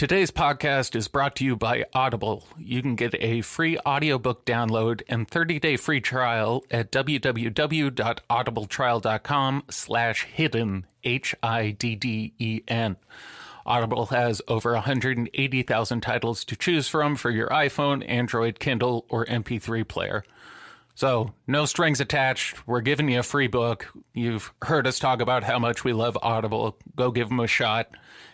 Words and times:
Today's 0.00 0.30
podcast 0.30 0.96
is 0.96 1.08
brought 1.08 1.36
to 1.36 1.44
you 1.44 1.56
by 1.56 1.84
Audible. 1.92 2.48
You 2.56 2.80
can 2.80 2.96
get 2.96 3.14
a 3.20 3.42
free 3.42 3.78
audiobook 3.80 4.46
download 4.46 5.02
and 5.10 5.28
30-day 5.28 5.76
free 5.76 6.00
trial 6.00 6.64
at 6.70 6.90
www.audibletrial.com 6.90 9.64
slash 9.68 10.24
hidden, 10.24 10.86
H-I-D-D-E-N. 11.04 12.96
Audible 13.66 14.06
has 14.06 14.40
over 14.48 14.72
180,000 14.72 16.00
titles 16.00 16.46
to 16.46 16.56
choose 16.56 16.88
from 16.88 17.14
for 17.14 17.30
your 17.30 17.48
iPhone, 17.48 18.02
Android, 18.08 18.58
Kindle, 18.58 19.04
or 19.10 19.26
MP3 19.26 19.86
player. 19.86 20.24
So, 20.94 21.34
no 21.46 21.66
strings 21.66 22.00
attached. 22.00 22.66
We're 22.66 22.80
giving 22.80 23.10
you 23.10 23.18
a 23.18 23.22
free 23.22 23.48
book. 23.48 23.88
You've 24.14 24.50
heard 24.62 24.86
us 24.86 24.98
talk 24.98 25.20
about 25.20 25.44
how 25.44 25.58
much 25.58 25.84
we 25.84 25.92
love 25.92 26.16
Audible. 26.22 26.78
Go 26.96 27.10
give 27.10 27.28
them 27.28 27.40
a 27.40 27.46
shot. 27.46 27.90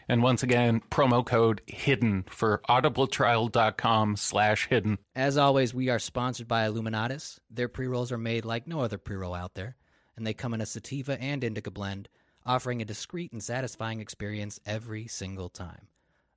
And 0.08 0.22
once 0.22 0.42
again, 0.42 0.82
promo 0.90 1.24
code 1.26 1.62
HIDDEN 1.66 2.24
for 2.30 2.60
audibletrial.com 2.68 4.16
slash 4.16 4.68
hidden. 4.68 4.98
As 5.14 5.36
always, 5.36 5.74
we 5.74 5.88
are 5.88 5.98
sponsored 5.98 6.46
by 6.46 6.66
Illuminatus. 6.68 7.38
Their 7.50 7.68
pre-rolls 7.68 8.12
are 8.12 8.18
made 8.18 8.44
like 8.44 8.66
no 8.68 8.80
other 8.80 8.98
pre-roll 8.98 9.34
out 9.34 9.54
there, 9.54 9.76
and 10.16 10.26
they 10.26 10.34
come 10.34 10.54
in 10.54 10.60
a 10.60 10.66
sativa 10.66 11.20
and 11.20 11.42
indica 11.42 11.70
blend, 11.70 12.08
offering 12.44 12.80
a 12.80 12.84
discreet 12.84 13.32
and 13.32 13.42
satisfying 13.42 14.00
experience 14.00 14.60
every 14.64 15.08
single 15.08 15.48
time. 15.48 15.88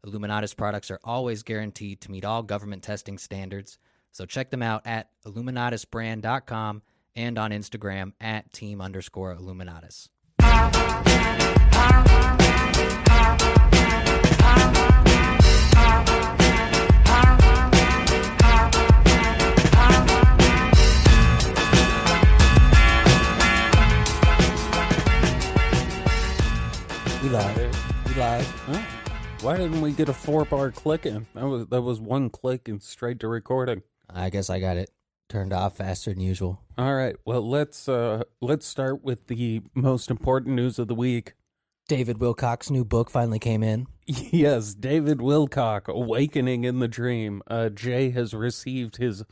Illuminatus 0.06 0.56
products 0.56 0.90
are 0.90 1.00
always 1.04 1.44
guaranteed 1.44 2.02
to 2.02 2.12
meet 2.12 2.26
all 2.26 2.42
government 2.42 2.84
testing 2.84 3.17
standards, 3.17 3.78
so 4.12 4.26
check 4.26 4.50
them 4.50 4.64
out 4.64 4.81
at 4.86 5.09
illuminatusbrand.com 5.26 6.81
and 7.16 7.38
on 7.38 7.52
Instagram 7.52 8.14
at 8.20 8.52
team 8.54 8.81
underscore 8.81 9.36
Illuminatus. 9.36 10.09
Why 29.50 29.58
didn't 29.58 29.81
we 29.81 29.94
get 29.94 30.09
a 30.09 30.14
four 30.14 30.46
bar 30.46 30.70
click 30.70 31.08
in? 31.08 31.26
That 31.34 31.48
was 31.48 31.66
that 31.70 31.81
was 31.81 32.00
one 32.00 32.30
click 32.30 32.68
and 32.68 32.84
straight 32.84 33.20
to 33.22 33.28
recording. 33.28 33.81
I 34.08 34.30
guess 34.30 34.48
I 34.48 34.59
got 34.59 34.78
it 34.78 34.92
turned 35.28 35.53
off 35.53 35.78
faster 35.78 36.14
than 36.14 36.22
usual. 36.22 36.62
All 36.78 36.94
right. 36.94 37.16
Well, 37.26 37.42
let's 37.50 37.90
uh 37.90 38.26
let's 38.42 38.68
start 38.68 39.03
with 39.03 39.26
the 39.26 39.62
most 39.74 40.12
important 40.12 40.56
news 40.56 40.78
of 40.78 40.88
the 40.88 40.94
week. 40.94 41.34
David 41.90 42.20
Wilcock's 42.20 42.70
new 42.70 42.86
book 42.86 43.09
finally 43.09 43.40
came 43.40 43.64
in. 43.64 43.88
Yes, 44.06 44.76
David 44.76 45.18
Wilcock, 45.18 45.88
Awakening 45.88 46.64
in 46.64 46.80
the 46.80 46.88
Dream. 46.88 47.42
Uh 47.48 47.70
Jay 47.70 48.12
has 48.12 48.34
received 48.34 48.98
his 48.98 49.23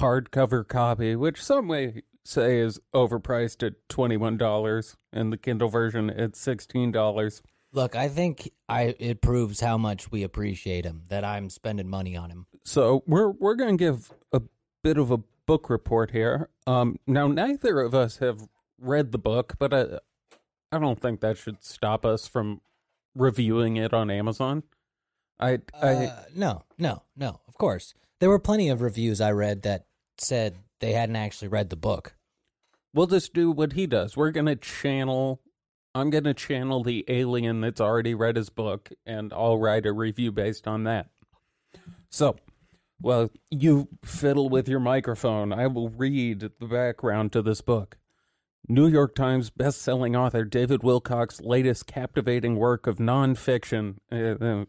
hardcover 0.00 0.66
copy, 0.66 1.14
which 1.14 1.42
some 1.42 1.66
may 1.66 2.02
say 2.24 2.58
is 2.58 2.80
overpriced 2.94 3.64
at 3.66 3.74
twenty 3.90 4.16
one 4.16 4.38
dollars, 4.38 4.96
and 5.12 5.30
the 5.30 5.36
Kindle 5.36 5.68
version 5.68 6.08
at 6.08 6.36
sixteen 6.36 6.90
dollars. 6.90 7.42
Look, 7.72 7.94
I 7.94 8.08
think 8.08 8.50
I 8.66 8.94
it 8.98 9.20
proves 9.20 9.60
how 9.60 9.76
much 9.76 10.10
we 10.10 10.22
appreciate 10.22 10.86
him 10.86 11.02
that 11.08 11.22
I'm 11.22 11.50
spending 11.50 11.88
money 11.88 12.16
on 12.16 12.30
him. 12.30 12.46
So 12.64 13.04
we're 13.06 13.30
we're 13.30 13.54
going 13.56 13.76
to 13.76 13.84
give 13.84 14.10
a 14.32 14.40
bit 14.82 14.96
of 14.96 15.10
a 15.10 15.18
book 15.46 15.68
report 15.68 16.12
here. 16.12 16.48
Um, 16.66 16.96
now 17.06 17.28
neither 17.28 17.80
of 17.80 17.94
us 17.94 18.18
have 18.18 18.48
read 18.78 19.12
the 19.12 19.18
book, 19.18 19.56
but 19.58 19.74
I 19.74 19.98
I 20.72 20.78
don't 20.78 21.00
think 21.00 21.20
that 21.20 21.36
should 21.36 21.62
stop 21.64 22.04
us 22.04 22.26
from 22.28 22.60
reviewing 23.14 23.76
it 23.76 23.92
on 23.92 24.10
Amazon. 24.10 24.62
I 25.38 25.58
I 25.74 25.88
Uh, 26.06 26.22
no, 26.34 26.62
no, 26.78 27.02
no. 27.16 27.40
Of 27.48 27.54
course, 27.58 27.94
there 28.20 28.28
were 28.28 28.38
plenty 28.38 28.68
of 28.68 28.80
reviews 28.82 29.20
I 29.20 29.32
read 29.32 29.62
that 29.62 29.86
said 30.18 30.58
they 30.80 30.92
hadn't 30.92 31.16
actually 31.16 31.48
read 31.48 31.70
the 31.70 31.76
book. 31.76 32.14
we'll 32.92 33.06
just 33.06 33.32
do 33.32 33.50
what 33.50 33.72
he 33.74 33.86
does. 33.86 34.16
We're 34.16 34.32
going 34.32 34.46
to 34.46 34.56
channel. 34.56 35.40
I'm 35.94 36.10
going 36.10 36.24
to 36.24 36.34
channel 36.34 36.82
the 36.82 37.04
alien 37.08 37.60
that's 37.60 37.80
already 37.80 38.14
read 38.14 38.36
his 38.36 38.50
book, 38.50 38.90
and 39.06 39.32
I'll 39.32 39.58
write 39.58 39.86
a 39.86 39.92
review 39.92 40.32
based 40.32 40.66
on 40.68 40.84
that. 40.84 41.08
So, 42.10 42.36
well, 43.00 43.30
you 43.50 43.88
fiddle 44.04 44.48
with 44.48 44.68
your 44.68 44.80
microphone. 44.80 45.52
I 45.52 45.66
will 45.68 45.88
read 45.88 46.40
the 46.58 46.66
background 46.66 47.32
to 47.32 47.42
this 47.42 47.60
book. 47.60 47.96
New 48.70 48.86
York 48.86 49.16
Times 49.16 49.50
best-selling 49.50 50.14
author 50.14 50.44
David 50.44 50.82
Wilcock's 50.82 51.40
latest 51.40 51.88
captivating 51.88 52.54
work 52.54 52.86
of 52.86 52.98
nonfiction. 52.98 53.96
Uh, 54.12 54.36
uh, 54.44 54.64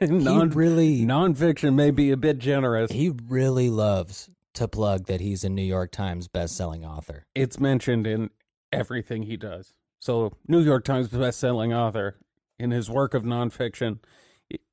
non, 0.00 0.48
really- 0.50 1.02
nonfiction 1.02 1.74
may 1.74 1.90
be 1.90 2.10
a 2.10 2.16
bit 2.16 2.38
generous. 2.38 2.90
He 2.90 3.12
really 3.28 3.68
loves 3.68 4.30
to 4.54 4.66
plug 4.66 5.04
that 5.04 5.20
he's 5.20 5.44
a 5.44 5.50
New 5.50 5.62
York 5.62 5.92
Times 5.92 6.28
best-selling 6.28 6.84
author. 6.84 7.26
it's 7.34 7.60
mentioned 7.60 8.06
in 8.06 8.30
everything 8.72 9.24
he 9.24 9.36
does. 9.36 9.74
So, 9.98 10.32
New 10.48 10.60
York 10.60 10.84
Times 10.84 11.08
best-selling 11.08 11.74
author 11.74 12.16
in 12.58 12.70
his 12.70 12.88
work 12.88 13.12
of 13.12 13.22
nonfiction, 13.22 13.98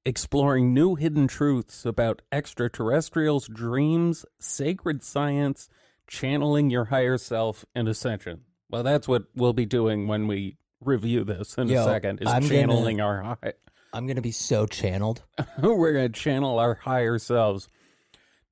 exploring 0.06 0.74
new 0.74 0.96
hidden 0.96 1.28
truths 1.28 1.86
about 1.86 2.22
extraterrestrials, 2.31 3.50
dreams, 3.50 4.25
sacred 4.40 5.03
science, 5.03 5.68
channeling 6.07 6.69
your 6.69 6.85
higher 6.85 7.18
self, 7.18 7.66
and 7.75 7.88
ascension. 7.88 8.41
Well, 8.69 8.84
that's 8.84 9.07
what 9.07 9.23
we'll 9.35 9.53
be 9.53 9.66
doing 9.66 10.07
when 10.07 10.28
we 10.28 10.57
review 10.81 11.23
this 11.23 11.56
in 11.56 11.68
Yo, 11.69 11.81
a 11.81 11.85
second. 11.85 12.22
Is 12.22 12.28
I'm 12.28 12.41
gonna- 12.41 12.53
channeling 12.53 13.01
our 13.01 13.22
high. 13.22 13.53
I'm 13.94 14.06
gonna 14.07 14.22
be 14.22 14.31
so 14.31 14.66
channeled. 14.66 15.23
We're 15.62 15.94
going 15.94 16.12
to 16.12 16.19
channel 16.19 16.59
our 16.59 16.75
higher 16.75 17.18
selves. 17.18 17.68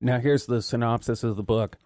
Now, 0.00 0.18
here's 0.18 0.46
the 0.46 0.60
synopsis 0.62 1.22
of 1.22 1.36
the 1.36 1.42
book. 1.42 1.76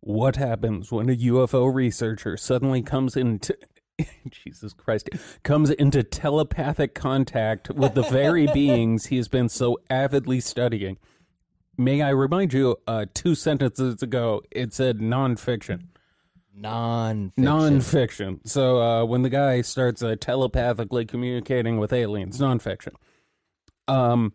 What 0.00 0.36
happens 0.36 0.92
when 0.92 1.08
a 1.08 1.16
UFO 1.16 1.72
researcher 1.72 2.36
suddenly 2.36 2.82
comes 2.82 3.16
into 3.16 3.56
Jesus 4.30 4.72
Christ 4.72 5.10
comes 5.42 5.70
into 5.70 6.04
telepathic 6.04 6.94
contact 6.94 7.70
with 7.70 7.94
the 7.94 8.02
very 8.02 8.46
beings 8.54 9.06
he 9.06 9.16
has 9.16 9.28
been 9.28 9.48
so 9.48 9.78
avidly 9.90 10.38
studying? 10.40 10.98
May 11.80 12.02
I 12.02 12.10
remind 12.10 12.52
you, 12.52 12.76
uh, 12.88 13.06
two 13.14 13.36
sentences 13.36 14.02
ago, 14.02 14.42
it 14.50 14.74
said 14.74 14.98
nonfiction. 14.98 15.84
Non 16.52 17.32
Nonfiction. 17.38 18.40
So 18.44 18.82
uh, 18.82 19.04
when 19.04 19.22
the 19.22 19.30
guy 19.30 19.60
starts 19.60 20.02
uh, 20.02 20.16
telepathically 20.20 21.06
communicating 21.06 21.78
with 21.78 21.92
aliens, 21.92 22.40
nonfiction. 22.40 22.94
Um, 23.86 24.32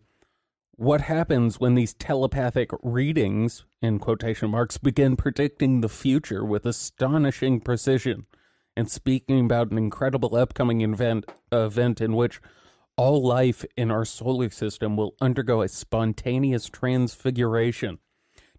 what 0.76 1.02
happens 1.02 1.60
when 1.60 1.74
these 1.74 1.92
telepathic 1.92 2.70
readings, 2.82 3.64
in 3.82 3.98
quotation 3.98 4.50
marks, 4.50 4.78
begin 4.78 5.14
predicting 5.14 5.82
the 5.82 5.90
future 5.90 6.46
with 6.46 6.64
astonishing 6.64 7.60
precision 7.60 8.24
and 8.74 8.90
speaking 8.90 9.44
about 9.44 9.70
an 9.70 9.76
incredible 9.76 10.34
upcoming 10.34 10.80
event, 10.80 11.26
event 11.52 12.00
in 12.00 12.16
which 12.16 12.40
all 12.96 13.22
life 13.22 13.64
in 13.76 13.90
our 13.90 14.04
solar 14.04 14.50
system 14.50 14.96
will 14.96 15.14
undergo 15.20 15.62
a 15.62 15.68
spontaneous 15.68 16.68
transfiguration? 16.68 17.98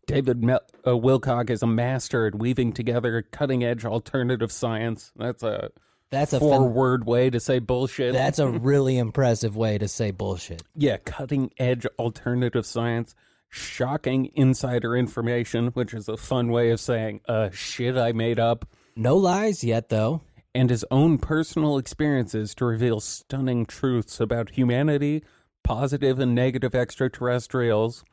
David 0.08 0.44
Mel- 0.44 0.60
uh, 0.86 0.92
Wilcock 0.92 1.50
is 1.50 1.64
a 1.64 1.68
master 1.68 2.28
at 2.28 2.36
weaving 2.36 2.74
together 2.74 3.24
cutting 3.24 3.64
edge 3.64 3.86
alternative 3.86 4.52
science. 4.52 5.12
That's 5.16 5.42
a 5.42 5.72
That's 6.12 6.32
a 6.34 6.40
four 6.40 6.68
word 6.70 7.08
way 7.08 7.30
to 7.32 7.40
say 7.40 7.58
bullshit. 7.60 8.14
That's 8.14 8.38
a 8.38 8.48
really 8.72 8.98
impressive 9.00 9.56
way 9.58 9.78
to 9.80 9.88
say 9.88 10.12
bullshit. 10.12 10.62
yeah, 10.76 10.98
cutting 10.98 11.52
edge 11.58 11.88
alternative 11.98 12.68
science, 12.68 13.16
shocking 13.50 14.30
insider 14.36 14.96
information, 14.96 15.68
which 15.70 15.92
is 15.94 16.08
a 16.08 16.18
fun 16.18 16.50
way 16.50 16.70
of 16.70 16.80
saying 16.80 17.22
uh 17.28 17.50
shit 17.52 17.98
I 17.98 18.12
made 18.12 18.40
up, 18.40 18.68
No 18.96 19.18
lies 19.18 19.64
yet, 19.64 19.90
though. 19.90 20.22
And 20.56 20.70
his 20.70 20.86
own 20.90 21.18
personal 21.18 21.78
experiences 21.78 22.56
to 22.56 22.66
reveal 22.66 23.02
stunning 23.02 23.66
truths 23.66 24.22
about 24.22 24.52
humanity, 24.52 25.22
positive 25.66 26.18
and 26.18 26.34
negative 26.34 26.74
extraterrestrials, 26.74 28.06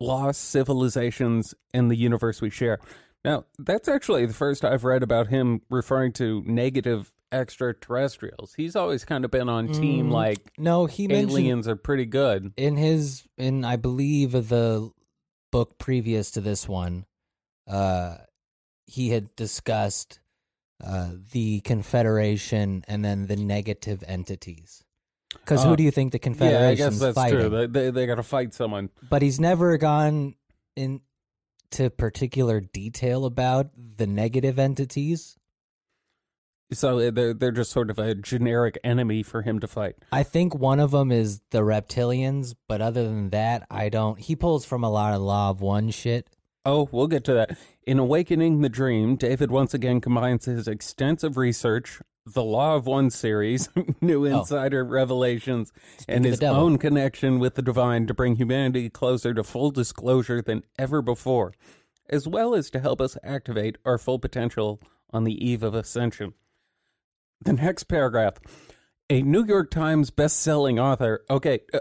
lost 0.00 0.42
civilizations, 0.42 1.54
and 1.74 1.90
the 1.90 1.96
universe 1.96 2.40
we 2.40 2.48
share. 2.50 2.78
Now, 3.24 3.44
that's 3.58 3.88
actually 3.88 4.26
the 4.26 4.32
first 4.32 4.64
I've 4.64 4.84
read 4.84 5.02
about 5.02 5.28
him 5.28 5.60
referring 5.70 6.12
to 6.14 6.42
negative 6.46 7.12
extraterrestrials. 7.30 8.54
He's 8.56 8.74
always 8.74 9.04
kind 9.04 9.24
of 9.24 9.30
been 9.30 9.48
on 9.48 9.68
team 9.68 10.08
Mm, 10.08 10.12
like 10.12 10.50
No, 10.58 10.86
he 10.86 11.06
aliens 11.12 11.68
are 11.68 11.76
pretty 11.76 12.06
good. 12.06 12.52
in 12.56 12.76
his 12.76 13.28
in 13.36 13.64
I 13.64 13.76
believe 13.76 14.32
the 14.32 14.90
book 15.50 15.78
previous 15.78 16.30
to 16.32 16.40
this 16.40 16.66
one, 16.66 17.04
uh, 17.68 18.16
he 18.86 19.10
had 19.10 19.34
discussed 19.36 20.18
uh, 20.82 21.10
the 21.32 21.60
Confederation 21.60 22.84
and 22.88 23.04
then 23.04 23.26
the 23.26 23.36
negative 23.36 24.02
entities. 24.06 24.84
Because 25.32 25.64
Uh, 25.64 25.68
who 25.68 25.76
do 25.76 25.82
you 25.82 25.90
think 25.90 26.12
the 26.12 26.36
Yeah, 26.40 26.68
I 26.68 26.74
guess 26.74 26.98
that's 26.98 27.14
fighting? 27.14 27.38
true. 27.38 27.48
They, 27.48 27.66
they, 27.66 27.90
they 27.90 28.06
got 28.06 28.16
to 28.16 28.22
fight 28.22 28.52
someone. 28.54 28.90
But 29.08 29.22
he's 29.22 29.40
never 29.40 29.78
gone 29.78 30.34
into 30.76 31.90
particular 31.96 32.60
detail 32.60 33.24
about 33.24 33.70
the 33.96 34.06
negative 34.06 34.58
entities. 34.58 35.38
So 36.72 37.10
they're 37.10 37.34
they're 37.34 37.52
just 37.52 37.70
sort 37.70 37.90
of 37.90 37.98
a 37.98 38.14
generic 38.14 38.78
enemy 38.82 39.22
for 39.22 39.42
him 39.42 39.58
to 39.60 39.66
fight. 39.66 39.96
I 40.10 40.22
think 40.22 40.54
one 40.54 40.80
of 40.80 40.90
them 40.90 41.12
is 41.12 41.40
the 41.50 41.58
reptilians, 41.60 42.54
but 42.66 42.80
other 42.80 43.04
than 43.04 43.28
that, 43.30 43.66
I 43.70 43.90
don't. 43.90 44.18
He 44.18 44.36
pulls 44.36 44.64
from 44.64 44.82
a 44.82 44.90
lot 44.90 45.12
of 45.12 45.20
Law 45.20 45.50
of 45.50 45.60
One 45.60 45.90
shit. 45.90 46.28
Oh, 46.64 46.88
we'll 46.92 47.08
get 47.08 47.24
to 47.24 47.34
that. 47.34 47.58
In 47.86 47.98
Awakening 47.98 48.60
the 48.60 48.68
Dream, 48.68 49.16
David 49.16 49.50
once 49.50 49.74
again 49.74 50.00
combines 50.00 50.44
his 50.44 50.68
extensive 50.68 51.36
research, 51.36 52.00
the 52.24 52.44
Law 52.44 52.76
of 52.76 52.86
One 52.86 53.10
series, 53.10 53.68
new 54.00 54.24
insider 54.24 54.84
revelations, 54.84 55.72
and 56.06 56.24
his 56.24 56.40
own 56.40 56.78
connection 56.78 57.40
with 57.40 57.56
the 57.56 57.62
divine 57.62 58.06
to 58.06 58.14
bring 58.14 58.36
humanity 58.36 58.88
closer 58.90 59.34
to 59.34 59.42
full 59.42 59.72
disclosure 59.72 60.40
than 60.40 60.62
ever 60.78 61.02
before, 61.02 61.52
as 62.08 62.28
well 62.28 62.54
as 62.54 62.70
to 62.70 62.78
help 62.78 63.00
us 63.00 63.18
activate 63.24 63.76
our 63.84 63.98
full 63.98 64.20
potential 64.20 64.80
on 65.10 65.24
the 65.24 65.44
eve 65.44 65.64
of 65.64 65.74
ascension. 65.74 66.34
The 67.44 67.54
next 67.54 67.84
paragraph. 67.84 68.34
A 69.10 69.20
New 69.20 69.44
York 69.44 69.70
Times 69.70 70.10
best-selling 70.10 70.78
author. 70.78 71.24
Okay, 71.28 71.60
uh, 71.74 71.80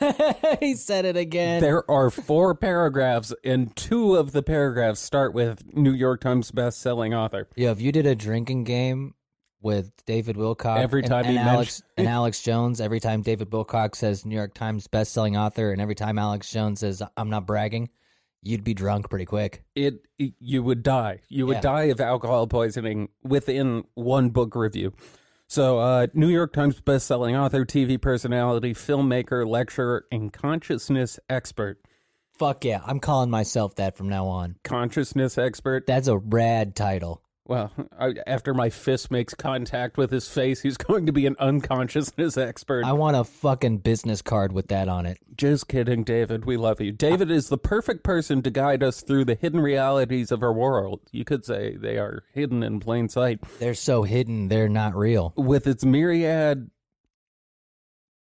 he 0.60 0.74
said 0.74 1.04
it 1.04 1.16
again. 1.16 1.60
there 1.60 1.88
are 1.90 2.10
four 2.10 2.54
paragraphs, 2.56 3.32
and 3.44 3.74
two 3.76 4.16
of 4.16 4.32
the 4.32 4.42
paragraphs 4.42 5.00
start 5.00 5.34
with 5.34 5.74
New 5.74 5.92
York 5.92 6.20
Times 6.20 6.50
best-selling 6.50 7.14
author. 7.14 7.48
Yeah, 7.56 7.70
if 7.70 7.80
you 7.80 7.92
did 7.92 8.06
a 8.06 8.14
drinking 8.14 8.64
game 8.64 9.14
with 9.60 9.92
David 10.04 10.36
Wilcock 10.36 10.78
Every 10.78 11.00
and- 11.02 11.10
time 11.10 11.24
and, 11.24 11.32
he 11.32 11.38
Alex 11.38 11.80
mention- 11.82 11.86
and 11.98 12.08
Alex 12.08 12.42
Jones, 12.42 12.80
every 12.80 13.00
time 13.00 13.22
David 13.22 13.50
Wilcock 13.50 13.94
says 13.94 14.24
New 14.26 14.34
York 14.36 14.54
Times 14.54 14.86
best-selling 14.86 15.36
author, 15.36 15.72
and 15.72 15.80
every 15.80 15.94
time 15.94 16.18
Alex 16.18 16.50
Jones 16.50 16.80
says 16.80 17.02
I'm 17.16 17.30
not 17.30 17.46
bragging, 17.46 17.88
you'd 18.42 18.62
be 18.64 18.74
drunk 18.74 19.08
pretty 19.08 19.24
quick. 19.24 19.64
It, 19.74 20.06
you 20.18 20.62
would 20.62 20.82
die. 20.82 21.20
You 21.30 21.46
would 21.46 21.54
Yeah. 21.56 21.60
die 21.62 21.82
of 21.84 22.00
alcohol 22.00 22.46
poisoning 22.46 23.08
within 23.22 23.84
one 23.94 24.28
book 24.30 24.54
review. 24.54 24.92
So, 25.46 25.78
uh, 25.78 26.06
New 26.14 26.28
York 26.28 26.52
Times 26.52 26.80
best-selling 26.80 27.36
author, 27.36 27.64
TV 27.64 28.00
personality, 28.00 28.74
filmmaker, 28.74 29.46
lecturer, 29.46 30.06
and 30.10 30.32
consciousness 30.32 31.18
expert. 31.28 31.78
Fuck 32.32 32.64
yeah, 32.64 32.80
I'm 32.84 32.98
calling 32.98 33.30
myself 33.30 33.76
that 33.76 33.96
from 33.96 34.08
now 34.08 34.26
on. 34.26 34.56
Consciousness 34.64 35.38
expert. 35.38 35.86
That's 35.86 36.08
a 36.08 36.18
rad 36.18 36.74
title. 36.74 37.23
Well, 37.46 37.72
I, 37.98 38.14
after 38.26 38.54
my 38.54 38.70
fist 38.70 39.10
makes 39.10 39.34
contact 39.34 39.98
with 39.98 40.10
his 40.10 40.28
face, 40.28 40.62
he's 40.62 40.76
going 40.78 41.04
to 41.06 41.12
be 41.12 41.26
an 41.26 41.36
unconsciousness 41.38 42.38
expert. 42.38 42.84
I 42.84 42.92
want 42.92 43.16
a 43.16 43.24
fucking 43.24 43.78
business 43.78 44.22
card 44.22 44.52
with 44.52 44.68
that 44.68 44.88
on 44.88 45.04
it. 45.04 45.18
Just 45.36 45.68
kidding, 45.68 46.04
David. 46.04 46.46
We 46.46 46.56
love 46.56 46.80
you. 46.80 46.90
David 46.92 47.30
is 47.30 47.50
the 47.50 47.58
perfect 47.58 48.02
person 48.02 48.40
to 48.42 48.50
guide 48.50 48.82
us 48.82 49.02
through 49.02 49.26
the 49.26 49.34
hidden 49.34 49.60
realities 49.60 50.32
of 50.32 50.42
our 50.42 50.52
world. 50.52 51.00
You 51.12 51.24
could 51.24 51.44
say 51.44 51.76
they 51.76 51.98
are 51.98 52.24
hidden 52.32 52.62
in 52.62 52.80
plain 52.80 53.10
sight. 53.10 53.40
They're 53.58 53.74
so 53.74 54.04
hidden, 54.04 54.48
they're 54.48 54.68
not 54.68 54.94
real. 54.94 55.34
With 55.36 55.66
its 55.66 55.84
myriad, 55.84 56.70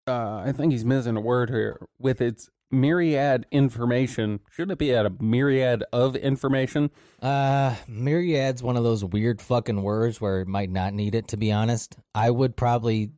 uh, 0.06 0.42
I 0.46 0.52
think 0.52 0.72
he's 0.72 0.84
missing 0.84 1.16
a 1.16 1.20
word 1.20 1.50
here. 1.50 1.86
With 1.98 2.20
its 2.20 2.48
myriad 2.70 3.46
information, 3.50 4.40
Shouldn't 4.50 4.72
it 4.72 4.78
be 4.78 4.94
at 4.94 5.06
a 5.06 5.12
myriad 5.20 5.84
of 5.92 6.16
information? 6.16 6.90
Uh, 7.20 7.74
myriad's 7.88 8.62
one 8.62 8.76
of 8.76 8.84
those 8.84 9.04
weird 9.04 9.40
fucking 9.40 9.82
words 9.82 10.20
where 10.20 10.40
it 10.40 10.48
might 10.48 10.70
not 10.70 10.94
need 10.94 11.14
it, 11.14 11.28
to 11.28 11.36
be 11.36 11.52
honest. 11.52 11.96
I 12.14 12.30
would 12.30 12.56
probably 12.56 13.10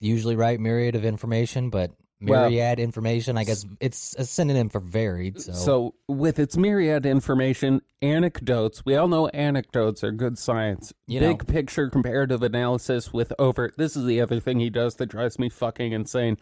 usually 0.00 0.36
write 0.36 0.60
myriad 0.60 0.94
of 0.94 1.04
information, 1.04 1.70
but 1.70 1.92
Well- 2.20 2.48
myriad 2.50 2.78
information, 2.80 3.36
I 3.38 3.44
guess 3.44 3.64
it's 3.80 4.14
a 4.18 4.24
synonym 4.24 4.68
for 4.70 4.80
varied. 4.80 5.40
So, 5.40 5.52
So, 5.52 5.94
with 6.08 6.38
its 6.38 6.56
myriad 6.56 7.04
information, 7.06 7.82
anecdotes, 8.02 8.84
we 8.84 8.96
all 8.96 9.08
know 9.08 9.28
anecdotes 9.28 10.02
are 10.02 10.12
good 10.12 10.38
science. 10.38 10.92
You 11.06 11.20
Big 11.20 11.38
know. 11.46 11.52
picture 11.54 11.88
comparative 11.90 12.42
analysis 12.42 13.12
with 13.12 13.32
over, 13.38 13.70
this 13.76 13.96
is 13.96 14.04
the 14.06 14.20
other 14.20 14.40
thing 14.40 14.60
he 14.60 14.70
does 14.70 14.96
that 14.96 15.06
drives 15.06 15.38
me 15.38 15.48
fucking 15.48 15.92
insane. 15.92 16.36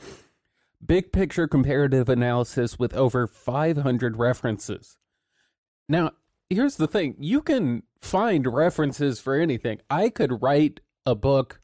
Big 0.84 1.12
picture 1.12 1.46
comparative 1.48 2.08
analysis 2.08 2.78
with 2.78 2.94
over 2.94 3.26
500 3.26 4.16
references. 4.16 4.98
Now, 5.88 6.12
here's 6.50 6.76
the 6.76 6.88
thing 6.88 7.16
you 7.19 7.40
can 7.40 7.84
find 8.00 8.46
references 8.46 9.20
for 9.20 9.34
anything. 9.34 9.81
I 9.88 10.10
could 10.10 10.42
write 10.42 10.81
a 11.06 11.14
book 11.14 11.60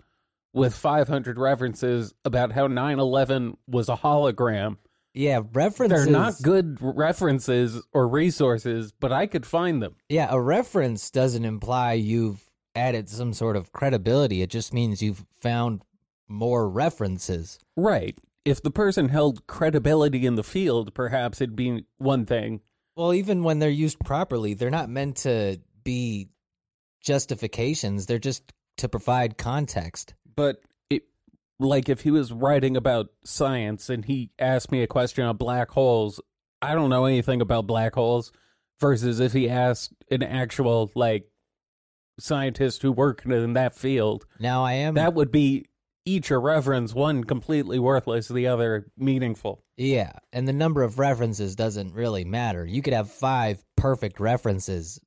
with 0.53 0.75
500 0.75 1.39
references 1.39 2.15
about 2.25 2.53
how 2.53 2.67
9 2.67 2.99
11 2.99 3.57
was 3.67 3.89
a 3.89 3.97
hologram. 3.97 4.77
yeah, 5.15 5.41
references. 5.53 6.05
They're 6.05 6.13
not 6.13 6.35
good 6.43 6.79
references 6.81 7.83
or 7.93 8.09
resources, 8.09 8.93
but 8.93 9.13
I 9.13 9.27
could 9.27 9.45
find 9.47 9.83
them. 9.83 9.97
Yeah, 10.09 10.29
a 10.31 10.41
reference 10.41 11.11
doesn't 11.11 11.45
imply 11.45 11.93
you've 11.95 12.43
added 12.75 13.09
some 13.09 13.33
sort 13.33 13.57
of 13.57 13.73
credibility. 13.73 14.43
It 14.43 14.51
just 14.51 14.73
means 14.73 15.03
you've 15.03 15.25
found 15.41 15.83
more 16.29 16.69
references. 16.71 17.59
Right. 17.77 18.17
If 18.45 18.63
the 18.63 18.71
person 18.71 19.09
held 19.09 19.47
credibility 19.47 20.27
in 20.27 20.35
the 20.35 20.43
field, 20.43 20.95
perhaps 20.95 21.41
it'd 21.41 21.57
be 21.57 21.85
one 21.99 22.25
thing. 22.27 22.61
Well, 22.97 23.13
even 23.15 23.43
when 23.45 23.59
they're 23.59 23.71
used 23.71 24.01
properly, 24.01 24.55
they're 24.55 24.71
not 24.71 24.89
meant 24.89 25.19
to 25.19 25.59
be 25.85 26.29
justifications. 27.01 28.07
They're 28.07 28.19
just 28.19 28.53
to 28.79 28.89
provide 28.89 29.39
context. 29.39 30.15
But 30.37 30.63
it, 30.89 31.05
like 31.59 31.89
if 31.89 32.01
he 32.01 32.11
was 32.11 32.33
writing 32.33 32.77
about 32.77 33.09
science 33.25 33.91
and 33.91 34.05
he 34.05 34.31
asked 34.39 34.73
me 34.73 34.83
a 34.83 34.87
question 34.87 35.25
on 35.25 35.37
black 35.37 35.71
holes, 35.71 36.21
I 36.63 36.75
don't 36.75 36.91
know 36.91 37.05
anything 37.05 37.41
about 37.41 37.67
black 37.67 37.95
holes. 37.95 38.33
Versus 38.81 39.21
if 39.21 39.35
he 39.35 39.49
asked 39.49 39.93
an 40.11 40.23
actual 40.23 40.91
like 40.95 41.29
scientist 42.19 42.81
who 42.81 42.93
worked 42.93 43.27
in 43.27 43.53
that 43.53 43.77
field, 43.77 44.27
Now 44.39 44.65
I 44.65 44.73
am 44.75 44.95
that 44.95 45.13
would 45.13 45.31
be 45.31 45.67
each 46.11 46.31
a 46.31 46.39
reference, 46.39 46.95
one 46.95 47.25
completely 47.25 47.79
worthless, 47.79 48.29
the 48.29 48.47
other 48.47 48.91
meaningful. 48.97 49.63
Yeah, 49.77 50.13
and 50.33 50.47
the 50.47 50.53
number 50.53 50.83
of 50.83 50.99
references 50.99 51.57
doesn't 51.57 51.95
really 51.95 52.25
matter. 52.25 52.67
You 52.67 52.83
could 52.83 52.93
have 52.93 53.11
five 53.11 53.65
perfect 53.77 54.21
references, 54.21 55.01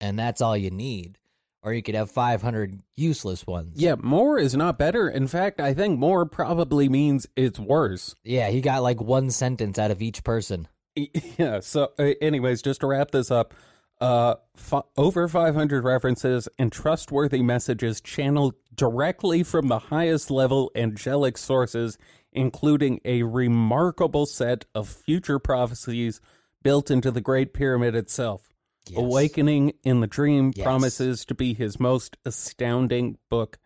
and 0.00 0.18
that's 0.18 0.40
all 0.40 0.56
you 0.56 0.70
need. 0.70 1.18
Or 1.60 1.72
you 1.72 1.82
could 1.82 1.96
have 1.96 2.10
500 2.10 2.80
useless 2.96 3.44
ones. 3.46 3.72
Yeah, 3.74 3.96
more 4.00 4.38
is 4.38 4.54
not 4.54 4.78
better. 4.78 5.08
In 5.08 5.26
fact, 5.26 5.60
I 5.60 5.74
think 5.74 5.98
more 5.98 6.24
probably 6.24 6.88
means 6.88 7.26
it's 7.34 7.58
worse. 7.58 8.14
Yeah, 8.22 8.48
he 8.48 8.60
got 8.60 8.82
like 8.84 9.00
one 9.00 9.30
sentence 9.30 9.76
out 9.78 9.90
of 9.90 10.00
each 10.00 10.24
person. 10.24 10.68
Yeah. 11.38 11.60
So, 11.60 11.92
anyways, 11.98 12.62
just 12.62 12.80
to 12.80 12.88
wrap 12.88 13.12
this 13.12 13.30
up, 13.30 13.54
uh, 14.00 14.36
f- 14.56 14.84
over 14.96 15.26
500 15.28 15.84
references 15.84 16.48
and 16.58 16.70
trustworthy 16.70 17.42
messages 17.42 18.00
channeled 18.00 18.54
directly 18.74 19.42
from 19.42 19.68
the 19.68 19.78
highest 19.78 20.30
level 20.30 20.70
angelic 20.74 21.36
sources, 21.36 21.98
including 22.32 23.00
a 23.04 23.22
remarkable 23.24 24.26
set 24.26 24.64
of 24.74 24.88
future 24.88 25.38
prophecies 25.38 26.20
built 26.62 26.90
into 26.90 27.10
the 27.10 27.20
Great 27.20 27.52
Pyramid 27.52 27.94
itself. 27.96 28.48
Yes. 28.88 28.98
Awakening 28.98 29.74
in 29.84 30.00
the 30.00 30.06
Dream 30.06 30.52
Yes. 30.54 30.64
promises 30.64 31.24
to 31.26 31.34
be 31.34 31.52
his 31.54 31.78
most 31.80 32.16
astounding 32.24 33.18
book 33.28 33.58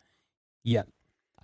yet. 0.64 0.88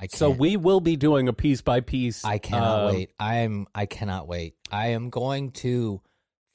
I 0.01 0.07
So 0.07 0.31
we 0.31 0.57
will 0.57 0.81
be 0.81 0.97
doing 0.97 1.29
a 1.29 1.33
piece 1.33 1.61
by 1.61 1.81
piece. 1.81 2.25
I 2.25 2.39
cannot 2.39 2.85
uh, 2.85 2.93
wait. 2.93 3.11
I 3.21 3.37
am 3.39 3.67
I 3.75 3.87
cannot 3.87 4.29
wait. 4.29 4.55
I 4.71 4.89
am 4.89 5.11
going 5.11 5.51
to 5.53 6.01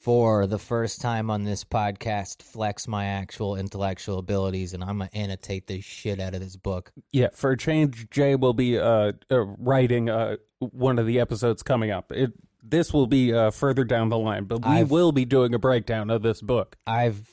for 0.03 0.45
the 0.48 0.60
first 0.60 1.00
time 1.00 1.29
on 1.29 1.45
this 1.45 1.63
podcast 1.63 2.43
flex 2.43 2.89
my 2.89 3.05
actual 3.05 3.55
intellectual 3.55 4.19
abilities 4.19 4.74
and 4.74 4.83
I'm 4.83 5.00
to 5.00 5.10
annotate 5.15 5.67
the 5.67 5.79
shit 5.79 6.19
out 6.19 6.33
of 6.33 6.41
this 6.41 6.57
book. 6.57 6.91
Yeah, 7.13 7.29
for 7.33 7.51
a 7.51 7.57
change, 7.57 8.10
Jay 8.10 8.36
will 8.36 8.53
be 8.53 8.77
uh, 8.77 9.13
uh 9.31 9.45
writing 9.45 10.10
uh 10.10 10.36
one 10.60 11.00
of 11.00 11.05
the 11.05 11.22
episodes 11.22 11.63
coming 11.63 11.89
up. 11.89 12.12
It 12.12 12.33
this 12.62 12.91
will 12.91 13.07
be 13.07 13.33
uh 13.33 13.51
further 13.51 13.86
down 13.86 14.10
the 14.10 14.17
line, 14.17 14.43
but 14.43 14.65
we 14.65 14.72
I've- 14.72 14.91
will 14.91 15.13
be 15.13 15.24
doing 15.24 15.53
a 15.53 15.60
breakdown 15.60 16.10
of 16.10 16.22
this 16.22 16.41
book. 16.41 16.75
I've 16.86 17.29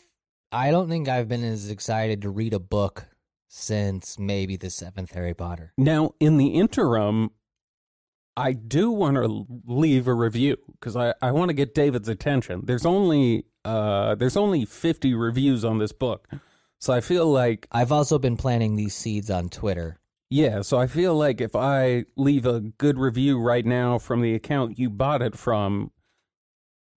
I 0.53 0.71
don't 0.71 0.89
think 0.89 1.09
I've 1.09 1.29
been 1.29 1.45
as 1.45 1.71
excited 1.71 2.23
to 2.23 2.31
read 2.31 2.55
a 2.55 2.61
book 2.61 3.07
since 3.49 4.17
maybe 4.17 4.57
the 4.57 4.71
seventh 4.71 5.13
Harry 5.13 5.35
Potter. 5.35 5.73
Now, 5.77 6.15
in 6.21 6.37
the 6.37 6.49
interim, 6.49 7.31
I 8.41 8.53
do 8.53 8.91
want 8.91 9.17
to 9.17 9.47
leave 9.67 10.07
a 10.07 10.15
review 10.15 10.57
because 10.73 10.97
I, 10.97 11.13
I 11.21 11.31
want 11.33 11.51
to 11.51 11.55
get 11.55 11.75
David's 11.75 12.09
attention. 12.09 12.63
There's 12.65 12.87
only 12.87 13.45
uh 13.67 14.15
there's 14.15 14.37
only 14.39 14.65
50 14.65 15.15
reviews 15.15 15.65
on 15.65 15.79
this 15.79 15.93
book. 15.93 16.27
So 16.79 16.95
I 16.95 17.03
feel 17.03 17.31
like 17.31 17.67
I've 17.71 17.93
also 17.93 18.19
been 18.19 18.39
planting 18.39 18.77
these 18.77 18.95
seeds 18.95 19.31
on 19.31 19.51
Twitter. 19.51 20.01
Yeah, 20.31 20.63
so 20.63 20.79
I 20.79 20.87
feel 20.87 21.15
like 21.15 21.41
if 21.41 21.55
I 21.55 22.05
leave 22.17 22.47
a 22.47 22.61
good 22.61 22.99
review 22.99 23.39
right 23.39 23.67
now 23.67 23.99
from 23.99 24.23
the 24.23 24.35
account 24.35 24.79
you 24.79 24.89
bought 24.89 25.21
it 25.21 25.37
from, 25.37 25.91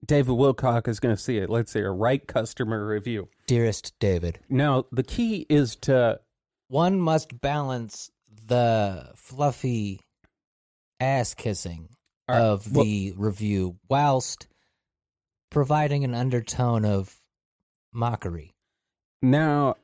David 0.06 0.36
Wilcock 0.36 0.88
is 0.88 1.00
going 1.00 1.16
to 1.16 1.22
see 1.22 1.38
it. 1.38 1.50
Let's 1.50 1.72
say 1.72 1.82
a 1.82 1.90
right 1.90 2.26
customer 2.26 2.88
review. 2.88 3.28
Dearest 3.48 3.98
David, 4.00 4.40
Now, 4.50 4.86
the 4.92 5.04
key 5.04 5.46
is 5.50 5.76
to 5.78 6.20
one 6.68 7.02
must 7.02 7.42
balance 7.42 8.12
the 8.46 9.12
fluffy 9.16 10.00
ass 11.04 11.34
kissing 11.34 11.90
right, 12.28 12.42
of 12.42 12.72
well- 12.74 12.84
the 12.86 13.14
review 13.18 13.78
whilst 13.90 14.48
providing 15.52 16.04
an 16.04 16.16
undertone 16.16 16.86
of 16.86 17.16
mockery. 17.94 18.54
now 19.22 19.76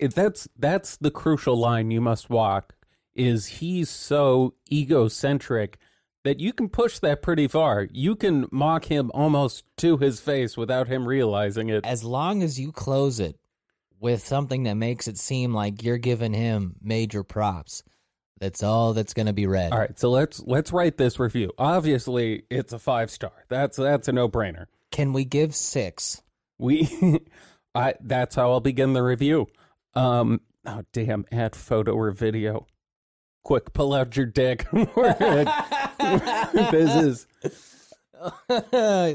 that's 0.00 0.48
that's 0.58 0.96
the 0.96 1.10
crucial 1.10 1.56
line 1.56 1.90
you 1.90 2.00
must 2.00 2.28
walk. 2.30 2.74
Is 3.14 3.46
he's 3.46 3.90
so 3.90 4.54
egocentric 4.72 5.78
that 6.24 6.40
you 6.40 6.52
can 6.52 6.68
push 6.68 6.98
that 7.00 7.22
pretty 7.22 7.46
far. 7.48 7.86
You 7.92 8.16
can 8.16 8.46
mock 8.50 8.84
him 8.86 9.10
almost 9.14 9.64
to 9.78 9.96
his 9.98 10.20
face 10.20 10.56
without 10.56 10.88
him 10.88 11.06
realizing 11.06 11.68
it. 11.68 11.84
As 11.86 12.02
long 12.04 12.42
as 12.42 12.58
you 12.58 12.72
close 12.72 13.18
it 13.20 13.36
with 14.00 14.24
something 14.24 14.64
that 14.64 14.74
makes 14.74 15.06
it 15.08 15.18
seem 15.18 15.52
like 15.54 15.82
you're 15.82 15.98
giving 15.98 16.32
him 16.32 16.76
major 16.80 17.22
props, 17.22 17.82
that's 18.40 18.62
all 18.62 18.94
that's 18.94 19.14
going 19.14 19.26
to 19.26 19.32
be 19.32 19.46
read. 19.46 19.72
All 19.72 19.78
right, 19.78 19.98
so 19.98 20.10
let's 20.10 20.40
let's 20.40 20.72
write 20.72 20.96
this 20.96 21.18
review. 21.18 21.52
Obviously, 21.58 22.44
it's 22.50 22.72
a 22.72 22.78
five 22.78 23.10
star. 23.10 23.32
That's 23.48 23.76
that's 23.76 24.08
a 24.08 24.12
no 24.12 24.28
brainer. 24.28 24.66
Can 24.90 25.12
we 25.12 25.24
give 25.24 25.54
six? 25.54 26.22
We, 26.58 27.20
I 27.74 27.94
that's 28.00 28.34
how 28.34 28.50
I'll 28.50 28.60
begin 28.60 28.92
the 28.92 29.02
review. 29.02 29.46
Um, 29.94 30.40
oh 30.66 30.82
damn, 30.92 31.24
add 31.32 31.56
photo 31.56 31.92
or 31.92 32.10
video. 32.10 32.66
Quick, 33.44 33.72
pull 33.72 33.94
out 33.94 34.16
your 34.16 34.26
dick. 34.26 34.66
this 34.72 34.86
is 36.96 37.26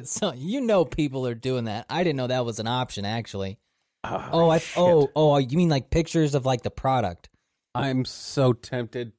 so 0.04 0.34
you 0.36 0.62
know 0.62 0.86
people 0.86 1.28
are 1.28 1.36
doing 1.36 1.66
that. 1.66 1.86
I 1.90 2.04
didn't 2.04 2.18
know 2.18 2.28
that 2.28 2.46
was 2.46 2.60
an 2.60 2.68
option 2.68 3.06
actually. 3.06 3.58
oh, 4.04 4.30
Oh, 4.32 4.50
I 4.50 4.62
oh 4.78 5.10
oh 5.16 5.38
you 5.38 5.58
mean 5.58 5.70
like 5.70 5.90
pictures 5.90 6.36
of 6.36 6.46
like 6.46 6.62
the 6.62 6.72
product? 6.72 7.30
I'm 7.76 8.06
so 8.06 8.54
tempted 8.54 9.14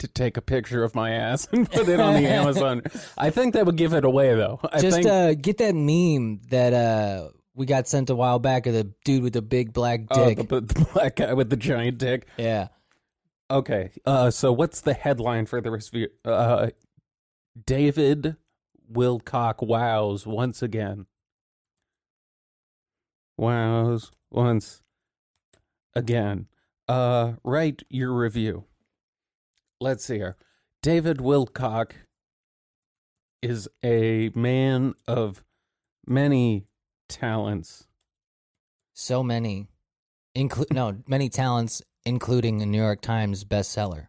to 0.00 0.08
take 0.08 0.36
a 0.36 0.42
picture 0.42 0.82
of 0.82 0.94
my 0.94 1.10
ass 1.10 1.46
and 1.52 1.70
put 1.70 1.88
it 1.88 2.00
on 2.00 2.14
the 2.14 2.28
Amazon. 2.28 2.82
I 3.16 3.30
think 3.30 3.54
that 3.54 3.66
would 3.66 3.76
give 3.76 3.92
it 3.92 4.04
away 4.04 4.34
though. 4.34 4.60
I 4.72 4.80
Just 4.80 4.96
think, 4.96 5.06
uh 5.06 5.34
get 5.34 5.58
that 5.58 5.74
meme 5.74 6.40
that 6.50 6.72
uh 6.72 7.28
we 7.54 7.66
got 7.66 7.86
sent 7.88 8.08
a 8.10 8.14
while 8.14 8.38
back 8.38 8.66
of 8.66 8.72
the 8.72 8.92
dude 9.04 9.22
with 9.22 9.34
the 9.34 9.42
big 9.42 9.72
black 9.72 10.02
oh, 10.10 10.24
dick. 10.26 10.48
the, 10.48 10.60
the 10.60 10.88
black 10.94 11.16
guy 11.16 11.34
with 11.34 11.50
the 11.50 11.56
giant 11.56 11.98
dick. 11.98 12.26
yeah. 12.38 12.68
Okay. 13.50 13.90
Uh, 14.06 14.30
so 14.30 14.52
what's 14.52 14.80
the 14.82 14.94
headline 14.94 15.44
for 15.44 15.60
the 15.60 15.72
review? 15.72 16.06
Uh, 16.24 16.68
David 17.66 18.36
Wilcock 18.90 19.66
wows 19.66 20.24
once 20.24 20.62
again. 20.62 21.06
Wows 23.36 24.12
once 24.30 24.82
again. 25.94 26.46
Uh, 26.90 27.34
write 27.44 27.84
your 27.88 28.12
review. 28.12 28.64
Let's 29.80 30.04
see 30.04 30.16
here. 30.16 30.36
David 30.82 31.18
Wilcock 31.18 31.92
is 33.40 33.68
a 33.84 34.32
man 34.34 34.94
of 35.06 35.44
many 36.04 36.66
talents. 37.08 37.86
So 38.92 39.22
many 39.22 39.68
include 40.34 40.72
no, 40.72 40.96
many 41.06 41.28
talents 41.28 41.80
including 42.04 42.60
a 42.60 42.66
New 42.66 42.82
York 42.82 43.02
Times 43.02 43.44
bestseller. 43.44 44.08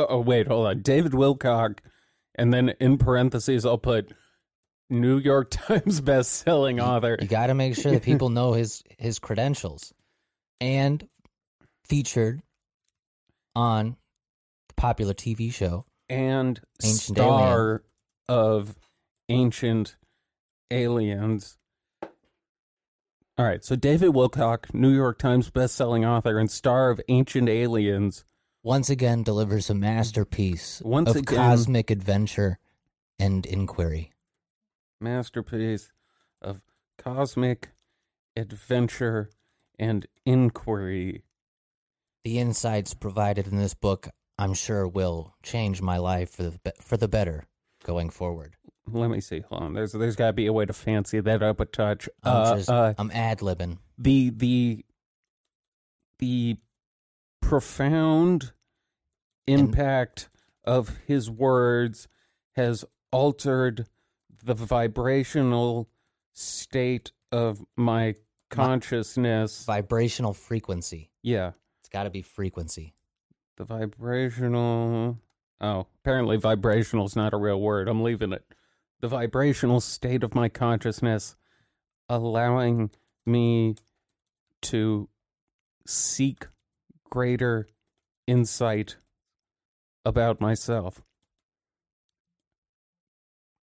Oh, 0.00 0.06
oh, 0.08 0.20
wait, 0.20 0.48
hold 0.48 0.66
on. 0.66 0.82
David 0.82 1.12
Wilcock, 1.12 1.78
and 2.34 2.52
then 2.52 2.70
in 2.80 2.98
parentheses, 2.98 3.64
I'll 3.64 3.78
put 3.78 4.12
New 4.90 5.18
York 5.18 5.50
Times 5.52 6.00
best-selling 6.00 6.80
author. 6.80 7.18
You 7.22 7.28
got 7.28 7.46
to 7.46 7.54
make 7.54 7.76
sure 7.76 7.92
that 7.92 8.02
people 8.02 8.30
know 8.30 8.54
his 8.54 8.82
his 8.98 9.20
credentials, 9.20 9.94
and 10.60 11.06
featured 11.88 12.42
on 13.54 13.96
the 14.68 14.74
popular 14.74 15.14
TV 15.14 15.52
show. 15.52 15.84
and 16.08 16.60
Ancient 16.82 17.00
star 17.16 17.82
of 18.28 18.76
Ancient 19.28 19.96
Aliens. 20.70 21.58
All 22.02 23.44
right, 23.44 23.62
so 23.64 23.76
David 23.76 24.10
Wilcock, 24.14 24.72
New 24.74 24.90
York 24.92 25.18
Times 25.18 25.50
best-selling 25.50 26.04
author 26.04 26.38
and 26.38 26.50
star 26.50 26.90
of 26.90 27.00
Ancient 27.08 27.48
Aliens. 27.48 28.24
Once 28.64 28.90
again, 28.90 29.22
delivers 29.22 29.70
a 29.70 29.74
masterpiece 29.74 30.82
Once 30.84 31.10
of 31.10 31.16
again- 31.16 31.36
cosmic 31.36 31.90
adventure 31.90 32.58
and 33.18 33.46
inquiry. 33.46 34.12
masterpiece 35.00 35.92
of 36.42 36.60
cosmic 36.98 37.68
adventure 38.36 39.30
and 39.78 40.06
inquiry. 40.26 41.22
The 42.28 42.38
insights 42.40 42.92
provided 42.92 43.46
in 43.46 43.56
this 43.56 43.72
book, 43.72 44.10
I'm 44.36 44.52
sure, 44.52 44.86
will 44.86 45.32
change 45.42 45.80
my 45.80 45.96
life 45.96 46.28
for 46.28 46.42
the 46.42 46.74
for 46.78 46.98
the 46.98 47.08
better 47.08 47.46
going 47.84 48.10
forward. 48.10 48.54
Let 48.86 49.08
me 49.08 49.22
see. 49.22 49.40
Hold 49.48 49.62
on. 49.62 49.72
There's 49.72 49.92
there's 49.92 50.14
got 50.14 50.26
to 50.26 50.32
be 50.34 50.44
a 50.44 50.52
way 50.52 50.66
to 50.66 50.74
fancy 50.74 51.20
that 51.20 51.42
up 51.42 51.58
a 51.58 51.64
touch. 51.64 52.06
I'm 52.22 52.36
Uh, 52.36 52.56
just 52.56 52.68
uh, 52.68 52.92
I'm 52.98 53.10
ad 53.12 53.38
libbing. 53.38 53.78
the 53.96 54.28
the 54.28 54.84
the 56.18 56.58
profound 57.40 58.52
impact 59.46 60.28
of 60.64 60.98
his 61.06 61.30
words 61.30 62.08
has 62.56 62.84
altered 63.10 63.86
the 64.44 64.52
vibrational 64.52 65.88
state 66.34 67.10
of 67.32 67.64
my 67.74 68.16
consciousness. 68.50 69.64
Vibrational 69.64 70.34
frequency. 70.34 71.10
yeah, 71.22 71.52
It's 71.88 71.92
got 71.94 72.02
to 72.02 72.10
be 72.10 72.20
frequency. 72.20 72.92
the 73.56 73.64
vibrational. 73.64 75.16
Oh, 75.58 75.86
apparently 76.02 76.36
vibrational 76.36 77.06
is 77.06 77.16
not 77.16 77.32
a 77.32 77.38
real 77.38 77.58
word. 77.58 77.88
I'm 77.88 78.02
leaving 78.02 78.34
it. 78.34 78.44
The 79.00 79.08
vibrational 79.08 79.80
state 79.80 80.22
of 80.22 80.34
my 80.34 80.50
consciousness 80.50 81.34
allowing 82.06 82.90
me 83.24 83.76
to 84.62 85.08
seek 85.86 86.48
greater 87.08 87.66
insight 88.26 88.96
about 90.04 90.42
myself. 90.42 91.00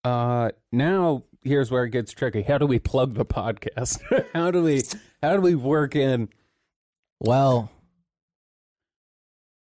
Uh 0.03 0.49
now 0.71 1.25
here's 1.43 1.69
where 1.69 1.83
it 1.83 1.91
gets 1.91 2.11
tricky. 2.11 2.41
How 2.41 2.57
do 2.57 2.65
we 2.65 2.79
plug 2.79 3.13
the 3.13 3.25
podcast? 3.25 4.01
how 4.33 4.49
do 4.49 4.63
we 4.63 4.81
how 5.21 5.35
do 5.35 5.41
we 5.41 5.53
work 5.53 5.95
in 5.95 6.29
Well, 7.19 7.69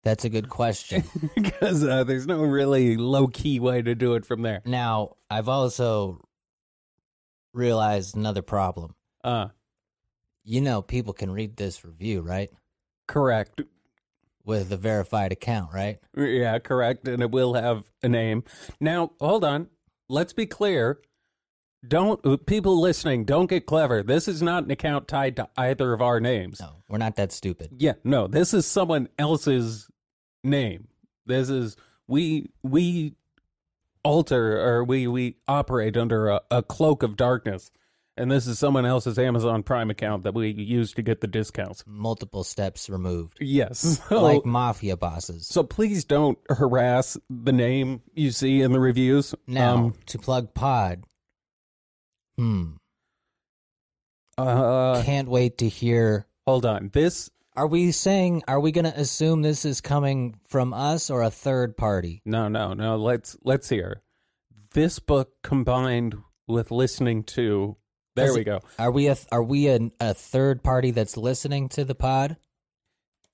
that's 0.10 0.26
a 0.26 0.30
good 0.30 0.50
question. 0.50 1.04
because 1.36 1.84
uh, 1.84 2.04
there's 2.04 2.26
no 2.28 2.42
really 2.44 2.98
low 2.98 3.28
key 3.28 3.60
way 3.60 3.82
to 3.82 3.96
do 3.96 4.16
it 4.16 4.26
from 4.26 4.42
there. 4.42 4.62
now, 4.66 5.16
I've 5.30 5.48
also 5.50 6.22
realized 7.54 8.16
another 8.16 8.42
problem. 8.42 8.96
Uh 9.24 9.50
You 10.44 10.62
know, 10.62 10.82
people 10.82 11.14
can 11.14 11.32
read 11.32 11.58
this 11.58 11.84
review, 11.86 12.22
right? 12.22 12.50
correct. 13.08 13.62
With 14.46 14.72
a 14.72 14.78
verified 14.78 15.32
account, 15.32 15.74
right? 15.74 15.98
Yeah, 16.16 16.58
correct. 16.60 17.08
And 17.08 17.22
it 17.24 17.32
will 17.32 17.54
have 17.56 17.84
a 18.04 18.10
name. 18.10 18.44
Now, 18.80 19.12
hold 19.20 19.44
on. 19.44 19.68
Let's 20.08 20.34
be 20.34 20.46
clear. 20.46 21.00
Don't 21.88 22.24
uh, 22.26 22.38
people 22.38 22.80
listening, 22.82 23.26
don't 23.26 23.50
get 23.50 23.66
clever. 23.66 24.04
This 24.04 24.28
is 24.28 24.42
not 24.42 24.64
an 24.66 24.72
account 24.72 25.08
tied 25.08 25.36
to 25.38 25.48
either 25.58 25.94
of 25.94 26.02
our 26.02 26.20
names. 26.20 26.60
No, 26.60 26.84
we're 26.90 26.98
not 26.98 27.16
that 27.16 27.32
stupid. 27.32 27.70
Yeah, 27.78 27.94
no, 28.04 28.28
this 28.28 28.54
is 28.54 28.66
someone 28.66 29.08
else's 29.18 29.88
name. 30.44 30.88
This 31.26 31.50
is 31.50 31.76
we 32.08 32.50
we 32.64 33.16
alter 34.04 34.60
or 34.62 34.84
we 34.84 35.08
we 35.08 35.36
operate 35.48 35.98
under 35.98 36.28
a, 36.30 36.42
a 36.52 36.64
cloak 36.64 37.04
of 37.04 37.16
darkness. 37.18 37.72
And 38.18 38.30
this 38.30 38.48
is 38.48 38.60
someone 38.60 38.86
else's 38.86 39.18
Amazon 39.18 39.64
Prime 39.64 39.90
account 39.90 40.24
that 40.24 40.34
we 40.34 40.50
use 40.50 40.92
to 40.96 41.02
get 41.02 41.22
the 41.22 41.28
discounts. 41.28 41.86
Multiple 41.88 42.44
steps 42.44 42.90
removed. 42.90 43.38
Yes. 43.40 44.02
So, 44.10 44.22
like 44.22 44.46
mafia 44.46 44.98
bosses. 44.98 45.48
so 45.48 45.64
please 45.64 46.04
don't 46.04 46.38
harass 46.50 47.18
the 47.30 47.54
name 47.54 48.02
you 48.14 48.32
see 48.32 48.62
in 48.62 48.74
the 48.74 48.80
reviews. 48.82 49.34
Now, 49.48 49.76
Um, 49.76 49.94
to 50.08 50.18
plug 50.20 50.54
pod. 50.54 51.06
Hmm. 52.38 52.72
uh, 54.38 55.02
Can't 55.04 55.30
wait 55.30 55.58
to 55.60 55.70
hear. 55.70 56.26
hold 56.46 56.66
on. 56.66 56.90
This 56.94 57.30
Are 57.60 57.68
we 57.68 57.92
saying, 57.92 58.44
are 58.48 58.62
we 58.62 58.72
going 58.72 58.86
to 58.86 58.98
assume 58.98 59.42
this 59.42 59.66
is 59.66 59.82
coming 59.82 60.40
from 60.48 60.74
us 60.74 61.10
or 61.10 61.22
a 61.22 61.30
third 61.30 61.76
party? 61.76 62.22
no, 62.24 62.48
no, 62.48 62.74
no. 62.74 62.96
Let's 62.96 63.36
let's 63.44 63.68
hear. 63.68 64.02
This 64.72 65.00
book 65.00 65.34
combined 65.44 66.16
with 66.48 66.72
listening 66.72 67.24
to. 67.36 67.76
There 68.16 68.34
we 68.34 68.46
go. 68.46 68.62
Are 68.78 68.92
we 68.92 69.08
a, 69.08 69.18
are 69.30 69.44
we 69.44 69.68
a, 69.68 69.92
a 70.00 70.14
third 70.14 70.64
party 70.64 70.92
that's 70.92 71.18
listening 71.18 71.68
to 71.70 71.84
the 71.84 71.96
pod? 71.96 72.38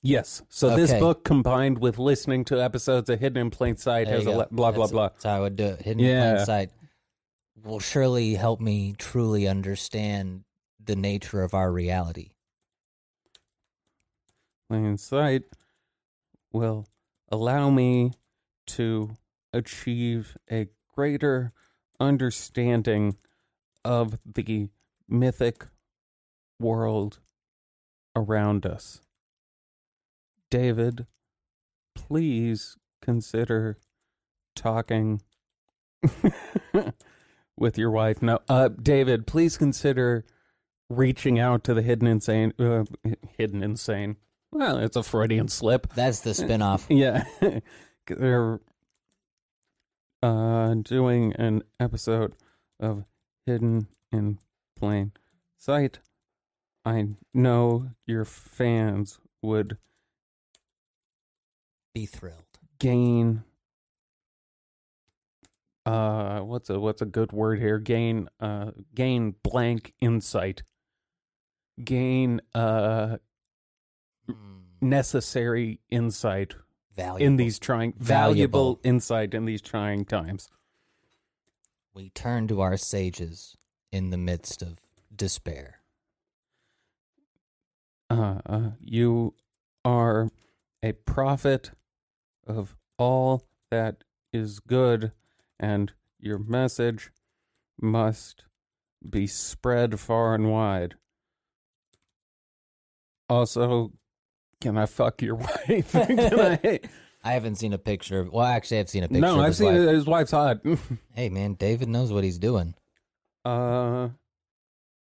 Yes. 0.02 0.42
So 0.50 0.76
this 0.76 0.92
book 0.94 1.24
combined 1.24 1.78
with 1.78 2.00
listening 2.00 2.46
to 2.46 2.60
episodes 2.60 3.12
of 3.12 3.20
Hidden 3.20 3.38
in 3.40 3.50
Plain 3.52 3.78
Sight 3.78 4.08
There 4.08 4.16
has 4.16 4.26
a 4.26 4.32
le- 4.32 4.48
blah 4.50 4.72
blah 4.72 4.88
That's- 4.88 4.92
blah. 4.92 5.08
That's 5.10 5.24
how 5.24 5.36
I 5.36 5.40
would 5.42 5.56
do 5.56 5.66
it. 5.66 5.84
Hidden 5.84 6.04
in 6.04 6.34
plain 6.34 6.46
sight 6.48 6.72
will 7.64 7.80
surely 7.80 8.34
help 8.34 8.60
me 8.60 8.96
truly 8.98 9.48
understand 9.48 10.46
the 10.84 10.96
nature 10.96 11.44
of 11.44 11.54
our 11.54 11.72
reality. 11.72 12.32
Plain 14.76 14.98
Sight 14.98 15.44
will 16.52 16.86
allow 17.32 17.70
me 17.70 18.12
to 18.68 19.16
achieve 19.54 20.36
a 20.52 20.68
greater 20.94 21.54
understanding 21.98 23.16
of 23.86 24.20
the 24.26 24.68
mythic 25.08 25.68
world 26.60 27.20
around 28.18 28.66
us. 28.66 29.00
David, 30.52 31.06
please 31.96 32.76
consider 33.02 33.78
talking 34.58 35.22
with 37.56 37.78
your 37.78 37.92
wife. 37.92 38.22
No, 38.22 38.40
uh, 38.50 38.68
David, 38.68 39.26
please 39.26 39.56
consider 39.56 40.26
reaching 40.90 41.40
out 41.40 41.64
to 41.64 41.74
the 41.74 41.82
hidden 41.82 42.08
insane. 42.08 42.54
Uh, 42.60 42.84
hidden 43.38 43.64
insane. 43.64 44.18
Well, 44.56 44.78
it's 44.78 44.96
a 44.96 45.04
Freudian 45.04 45.50
slip. 45.50 45.94
That's 45.96 46.22
the 46.22 46.30
spinoff. 46.30 46.86
Yeah, 46.90 47.26
they're 48.08 48.62
uh, 50.24 50.74
doing 50.76 51.34
an 51.34 51.64
episode 51.78 52.36
of 52.80 53.04
Hidden 53.46 53.88
in 54.14 54.40
Plain 54.78 55.12
Sight. 55.58 56.00
I 56.86 57.10
know 57.34 57.88
your 58.08 58.24
fans 58.24 59.20
would 59.42 59.78
Be 61.94 62.06
thrilled. 62.06 62.46
gain 62.80 63.44
uh 65.86 66.40
what's 66.40 66.70
a 66.70 66.80
what's 66.80 67.02
a 67.02 67.06
good 67.06 67.32
word 67.32 67.60
here 67.60 67.78
gain 67.78 68.28
uh 68.40 68.72
gain 68.96 69.36
blank 69.44 69.94
insight 70.00 70.64
gain 71.84 72.42
uh 72.56 73.18
necessary 74.82 75.80
insight 75.90 76.56
valuable. 76.96 77.26
in 77.26 77.36
these 77.38 77.60
trying 77.60 77.94
Valuable. 77.98 78.76
valuable 78.76 78.80
insight 78.84 79.34
in 79.34 79.46
these 79.46 79.62
trying 79.62 80.06
times 80.06 80.50
we 81.94 82.10
turn 82.10 82.48
to 82.48 82.62
our 82.62 82.78
sages 82.78 83.58
in 83.92 84.10
the 84.10 84.18
midst 84.18 84.62
of 84.62 84.80
despair. 85.16 85.80
uh, 88.10 88.40
uh 88.46 88.70
you 88.80 89.34
are 89.84 90.30
a 90.84 90.92
prophet 90.92 91.72
of 92.46 92.76
all 92.98 93.44
that 93.72 94.04
is 94.32 94.60
good 94.60 95.12
and 95.60 95.94
your 96.20 96.38
message 96.38 97.12
must 97.80 98.46
be 99.08 99.26
spread 99.26 100.00
far 100.00 100.36
and 100.36 100.52
wide 100.52 100.96
also 103.30 103.92
can 104.62 104.78
i 104.78 104.86
fuck 104.86 105.22
your 105.22 105.36
wife 105.68 105.92
can 105.92 106.40
I, 106.40 106.80
I 107.24 107.32
haven't 107.32 107.56
seen 107.56 107.74
a 107.74 107.80
picture 107.80 108.20
of. 108.20 108.32
Well, 108.32 108.46
actually, 108.46 108.80
I've 108.82 108.90
seen 108.90 109.04
a 109.04 109.08
picture. 109.08 109.22
no 109.22 109.36
of 109.36 109.40
i've 109.42 109.48
his 109.48 109.58
seen 109.58 109.74
wife. 109.74 109.96
his 109.96 110.06
wife's 110.06 110.32
hot 110.32 110.58
Hey, 111.16 111.30
man, 111.30 111.56
David 111.56 111.90
knows 111.90 112.12
what 112.14 112.24
he's 112.24 112.38
doing. 112.38 112.76
uh 113.44 114.10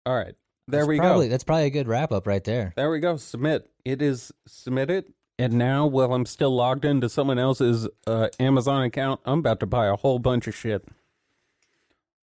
all 0.07 0.17
right 0.17 0.35
there 0.67 0.81
That's 0.81 0.89
we 0.89 0.99
probably, 0.99 1.27
go 1.27 1.31
That's 1.31 1.45
probably 1.45 1.67
a 1.67 1.71
good 1.71 1.89
wrap 1.89 2.11
up 2.13 2.27
right 2.29 2.43
there. 2.45 2.73
There 2.77 2.91
we 2.91 3.01
go. 3.01 3.17
Submit. 3.17 3.69
It 3.85 4.01
is 4.03 4.31
submitted. 4.47 5.05
And 5.39 5.55
now, 5.55 5.87
while 5.87 6.13
I'm 6.15 6.27
still 6.27 6.55
logged 6.55 6.85
into 6.85 7.09
someone 7.09 7.39
else's 7.41 7.89
uh, 8.07 8.29
Amazon 8.39 8.83
account, 8.85 9.21
I'm 9.25 9.41
about 9.41 9.59
to 9.61 9.67
buy 9.67 9.87
a 9.87 9.97
whole 9.97 10.19
bunch 10.21 10.47
of 10.47 10.55
shit. 10.55 10.87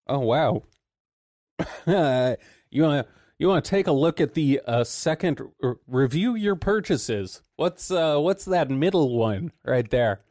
Oh 0.08 0.20
wow! 0.20 0.62
you 1.88 2.84
want 2.84 3.06
to 3.06 3.14
you 3.40 3.48
want 3.48 3.64
to 3.64 3.70
take 3.70 3.88
a 3.88 3.92
look 3.92 4.20
at 4.22 4.34
the 4.34 4.62
uh, 4.66 4.84
second 4.84 5.42
r- 5.64 5.78
review 5.88 6.36
your 6.36 6.56
purchases? 6.56 7.42
What's 7.56 7.90
uh 7.92 8.18
what's 8.20 8.46
that 8.46 8.70
middle 8.70 9.18
one 9.18 9.52
right 9.66 9.90
there? 9.90 10.22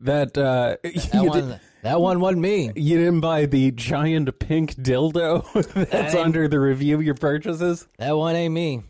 That 0.00 0.36
uh 0.38 0.76
That 0.82 1.10
you, 1.14 1.24
one, 1.24 1.48
di- 1.50 1.60
that 1.82 2.00
one 2.00 2.20
wasn't 2.20 2.42
me. 2.42 2.70
you 2.76 2.98
didn't 2.98 3.20
buy 3.20 3.46
the 3.46 3.70
giant 3.72 4.38
pink 4.38 4.74
dildo 4.76 5.44
that's 5.90 6.14
ain't- 6.14 6.24
under 6.26 6.48
the 6.48 6.60
review 6.60 7.00
your 7.00 7.14
purchases. 7.14 7.86
That 7.98 8.16
one 8.16 8.36
ain't 8.36 8.54
me. 8.54 8.82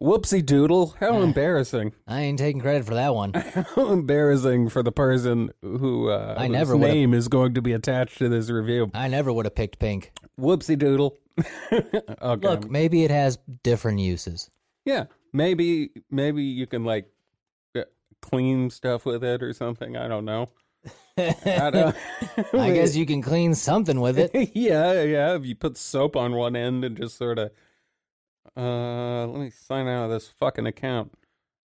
Whoopsie 0.00 0.44
doodle! 0.44 0.96
How 0.98 1.20
embarrassing! 1.22 1.92
I 2.08 2.22
ain't 2.22 2.38
taking 2.38 2.60
credit 2.60 2.84
for 2.84 2.94
that 2.94 3.14
one. 3.14 3.34
How 3.34 3.92
embarrassing 3.92 4.68
for 4.70 4.82
the 4.82 4.90
person 4.90 5.50
who 5.62 6.08
uh, 6.10 6.34
I 6.36 6.46
whose 6.46 6.52
never 6.52 6.76
name 6.76 7.14
is 7.14 7.28
going 7.28 7.54
to 7.54 7.62
be 7.62 7.72
attached 7.72 8.18
to 8.18 8.28
this 8.28 8.50
review. 8.50 8.90
I 8.94 9.06
never 9.06 9.32
would 9.32 9.46
have 9.46 9.54
picked 9.54 9.78
pink. 9.78 10.10
Whoopsie 10.40 10.76
doodle. 10.78 11.16
Okay. 11.72 12.48
Look, 12.48 12.70
maybe 12.70 13.04
it 13.04 13.10
has 13.10 13.38
different 13.62 14.00
uses. 14.00 14.50
yeah, 14.84 15.04
maybe 15.32 15.90
maybe 16.10 16.42
you 16.42 16.66
can 16.66 16.84
like 16.84 17.06
uh, 17.76 17.82
clean 18.20 18.70
stuff 18.70 19.04
with 19.06 19.24
it 19.24 19.42
or 19.42 19.52
something. 19.52 19.96
I 19.96 20.08
don't 20.08 20.24
know. 20.24 20.48
I, 21.16 21.70
don't, 21.70 21.96
I 22.54 22.72
guess 22.72 22.96
you 22.96 23.06
can 23.06 23.22
clean 23.22 23.54
something 23.54 24.00
with 24.00 24.18
it. 24.18 24.32
yeah, 24.54 25.02
yeah. 25.02 25.34
If 25.34 25.44
you 25.44 25.54
put 25.54 25.76
soap 25.76 26.16
on 26.16 26.34
one 26.34 26.56
end 26.56 26.84
and 26.84 26.96
just 26.96 27.16
sort 27.16 27.38
of, 27.38 27.50
uh, 28.56 29.26
let 29.26 29.40
me 29.40 29.50
sign 29.50 29.86
out 29.86 30.04
of 30.04 30.10
this 30.10 30.28
fucking 30.28 30.66
account. 30.66 31.12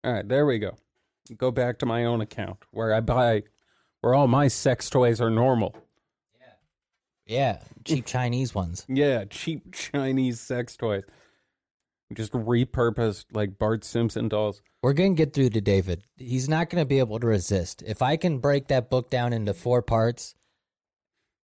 All 0.04 0.12
right, 0.12 0.28
there 0.28 0.46
we 0.46 0.58
go. 0.58 0.76
Go 1.36 1.50
back 1.50 1.78
to 1.78 1.86
my 1.86 2.04
own 2.04 2.20
account 2.20 2.58
where 2.70 2.92
I 2.92 3.00
buy, 3.00 3.44
where 4.00 4.14
all 4.14 4.28
my 4.28 4.48
sex 4.48 4.90
toys 4.90 5.20
are 5.20 5.30
normal. 5.30 5.74
Yeah, 7.26 7.58
cheap 7.84 8.06
Chinese 8.06 8.54
ones. 8.54 8.84
Yeah, 8.88 9.24
cheap 9.24 9.72
Chinese 9.92 10.40
sex 10.40 10.76
toys. 10.76 11.04
Just 12.14 12.32
repurposed 12.32 13.24
like 13.32 13.58
Bart 13.58 13.84
Simpson 13.84 14.28
dolls. 14.28 14.62
We're 14.82 14.92
going 14.92 15.16
to 15.16 15.24
get 15.24 15.32
through 15.32 15.50
to 15.50 15.60
David. 15.60 16.02
He's 16.16 16.48
not 16.48 16.70
going 16.70 16.80
to 16.80 16.86
be 16.86 17.00
able 17.00 17.18
to 17.18 17.26
resist. 17.26 17.82
If 17.84 18.00
I 18.00 18.16
can 18.16 18.38
break 18.38 18.68
that 18.68 18.88
book 18.90 19.10
down 19.10 19.32
into 19.32 19.52
four 19.52 19.82
parts, 19.82 20.36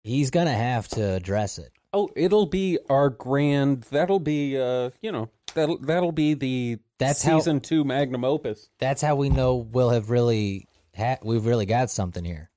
he's 0.04 0.32
going 0.32 0.48
to 0.48 0.54
have 0.54 0.88
to 0.90 1.14
address 1.14 1.60
it. 1.60 1.72
Oh, 1.94 2.10
it'll 2.16 2.48
be 2.48 2.80
our 2.90 3.10
grand. 3.12 3.84
That'll 3.92 4.20
be, 4.20 4.60
uh, 4.60 4.90
you 5.02 5.12
know, 5.12 5.30
that'll 5.54 5.78
that'll 5.78 6.12
be 6.12 6.34
the 6.34 6.80
That's 6.98 7.22
how- 7.24 7.38
season 7.38 7.60
two 7.60 7.84
magnum 7.84 8.26
opus. 8.26 8.70
That's 8.80 9.02
how 9.04 9.16
we 9.16 9.30
know 9.30 9.56
we'll 9.58 9.92
have 9.92 10.10
really 10.10 10.68
ha- 10.96 11.18
we've 11.24 11.46
really 11.46 11.68
got 11.68 11.92
something 11.92 12.26
here. 12.26 12.50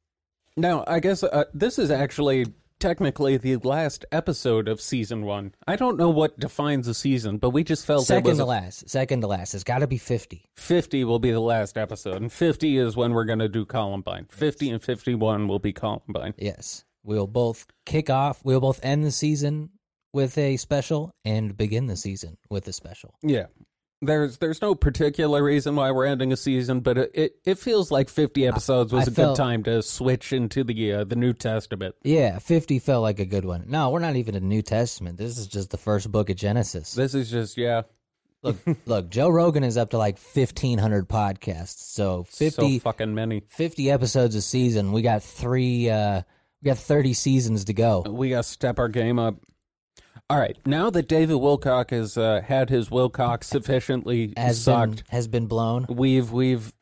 Now, 0.57 0.85
I 0.87 1.01
guess 1.01 1.23
uh, 1.23 1.45
this 1.55 1.79
is 1.79 1.91
actually 1.91 2.47
technically 2.81 3.37
the 3.37 3.57
last 3.57 4.05
episode 4.11 4.66
of 4.69 4.81
season 4.81 5.25
one. 5.25 5.55
I 5.66 5.77
don't 5.77 5.97
know 5.97 6.11
what 6.11 6.40
defines 6.40 6.88
a 6.88 6.95
season, 6.95 7.38
but 7.38 7.51
we 7.51 7.62
just 7.62 7.87
felt 7.87 8.07
Second 8.07 8.38
to 8.38 8.45
last. 8.45 8.88
Second 8.88 9.21
to 9.21 9.27
last. 9.27 9.55
It's 9.55 9.64
got 9.64 9.79
to 9.79 9.87
be 9.87 9.99
50. 9.99 10.49
50 10.57 11.05
will 11.05 11.19
be 11.19 11.31
the 11.31 11.40
last 11.40 11.79
episode, 11.79 12.21
and 12.21 12.33
50 12.33 12.79
is 12.79 12.97
when 12.97 13.12
we're 13.12 13.25
going 13.25 13.38
to 13.38 13.49
do 13.49 13.64
Columbine. 13.64 14.27
50 14.31 14.71
and 14.71 14.83
51 14.83 15.47
will 15.47 15.59
be 15.59 15.73
Columbine. 15.73 16.35
Yes. 16.38 16.85
We'll 17.05 17.27
both 17.27 17.66
kick 17.87 18.11
off, 18.11 18.40
we'll 18.45 18.61
both 18.61 18.81
end 18.83 19.05
the 19.05 19.11
season 19.11 19.71
with 20.12 20.37
a 20.37 20.57
special 20.57 21.12
and 21.25 21.57
begin 21.57 21.87
the 21.87 21.97
season 21.97 22.37
with 22.49 22.66
a 22.69 22.73
special. 22.73 23.14
Yeah. 23.23 23.47
There's 24.03 24.39
there's 24.39 24.63
no 24.63 24.75
particular 24.75 25.43
reason 25.43 25.77
why 25.77 25.91
we're 25.91 26.07
ending 26.07 26.33
a 26.33 26.37
season, 26.37 26.81
but 26.81 26.97
it 26.97 27.11
it, 27.15 27.33
it 27.45 27.59
feels 27.59 27.91
like 27.91 28.09
50 28.09 28.47
episodes 28.47 28.93
was 28.93 29.09
I 29.09 29.11
a 29.11 29.15
felt- 29.15 29.37
good 29.37 29.43
time 29.43 29.63
to 29.65 29.83
switch 29.83 30.33
into 30.33 30.65
the 30.65 30.93
uh, 30.93 31.05
the 31.05 31.17
New 31.17 31.33
Testament. 31.35 31.95
Yeah, 32.03 32.39
50 32.39 32.79
felt 32.79 33.03
like 33.03 33.19
a 33.21 33.27
good 33.27 33.45
one. 33.45 33.65
No, 33.69 33.91
we're 33.91 33.99
not 34.01 34.17
even 34.17 34.35
in 34.35 34.49
New 34.49 34.63
Testament. 34.63 35.19
This 35.19 35.37
is 35.37 35.47
just 35.47 35.71
the 35.71 35.77
first 35.79 36.11
book 36.11 36.31
of 36.31 36.37
Genesis. 36.37 36.95
This 36.95 37.15
is 37.15 37.31
just 37.31 37.59
yeah, 37.59 37.83
Look, 38.43 38.57
look, 38.87 39.11
Joe 39.11 39.29
Rogan 39.29 39.65
is 39.65 39.77
up 39.77 39.91
to 39.91 39.99
like 39.99 40.19
1500 40.19 41.09
podcasts. 41.09 41.79
So 41.93 42.23
50 42.25 42.79
so 42.79 42.83
fucking 42.83 43.15
many. 43.15 43.43
50 43.49 43.91
episodes 43.91 44.35
a 44.35 44.43
season. 44.43 44.93
We 44.93 45.03
got 45.03 45.23
3 45.23 45.91
uh 45.91 46.23
we 46.63 46.67
got 46.67 46.79
30 46.79 47.15
seasons 47.15 47.65
to 47.67 47.73
go. 47.73 48.03
We 48.03 48.31
got 48.31 48.45
to 48.45 48.49
step 48.51 48.79
our 48.79 48.89
game 48.89 49.19
up. 49.19 49.37
All 50.31 50.38
right, 50.38 50.57
now 50.64 50.90
that 50.90 51.09
David 51.09 51.35
Wilcock 51.38 51.90
has 51.90 52.16
uh, 52.16 52.40
had 52.47 52.71
his 52.71 52.88
Wilcock 52.88 53.43
sufficiently 53.43 54.33
Has 54.37 54.62
sucked, 54.62 54.97
been 54.99 55.05
has 55.09 55.27
been 55.27 55.47
blown. 55.47 55.87
we've 55.88 56.31
we've 56.31 56.73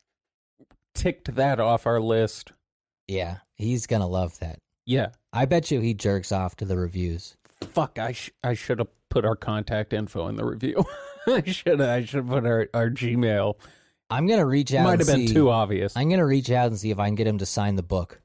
ticked 0.95 1.35
that 1.35 1.59
off 1.59 1.87
our 1.87 1.99
list. 2.01 2.53
Yeah, 3.07 3.39
he's 3.57 3.87
going 3.87 4.01
to 4.03 4.07
love 4.07 4.39
that. 4.41 4.59
Yeah, 4.85 5.09
I 5.33 5.47
bet 5.47 5.71
you 5.71 5.81
he 5.81 5.95
jerks 5.95 6.31
off 6.31 6.57
to 6.57 6.67
the 6.67 6.77
reviews. 6.77 7.37
fuck, 7.73 7.99
I 7.99 8.13
sh- 8.13 8.33
I 8.45 8.53
should 8.53 8.81
have 8.81 8.89
put 9.09 9.25
our 9.25 9.35
contact 9.37 9.95
info 9.95 10.29
in 10.29 10.37
the 10.37 10.45
review. 10.45 10.85
I 11.27 11.43
should 11.47 11.81
I 11.81 12.05
should 12.05 12.29
put 12.29 12.45
our 12.45 12.69
our 12.75 12.91
Gmail. 12.91 13.55
I'm 14.11 14.27
to 14.29 14.45
reach 14.45 14.75
out 14.75 14.85
Might 14.85 14.99
have 15.01 15.09
been 15.09 15.27
see- 15.27 15.33
too 15.35 15.49
obvious. 15.51 15.97
I'm 15.97 16.09
going 16.09 16.21
to 16.21 16.27
reach 16.27 16.51
out 16.51 16.67
and 16.67 16.79
see 16.79 16.91
if 16.91 16.99
I 16.99 17.07
can 17.07 17.15
get 17.15 17.27
him 17.27 17.39
to 17.39 17.47
sign 17.47 17.77
the 17.77 17.83
book. 17.83 18.21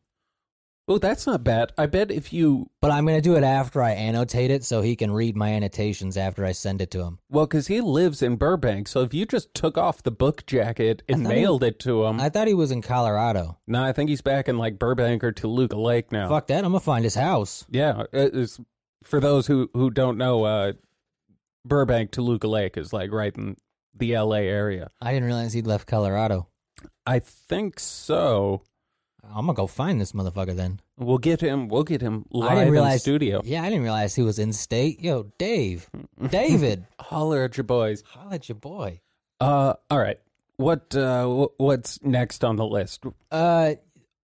Oh, 0.88 0.98
that's 0.98 1.26
not 1.26 1.46
bad. 1.46 1.72
I 1.78 1.86
bet 1.86 2.12
if 2.12 2.34
you 2.34 2.70
But 2.82 2.92
I'm 2.92 3.06
going 3.06 3.16
to 3.18 3.22
do 3.22 3.36
it 3.38 3.44
after 3.44 3.82
I 3.82 3.92
annotate 3.92 4.52
it 4.52 4.66
so 4.66 4.82
he 4.82 4.98
can 4.98 5.12
read 5.14 5.36
my 5.38 5.54
annotations 5.54 6.18
after 6.18 6.44
I 6.46 6.52
send 6.52 6.82
it 6.82 6.92
to 6.92 7.04
him. 7.04 7.20
well, 7.30 7.46
because 7.46 7.68
he 7.68 7.80
lives 7.80 8.22
in 8.22 8.36
Burbank, 8.36 8.90
so 8.90 9.02
if 9.02 9.14
you 9.14 9.26
just 9.26 9.54
took 9.54 9.78
off 9.78 10.04
the 10.04 10.12
book 10.12 10.46
jacket 10.46 11.02
and 11.08 11.24
thought 11.24 11.34
he- 11.34 11.40
mailed 11.42 11.64
it 11.64 11.80
to 11.80 12.04
him, 12.06 12.20
I 12.20 12.28
thought 12.28 12.48
he 12.50 12.54
was 12.54 12.72
in 12.72 12.82
Colorado. 12.82 13.58
no, 13.66 13.82
I 13.82 13.94
think 13.94 14.10
he's 14.10 14.22
back 14.22 14.50
in 14.50 14.58
like 14.58 14.78
Burbank 14.78 15.24
or 15.24 15.32
Toluca 15.32 15.78
Lake 15.78 16.12
now. 16.12 16.28
Fuck 16.28 16.48
that. 16.48 16.66
I'm 16.66 16.72
going 16.72 16.82
to 16.82 16.86
find 16.86 17.06
his 17.06 17.16
house. 17.16 17.66
Yeah, 17.70 18.04
it 18.12 18.36
is, 18.36 18.60
for 19.06 19.22
those 19.22 19.48
who 19.48 19.70
who 19.74 19.90
don't 19.90 20.18
know, 20.18 20.44
uh, 20.44 20.74
Burbank 21.66 22.12
Toluca 22.12 22.48
Lake 22.48 22.76
is 22.78 22.92
like 22.92 23.12
right 23.12 23.34
in 23.38 23.56
the 23.96 24.16
L.A. 24.16 24.48
area. 24.48 24.90
I 25.02 25.14
didn't 25.14 25.28
realize 25.28 25.54
he'd 25.54 25.68
left 25.68 25.88
Colorado. 25.88 26.48
I 27.06 27.20
think 27.20 27.80
so. 27.80 28.64
I'm 29.24 29.46
to 29.48 29.54
go 29.54 29.68
find 29.68 30.00
this 30.02 30.12
motherfucker 30.12 30.56
then. 30.56 30.80
We'll 30.98 31.18
get 31.18 31.42
him. 31.42 31.68
We'll 31.68 31.84
get 31.84 32.02
him 32.02 32.26
live 32.32 32.52
didn't 32.52 32.68
in 32.68 32.72
realize 32.74 33.02
studio. 33.02 33.42
Yeah, 33.44 33.64
I 33.64 33.70
didn't 33.70 33.84
realize 33.84 34.14
he 34.16 34.22
was 34.22 34.40
in 34.40 34.54
state. 34.54 35.02
Yo, 35.02 35.32
Dave, 35.38 35.90
David, 36.30 36.86
Holler 37.00 37.44
at 37.44 37.58
your 37.58 37.64
boys. 37.64 38.04
Holler 38.06 38.36
at 38.36 38.50
your 38.50 38.58
boy. 38.58 39.02
Uh, 39.40 39.74
all 39.90 40.00
right. 40.00 40.20
what 40.58 40.96
uh, 40.96 41.26
wh- 41.26 41.60
what's 41.60 42.02
next 42.04 42.44
on 42.44 42.56
the 42.58 42.66
list? 42.66 43.04
Uh, 43.32 43.74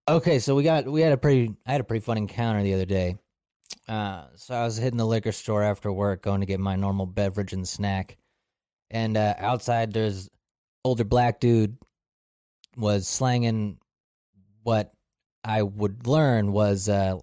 okay, 0.08 0.38
so 0.38 0.54
we 0.54 0.62
got 0.62 0.86
we 0.86 1.00
had 1.00 1.12
a 1.12 1.16
pretty 1.16 1.54
I 1.66 1.72
had 1.72 1.80
a 1.80 1.84
pretty 1.84 2.04
fun 2.04 2.18
encounter 2.18 2.62
the 2.62 2.74
other 2.74 2.84
day. 2.86 3.16
Uh, 3.88 4.24
so 4.36 4.54
I 4.54 4.64
was 4.64 4.76
hitting 4.76 4.98
the 4.98 5.06
liquor 5.06 5.32
store 5.32 5.62
after 5.62 5.90
work, 5.92 6.22
going 6.22 6.40
to 6.40 6.46
get 6.46 6.60
my 6.60 6.76
normal 6.76 7.06
beverage 7.06 7.52
and 7.52 7.66
snack, 7.66 8.16
and 8.90 9.16
uh, 9.16 9.34
outside 9.38 9.92
there's 9.92 10.28
older 10.84 11.04
black 11.04 11.40
dude 11.40 11.76
was 12.76 13.08
slanging 13.08 13.78
what 14.62 14.92
I 15.44 15.62
would 15.62 16.06
learn 16.06 16.52
was 16.52 16.88
uh 16.88 17.18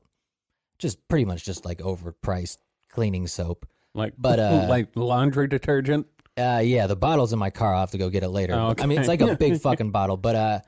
just 0.80 1.08
pretty 1.08 1.26
much 1.26 1.44
just 1.44 1.66
like 1.66 1.80
overpriced 1.80 2.58
cleaning 2.90 3.28
soap. 3.28 3.68
Like, 3.94 4.14
But, 4.18 4.40
uh, 4.40 4.66
like 4.70 4.90
laundry 4.96 5.48
detergent. 5.48 6.08
Uh, 6.38 6.62
yeah, 6.64 6.86
the 6.86 6.96
bottle's 6.96 7.34
in 7.34 7.40
my 7.40 7.50
car. 7.50 7.74
I'll 7.74 7.80
have 7.80 7.92
to 7.92 7.98
go 7.98 8.10
get 8.10 8.24
it 8.24 8.30
later. 8.30 8.54
Oh, 8.54 8.76
I 8.78 8.86
mean, 8.86 9.00
it's 9.00 9.08
like 9.08 9.22
a 9.22 9.36
big 9.36 9.60
fucking 9.62 9.90
bottle. 9.90 10.18
But 10.18 10.36
uh, 10.36 10.60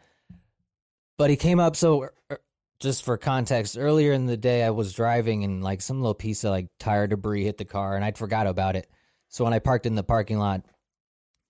but 1.17 1.29
he 1.29 1.35
came 1.35 1.59
up. 1.59 1.75
So 1.75 2.09
uh, 2.31 2.37
just 2.79 3.03
for 3.03 3.17
context, 3.17 3.77
earlier 3.77 4.13
in 4.13 4.25
the 4.25 4.37
day, 4.37 4.63
I 4.63 4.71
was 4.71 4.93
driving 4.93 5.43
and 5.43 5.63
like 5.63 5.83
some 5.83 6.01
little 6.01 6.15
piece 6.15 6.43
of 6.43 6.49
like 6.49 6.69
tire 6.79 7.05
debris 7.05 7.43
hit 7.43 7.59
the 7.59 7.65
car, 7.65 7.95
and 7.95 8.03
I'd 8.03 8.17
forgot 8.17 8.47
about 8.47 8.75
it. 8.75 8.89
So 9.27 9.43
when 9.43 9.53
I 9.53 9.59
parked 9.59 9.85
in 9.85 9.93
the 9.93 10.03
parking 10.03 10.39
lot, 10.39 10.65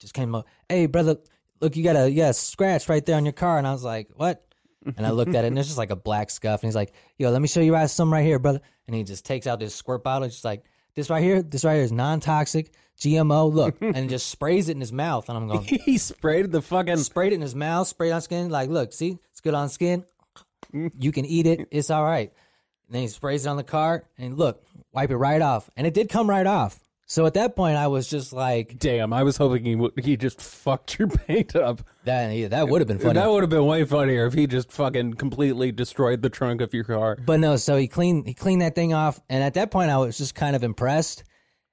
just 0.01 0.13
came 0.13 0.35
up. 0.35 0.47
Hey, 0.67 0.85
brother, 0.85 1.15
look, 1.61 1.77
you 1.77 1.83
got 1.85 1.95
a 1.95 2.11
yeah 2.11 2.31
scratch 2.31 2.89
right 2.89 3.05
there 3.05 3.15
on 3.15 3.23
your 3.23 3.31
car, 3.31 3.57
and 3.57 3.65
I 3.65 3.71
was 3.71 3.85
like, 3.85 4.09
what? 4.15 4.43
And 4.85 5.05
I 5.05 5.11
looked 5.11 5.35
at 5.35 5.43
it, 5.43 5.47
and 5.47 5.59
it's 5.59 5.67
just 5.67 5.77
like 5.77 5.91
a 5.91 5.95
black 5.95 6.29
scuff. 6.29 6.63
And 6.63 6.67
he's 6.67 6.75
like, 6.75 6.93
"Yo, 7.17 7.29
let 7.31 7.41
me 7.41 7.47
show 7.47 7.59
you 7.59 7.73
guys 7.73 7.91
some 7.91 8.11
right 8.11 8.23
here, 8.23 8.39
brother." 8.39 8.61
And 8.87 8.95
he 8.95 9.03
just 9.03 9.25
takes 9.25 9.45
out 9.45 9.59
this 9.59 9.75
squirt 9.75 10.03
bottle. 10.03 10.23
He's 10.23 10.33
just 10.33 10.45
like, 10.45 10.63
"This 10.95 11.09
right 11.09 11.23
here, 11.23 11.41
this 11.41 11.65
right 11.65 11.75
here 11.75 11.83
is 11.83 11.91
non-toxic, 11.91 12.71
GMO. 12.99 13.53
Look," 13.53 13.77
and 13.81 14.09
just 14.09 14.27
sprays 14.27 14.69
it 14.69 14.73
in 14.73 14.79
his 14.79 14.93
mouth. 14.93 15.27
And 15.27 15.37
I'm 15.37 15.47
going, 15.47 15.63
he 15.85 15.97
sprayed 15.97 16.51
the 16.51 16.61
fucking. 16.61 16.97
sprayed 16.97 17.33
it 17.33 17.35
in 17.35 17.41
his 17.41 17.55
mouth, 17.55 17.87
sprayed 17.87 18.13
on 18.13 18.21
skin. 18.21 18.49
Like, 18.49 18.69
look, 18.69 18.93
see, 18.93 19.17
it's 19.31 19.41
good 19.41 19.53
on 19.53 19.69
skin. 19.69 20.05
You 20.71 21.11
can 21.11 21.25
eat 21.25 21.45
it. 21.45 21.67
It's 21.71 21.89
all 21.89 22.03
right. 22.03 22.31
And 22.87 22.95
then 22.95 23.01
he 23.03 23.07
sprays 23.07 23.45
it 23.45 23.49
on 23.49 23.57
the 23.57 23.63
car, 23.63 24.05
and 24.17 24.37
look, 24.37 24.63
wipe 24.93 25.11
it 25.11 25.17
right 25.17 25.41
off. 25.41 25.69
And 25.75 25.85
it 25.85 25.93
did 25.93 26.09
come 26.09 26.29
right 26.29 26.47
off. 26.47 26.79
So 27.11 27.25
at 27.25 27.33
that 27.33 27.55
point, 27.55 27.75
I 27.75 27.87
was 27.87 28.07
just 28.07 28.31
like, 28.33 28.77
Damn, 28.77 29.13
I 29.13 29.23
was 29.23 29.35
hoping 29.35 29.65
he 29.65 29.75
would, 29.75 29.93
he 29.99 30.15
just 30.15 30.39
fucked 30.39 30.99
your 30.99 31.07
paint 31.27 31.55
up. 31.55 31.81
that 32.03 32.29
yeah, 32.35 32.49
that 32.49 32.69
would 32.69 32.81
have 32.81 32.87
been 32.87 32.99
funny. 32.99 33.13
That 33.15 33.31
would 33.31 33.41
have 33.41 33.49
been 33.49 33.65
way 33.65 33.83
funnier 33.83 34.27
if 34.27 34.33
he 34.35 34.45
just 34.45 34.71
fucking 34.71 35.15
completely 35.15 35.71
destroyed 35.71 36.21
the 36.21 36.29
trunk 36.29 36.61
of 36.61 36.71
your 36.71 36.83
car. 36.83 37.17
But 37.25 37.39
no, 37.39 37.55
so 37.55 37.75
he 37.77 37.87
cleaned 37.87 38.27
he 38.27 38.35
cleaned 38.35 38.61
that 38.61 38.75
thing 38.75 38.93
off, 38.93 39.19
and 39.27 39.43
at 39.43 39.55
that 39.55 39.71
point, 39.71 39.89
I 39.89 39.97
was 39.97 40.19
just 40.19 40.35
kind 40.35 40.55
of 40.55 40.63
impressed. 40.63 41.23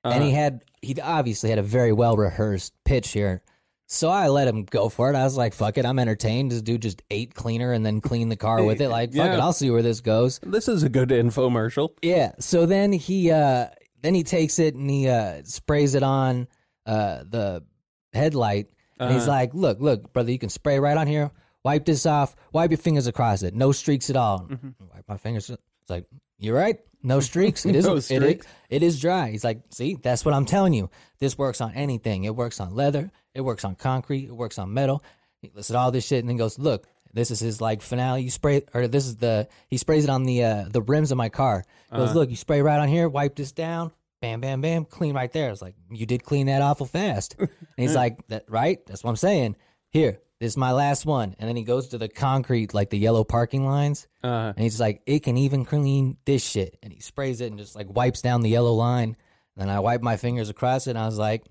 And 0.05 0.22
he 0.22 0.31
had 0.31 0.62
he 0.83 0.99
obviously 1.01 1.51
had 1.51 1.59
a 1.59 1.62
very 1.64 1.92
well 1.92 2.16
rehearsed 2.16 2.72
pitch 2.85 3.11
here, 3.11 3.42
so 3.88 4.09
I 4.09 4.29
let 4.29 4.46
him 4.49 4.64
go 4.64 4.88
for 4.88 5.11
it. 5.12 5.16
I 5.16 5.25
was 5.25 5.37
like, 5.37 5.53
"Fuck 5.53 5.79
it, 5.79 5.85
I'm 5.85 5.99
entertained." 5.99 6.53
This 6.53 6.62
dude 6.62 6.83
just 6.83 7.03
ate 7.11 7.35
cleaner 7.35 7.72
and 7.72 7.85
then 7.85 8.01
cleaned 8.01 8.31
the 8.31 8.37
car 8.37 8.62
with 8.62 8.81
it. 8.81 8.88
Like, 8.99 9.11
fuck 9.12 9.27
Yeah. 9.27 9.35
it, 9.35 9.40
I'll 9.40 9.53
see 9.53 9.68
where 9.70 9.83
this 9.83 10.01
goes. 10.01 10.38
This 10.44 10.68
is 10.68 10.85
a 10.85 10.88
good 10.88 11.09
infomercial. 11.09 11.90
Yeah. 12.03 12.33
So 12.38 12.66
then 12.66 12.92
he 12.92 13.33
uh 13.33 13.66
then 14.02 14.14
he 14.14 14.22
takes 14.22 14.59
it 14.59 14.74
and 14.74 14.88
he 14.88 15.09
uh 15.09 15.42
sprays 15.44 15.94
it 15.94 16.02
on 16.02 16.48
uh 16.87 17.24
the 17.28 17.64
headlight 18.12 18.68
and 18.98 19.12
he's 19.12 19.26
like, 19.28 19.52
"Look, 19.52 19.78
look, 19.80 20.12
brother, 20.12 20.30
you 20.32 20.38
can 20.38 20.48
spray 20.48 20.78
right 20.78 20.96
on 20.96 21.06
here. 21.06 21.30
Wipe 21.64 21.85
this 21.85 22.06
off. 22.06 22.35
Wipe 22.52 22.70
your 22.70 22.78
fingers 22.78 23.06
across 23.06 23.42
it. 23.42 23.54
No 23.54 23.72
streaks 23.72 24.09
at 24.09 24.16
all." 24.16 24.48
Wipe 24.94 25.04
my 25.09 25.16
fingers. 25.18 25.50
It's 25.50 25.90
like, 25.90 26.06
"You're 26.38 26.56
right. 26.56 26.78
No 27.02 27.20
streaks. 27.20 27.66
It 27.66 27.76
is 27.76 27.85
No 27.87 27.94
it 27.94 27.98
is, 27.98 28.04
streaks. 28.06 28.46
it 28.70 28.82
is 28.82 29.00
dry." 29.00 29.30
He's 29.30 29.44
like, 29.44 29.61
"See, 29.70 29.96
that's 30.02 30.24
what 30.24 30.32
I'm 30.35 30.46
telling 30.46 30.72
you. 30.72 30.88
This 31.18 31.37
works 31.37 31.61
on 31.61 31.74
anything. 31.74 32.24
It 32.24 32.35
works 32.35 32.59
on 32.59 32.74
leather. 32.74 33.11
It 33.35 33.42
works 33.42 33.64
on 33.64 33.74
concrete. 33.74 34.24
It 34.26 34.35
works 34.37 34.59
on 34.59 34.72
metal." 34.72 35.02
He 35.42 35.50
listed 35.54 35.76
all 35.76 35.90
this 35.90 36.06
shit 36.06 36.20
and 36.20 36.28
then 36.30 36.38
goes, 36.38 36.59
"Look, 36.59 36.87
this 37.12 37.31
is 37.31 37.40
his 37.40 37.61
like 37.61 37.83
finale. 37.83 38.23
You 38.23 38.31
spray 38.31 38.62
or 38.75 38.88
this 38.88 39.07
is 39.07 39.16
the 39.16 39.49
he 39.69 39.77
sprays 39.77 40.05
it 40.05 40.11
on 40.11 40.25
the 40.25 40.45
uh 40.45 40.64
the 40.69 40.83
rims 40.83 41.11
of 41.12 41.19
my 41.19 41.29
car. 41.29 41.64
He 41.90 41.97
goes, 41.97 42.14
look, 42.14 42.31
you 42.31 42.37
spray 42.37 42.62
right 42.62 42.79
on 42.81 42.88
here, 42.88 43.09
wipe 43.09 43.37
this 43.37 43.53
down, 43.53 43.92
bam, 44.21 44.40
bam, 44.40 44.61
bam, 44.61 44.85
clean 44.85 45.14
right 45.14 45.33
there. 45.33 45.51
It's 45.51 45.62
like 45.62 45.75
you 45.90 46.05
did 46.07 46.25
clean 46.25 46.47
that 46.47 46.62
awful 46.62 46.87
fast. 46.87 47.37
and 47.38 47.49
he's 47.77 47.95
like, 47.95 48.27
that 48.29 48.45
right? 48.49 48.85
That's 48.87 49.03
what 49.05 49.11
I'm 49.11 49.16
saying. 49.16 49.57
Here, 49.90 50.19
this 50.40 50.53
is 50.53 50.57
my 50.57 50.73
last 50.73 51.07
one. 51.07 51.35
And 51.38 51.49
then 51.49 51.57
he 51.57 51.62
goes 51.62 51.88
to 51.88 51.99
the 51.99 52.09
concrete, 52.09 52.75
like 52.75 52.90
the 52.90 52.99
yellow 52.99 53.25
parking 53.25 53.64
lines, 53.64 54.09
Uh, 54.23 54.53
and 54.55 54.59
he's 54.59 54.81
like, 54.81 55.01
it 55.07 55.21
can 55.23 55.37
even 55.38 55.64
clean 55.64 56.19
this 56.27 56.45
shit. 56.45 56.77
And 56.83 56.92
he 56.92 57.01
sprays 57.01 57.40
it 57.40 57.47
and 57.47 57.59
just 57.59 57.75
like 57.77 57.87
wipes 57.88 58.21
down 58.21 58.42
the 58.42 58.51
yellow 58.51 58.73
line. 58.75 59.16
And 59.57 59.62
then 59.62 59.71
I 59.71 59.81
wipe 59.81 60.03
my 60.03 60.19
fingers 60.19 60.51
across 60.51 60.87
it, 60.87 60.90
and 60.90 60.99
I 60.99 61.07
was 61.07 61.16
like, 61.19 61.45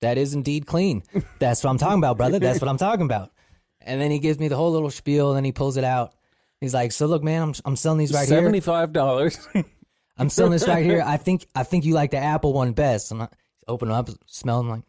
that 0.00 0.16
is 0.16 0.32
indeed 0.32 0.64
clean. 0.64 1.02
That's 1.40 1.62
what 1.62 1.68
I'm 1.68 1.76
talking 1.78 1.98
about, 1.98 2.16
brother. 2.16 2.38
That's 2.38 2.60
what 2.62 2.68
I'm 2.70 2.78
talking 2.78 3.04
about. 3.04 3.32
And 3.82 4.00
then 4.00 4.10
he 4.10 4.18
gives 4.18 4.38
me 4.38 4.48
the 4.48 4.56
whole 4.56 4.72
little 4.72 4.90
spiel, 4.90 5.30
and 5.30 5.36
then 5.36 5.44
he 5.44 5.52
pulls 5.52 5.76
it 5.76 5.84
out. 5.84 6.14
He's 6.60 6.74
like, 6.74 6.92
"So 6.92 7.06
look, 7.06 7.22
man, 7.22 7.42
I'm 7.42 7.54
I'm 7.64 7.76
selling 7.76 7.98
these 7.98 8.12
right 8.12 8.28
here. 8.28 8.38
Seventy-five 8.38 8.92
dollars. 8.92 9.48
I'm 10.18 10.28
selling 10.28 10.52
this 10.52 10.68
right 10.68 10.84
here. 10.84 11.02
I 11.06 11.16
think 11.16 11.46
I 11.54 11.62
think 11.62 11.84
you 11.84 11.94
like 11.94 12.10
the 12.10 12.18
Apple 12.18 12.52
one 12.52 12.72
best." 12.72 13.10
And 13.10 13.22
I 13.22 13.28
open 13.66 13.90
it 13.90 13.94
up, 13.94 14.10
smell, 14.26 14.60
I'm 14.60 14.68
like, 14.68 14.82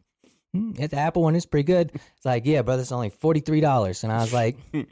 hmm, 0.54 0.72
yeah, 0.76 0.88
"The 0.88 0.98
Apple 0.98 1.24
one 1.24 1.36
is 1.36 1.46
pretty 1.46 1.66
good." 1.66 1.92
It's 1.94 2.26
like, 2.26 2.46
"Yeah, 2.46 2.62
brother, 2.64 2.82
it's 2.82 2.92
only 2.92 3.10
forty 3.10 3.40
three 3.40 3.62
dollars." 3.62 4.04
And 4.04 4.12
I 4.12 4.18
was 4.18 4.34
like, 4.34 4.58
"You 4.74 4.86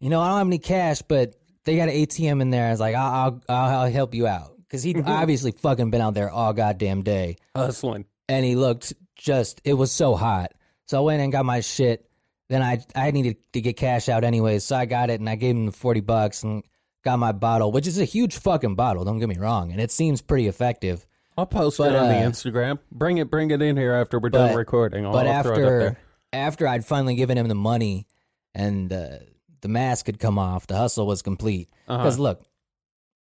know, 0.00 0.20
I 0.20 0.28
don't 0.28 0.38
have 0.38 0.46
any 0.46 0.58
cash, 0.58 1.00
but 1.02 1.34
they 1.64 1.76
got 1.76 1.88
an 1.88 1.94
ATM 1.94 2.42
in 2.42 2.50
there." 2.50 2.66
I 2.66 2.70
was 2.70 2.80
like, 2.80 2.94
"I'll 2.94 3.40
I'll, 3.48 3.56
I'll, 3.56 3.90
help 3.90 4.14
you 4.14 4.26
out." 4.26 4.56
Because 4.58 4.82
he'd 4.82 5.00
obviously 5.06 5.52
fucking 5.52 5.90
been 5.90 6.02
out 6.02 6.14
there 6.14 6.30
all 6.30 6.52
goddamn 6.52 7.02
day 7.02 7.36
Hustling. 7.54 8.04
and 8.28 8.44
he 8.44 8.56
looked 8.56 8.92
just 9.16 9.62
it 9.64 9.74
was 9.74 9.92
so 9.92 10.14
hot. 10.14 10.52
So 10.86 10.98
I 10.98 11.00
went 11.00 11.22
and 11.22 11.32
got 11.32 11.46
my 11.46 11.60
shit. 11.60 12.06
Then 12.48 12.62
I 12.62 12.84
I 12.94 13.10
needed 13.10 13.36
to 13.52 13.60
get 13.60 13.76
cash 13.76 14.08
out 14.08 14.24
anyways, 14.24 14.64
so 14.64 14.76
I 14.76 14.84
got 14.86 15.10
it 15.10 15.20
and 15.20 15.28
I 15.28 15.36
gave 15.36 15.54
him 15.56 15.66
the 15.66 15.72
forty 15.72 16.00
bucks 16.00 16.42
and 16.42 16.62
got 17.04 17.18
my 17.18 17.32
bottle, 17.32 17.72
which 17.72 17.86
is 17.86 17.98
a 17.98 18.04
huge 18.04 18.36
fucking 18.38 18.74
bottle. 18.74 19.04
Don't 19.04 19.18
get 19.18 19.28
me 19.28 19.38
wrong, 19.38 19.72
and 19.72 19.80
it 19.80 19.90
seems 19.90 20.20
pretty 20.22 20.46
effective. 20.48 21.06
I'll 21.36 21.46
post 21.46 21.78
But, 21.78 21.92
it 21.92 21.96
on 21.96 22.08
the 22.08 22.14
uh, 22.18 22.30
Instagram. 22.30 22.78
Bring 22.92 23.18
it, 23.18 23.28
bring 23.28 23.50
it 23.50 23.60
in 23.60 23.76
here 23.76 23.92
after 23.92 24.18
we're 24.20 24.28
done 24.30 24.50
But- 24.50 24.56
recording. 24.56 25.04
I'll, 25.04 25.12
but 25.12 25.26
I'll 25.26 25.42
throw 25.42 25.52
it 25.52 25.56
up 25.56 25.58
after 25.64 25.78
there. 25.80 25.98
after 26.32 26.68
I'd 26.68 26.84
finally 26.84 27.16
given 27.16 27.36
him 27.36 27.48
the 27.48 27.54
money 27.56 28.06
and 28.54 28.92
uh, 28.92 29.18
the 29.60 29.68
mask 29.68 30.06
had 30.06 30.18
come 30.20 30.38
off, 30.38 30.66
the 30.68 30.76
hustle 30.76 31.06
was 31.08 31.22
complete. 31.22 31.68
Uh-huh. 31.88 31.98
Because 32.02 32.18
look, 32.20 32.42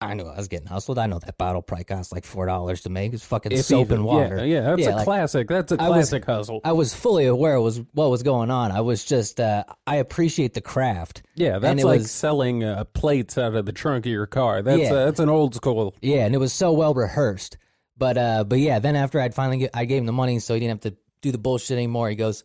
I 0.02 0.16
knew 0.16 0.24
I 0.24 0.36
was 0.36 0.48
getting 0.48 0.68
hustled. 0.68 0.98
I 0.98 1.06
know 1.06 1.20
that 1.20 1.38
bottle 1.38 1.62
probably 1.62 1.84
cost 1.84 2.12
like 2.12 2.26
four 2.26 2.48
dollars 2.48 2.82
to 2.82 2.90
make. 2.90 3.14
It's 3.14 3.24
fucking 3.24 3.52
If 3.52 3.66
soap 3.66 3.88
even- 3.88 3.98
and 3.98 4.06
water. 4.06 4.38
Yeah, 4.38 4.44
yeah 4.44 4.76
that's 4.76 4.88
a 4.88 4.92
like, 4.96 5.04
classic. 5.06 5.48
That's 5.48 5.72
a 5.72 5.76
I 5.82 5.90
was- 5.90 6.10
classic 6.10 6.26
hustle. 6.26 6.62
I 6.64 6.72
was 6.72 6.94
fully 6.94 7.28
aware 7.28 7.62
was 7.62 7.82
what 7.94 8.10
was 8.10 8.24
going 8.24 8.50
on. 8.50 8.72
I 8.72 8.82
was 8.82 9.06
just 9.06 9.40
uh, 9.40 9.64
I 9.86 9.98
appreciate 9.98 10.54
the 10.56 10.62
craft. 10.62 11.22
yeah, 11.36 11.56
and 11.56 11.64
that's 11.64 11.82
it 11.84 11.86
like 11.86 12.00
was- 12.00 12.12
selling 12.12 12.64
uh, 12.64 12.84
plates 12.86 13.38
out 13.38 13.54
of 13.56 13.66
the 13.66 13.72
trunk 13.72 14.06
of 14.08 14.12
your 14.12 14.26
car. 14.26 14.62
That's 14.64 14.82
Yeah. 14.82 14.94
uh, 14.94 15.06
that's 15.06 15.20
an 15.20 15.30
old 15.30 15.54
school. 15.56 15.96
Yeah, 16.02 16.26
and 16.26 16.34
it 16.34 16.40
was 16.40 16.52
so 16.54 16.72
well 16.74 16.94
rehearsed. 16.96 17.58
But 17.98 18.18
uh, 18.18 18.44
but 18.44 18.58
yeah, 18.60 18.80
then 18.80 18.96
after 18.96 19.20
I'd 19.20 19.36
finally 19.36 19.60
get, 19.60 19.72
I 19.76 19.86
gave 19.86 20.00
him 20.00 20.08
the 20.08 20.12
money, 20.14 20.40
so 20.40 20.56
he 20.56 20.60
didn't 20.60 20.84
have 20.84 20.94
to 20.94 20.98
do 21.22 21.32
the 21.32 21.38
bullshit 21.38 21.78
anymore. 21.78 22.10
He 22.10 22.16
goes, 22.16 22.44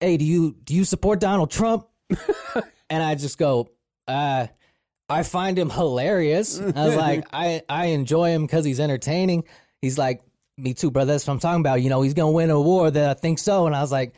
"Hey, 0.00 0.16
do 0.16 0.24
you 0.24 0.56
do 0.64 0.74
you 0.74 0.82
support 0.84 1.20
Donald 1.20 1.52
Trump?" 1.52 1.86
and 2.90 3.02
I 3.02 3.14
just 3.14 3.38
go, 3.38 3.68
uh, 4.08 4.48
"I 5.08 5.22
find 5.22 5.58
him 5.58 5.70
hilarious." 5.70 6.60
I 6.60 6.86
was 6.86 6.96
like, 6.96 7.26
"I 7.32 7.62
I 7.68 7.86
enjoy 7.86 8.30
him 8.30 8.46
because 8.46 8.64
he's 8.64 8.80
entertaining." 8.80 9.44
He's 9.80 9.98
like, 9.98 10.22
"Me 10.56 10.74
too, 10.74 10.90
brother. 10.90 11.12
That's 11.12 11.26
what 11.26 11.34
I'm 11.34 11.40
talking 11.40 11.60
about. 11.60 11.82
You 11.82 11.90
know, 11.90 12.02
he's 12.02 12.14
gonna 12.14 12.32
win 12.32 12.50
a 12.50 12.60
war. 12.60 12.90
That 12.90 13.10
I 13.10 13.14
think 13.14 13.38
so." 13.38 13.66
And 13.66 13.74
I 13.74 13.80
was 13.80 13.92
like, 13.92 14.14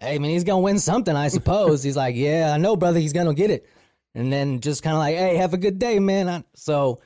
"Hey, 0.00 0.18
man, 0.18 0.30
he's 0.30 0.44
gonna 0.44 0.60
win 0.60 0.78
something, 0.78 1.14
I 1.14 1.28
suppose." 1.28 1.82
he's 1.82 1.96
like, 1.96 2.16
"Yeah, 2.16 2.52
I 2.54 2.58
know, 2.58 2.76
brother. 2.76 3.00
He's 3.00 3.12
gonna 3.12 3.34
get 3.34 3.50
it." 3.50 3.66
And 4.14 4.32
then 4.32 4.60
just 4.60 4.82
kind 4.82 4.94
of 4.94 5.00
like, 5.00 5.16
"Hey, 5.16 5.36
have 5.36 5.54
a 5.54 5.58
good 5.58 5.78
day, 5.78 5.98
man." 5.98 6.28
I, 6.28 6.44
so. 6.54 7.00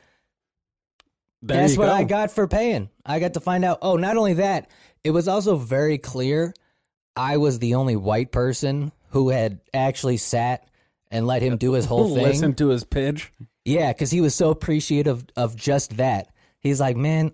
There 1.43 1.59
That's 1.59 1.77
what 1.77 1.87
go. 1.87 1.93
I 1.93 2.05
got 2.05 2.31
for 2.31 2.49
paying. 2.49 2.89
I 3.05 3.21
got 3.21 3.35
to 3.35 3.41
find 3.41 3.67
out. 3.67 3.81
Oh, 3.83 3.97
not 3.97 4.17
only 4.17 4.33
that, 4.35 4.71
it 5.05 5.11
was 5.11 5.29
also 5.29 5.57
very 5.57 5.99
clear 5.99 6.55
I 7.17 7.37
was 7.37 7.59
the 7.59 7.75
only 7.75 7.97
white 7.97 8.33
person 8.33 8.93
who 9.11 9.29
had 9.29 9.61
actually 9.73 10.17
sat 10.17 10.69
and 11.15 11.29
let 11.29 11.43
him 11.43 11.57
do 11.57 11.73
his 11.73 11.87
whole 11.87 12.09
thing. 12.15 12.25
Listen 12.25 12.55
to 12.55 12.69
his 12.69 12.85
pitch. 12.85 13.33
Yeah, 13.65 13.93
because 13.93 14.11
he 14.11 14.21
was 14.21 14.35
so 14.35 14.51
appreciative 14.51 15.25
of 15.37 15.57
just 15.57 15.97
that. 15.97 16.29
He's 16.59 16.81
like, 16.81 16.97
man, 16.97 17.33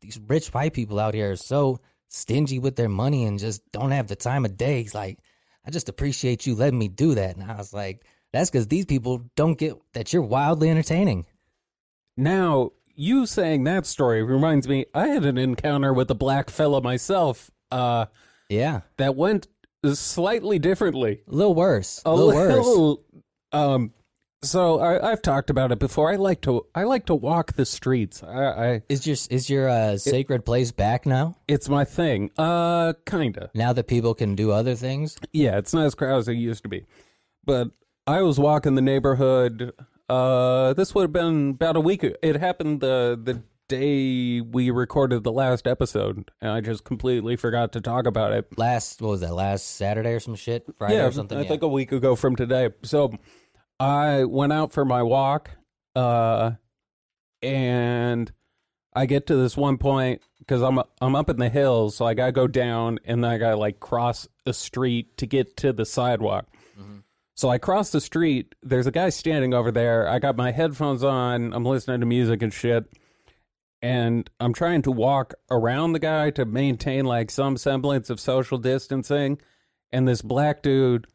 these 0.00 0.18
rich 0.26 0.48
white 0.48 0.72
people 0.72 0.98
out 0.98 1.14
here 1.14 1.32
are 1.32 1.36
so 1.36 1.78
stingy 2.08 2.58
with 2.58 2.76
their 2.76 2.88
money 2.88 3.26
and 3.26 3.38
just 3.38 3.60
don't 3.72 3.90
have 3.90 4.08
the 4.08 4.16
time 4.16 4.44
of 4.44 4.56
day. 4.56 4.82
He's 4.82 4.94
like, 4.94 5.18
I 5.64 5.70
just 5.70 5.88
appreciate 5.88 6.46
you 6.46 6.54
letting 6.54 6.78
me 6.78 6.88
do 6.88 7.14
that. 7.14 7.36
And 7.36 7.48
I 7.48 7.56
was 7.56 7.74
like, 7.74 8.04
that's 8.32 8.50
because 8.50 8.68
these 8.68 8.86
people 8.86 9.22
don't 9.36 9.58
get 9.58 9.76
that 9.92 10.12
you're 10.12 10.22
wildly 10.22 10.70
entertaining. 10.70 11.26
Now, 12.16 12.70
you 12.94 13.26
saying 13.26 13.64
that 13.64 13.86
story 13.86 14.22
reminds 14.22 14.66
me, 14.66 14.86
I 14.94 15.08
had 15.08 15.24
an 15.24 15.36
encounter 15.36 15.92
with 15.92 16.10
a 16.10 16.14
black 16.14 16.48
fella 16.48 16.80
myself 16.80 17.50
uh, 17.70 18.06
Yeah, 18.48 18.80
that 18.96 19.14
went 19.14 19.46
slightly 19.84 20.58
differently. 20.58 21.22
a 21.28 21.34
little 21.34 21.54
worse. 21.54 22.02
A 22.04 22.10
A 22.10 22.12
little 22.12 22.34
worse. 22.34 22.98
um, 23.52 23.92
So 24.42 24.80
I, 24.80 25.10
I've 25.12 25.20
talked 25.22 25.50
about 25.50 25.70
it 25.72 25.78
before. 25.78 26.10
I 26.10 26.16
like 26.16 26.40
to 26.42 26.66
I 26.74 26.84
like 26.84 27.06
to 27.06 27.14
walk 27.14 27.54
the 27.54 27.66
streets. 27.66 28.22
I, 28.22 28.44
I 28.44 28.82
Is 28.88 29.06
your 29.06 29.16
is 29.30 29.50
your 29.50 29.68
uh, 29.68 29.98
sacred 29.98 30.44
place 30.44 30.72
back 30.72 31.04
now? 31.06 31.36
it's 31.46 31.68
my 31.68 31.84
thing. 31.84 32.30
Uh, 32.38 32.94
kinda. 33.06 33.50
Now 33.54 33.72
that 33.74 33.86
people 33.86 34.14
can 34.14 34.34
do 34.34 34.50
other 34.50 34.74
things? 34.74 35.18
Yeah, 35.32 35.58
it's 35.58 35.74
not 35.74 35.84
as 35.84 35.94
crowded 35.94 36.18
as 36.20 36.28
it 36.28 36.34
used 36.34 36.62
to 36.62 36.68
be. 36.70 36.86
But 37.44 37.68
I 38.06 38.22
was 38.22 38.38
walking 38.38 38.74
the 38.76 38.82
neighborhood. 38.82 39.72
Uh, 40.08 40.72
this 40.74 40.94
would 40.94 41.02
have 41.02 41.12
been 41.12 41.50
about 41.50 41.76
a 41.76 41.80
week. 41.80 42.02
It 42.02 42.36
happened 42.36 42.80
the 42.80 43.20
the 43.22 43.42
day 43.70 44.40
we 44.40 44.70
recorded 44.70 45.24
the 45.24 45.32
last 45.32 45.66
episode, 45.66 46.30
and 46.40 46.50
I 46.50 46.60
just 46.60 46.84
completely 46.84 47.36
forgot 47.36 47.72
to 47.72 47.80
talk 47.80 48.06
about 48.06 48.32
it. 48.32 48.58
Last 48.58 49.00
what 49.00 49.10
was 49.10 49.20
that? 49.20 49.32
Last 49.32 49.76
Saturday 49.76 50.10
or 50.10 50.20
some 50.20 50.34
shit? 50.34 50.66
Friday 50.76 50.96
yeah, 50.96 51.06
or 51.06 51.12
something? 51.12 51.38
I 51.38 51.42
yeah. 51.42 51.48
think 51.48 51.62
a 51.62 51.68
week 51.68 51.92
ago 51.92 52.16
from 52.16 52.36
today. 52.36 52.70
So 52.82 53.12
I 53.78 54.24
went 54.24 54.52
out 54.52 54.72
for 54.72 54.84
my 54.84 55.02
walk, 55.02 55.50
uh, 55.94 56.52
and 57.40 58.30
I 58.92 59.06
get 59.06 59.28
to 59.28 59.36
this 59.36 59.56
one 59.56 59.78
point 59.78 60.20
because 60.40 60.62
I'm 60.62 60.80
I'm 61.00 61.14
up 61.14 61.30
in 61.30 61.38
the 61.38 61.48
hills, 61.48 61.96
so 61.96 62.04
I 62.04 62.14
gotta 62.14 62.32
go 62.32 62.46
down 62.46 62.98
and 63.04 63.24
then 63.24 63.30
I 63.30 63.38
gotta 63.38 63.56
like 63.56 63.80
cross 63.80 64.28
a 64.44 64.52
street 64.52 65.16
to 65.18 65.26
get 65.26 65.56
to 65.58 65.72
the 65.72 65.86
sidewalk. 65.86 66.46
So 67.40 67.48
I 67.48 67.56
cross 67.56 67.88
the 67.88 68.02
street. 68.02 68.54
There's 68.62 68.86
a 68.86 68.90
guy 68.90 69.08
standing 69.08 69.54
over 69.54 69.72
there. 69.72 70.06
I 70.06 70.18
got 70.18 70.36
my 70.36 70.50
headphones 70.52 71.02
on. 71.02 71.54
I'm 71.54 71.64
listening 71.64 72.00
to 72.00 72.06
music 72.06 72.42
and 72.42 72.52
shit. 72.52 72.84
And 73.82 74.28
I'm 74.38 74.52
trying 74.52 74.82
to 74.82 74.90
walk 74.90 75.34
around 75.50 75.92
the 75.92 75.98
guy 75.98 76.30
to 76.30 76.44
maintain 76.44 77.04
like 77.06 77.30
some 77.30 77.56
semblance 77.56 78.10
of 78.10 78.20
social 78.20 78.58
distancing. 78.58 79.40
And 79.90 80.06
this 80.06 80.22
black 80.22 80.62
dude 80.62 81.06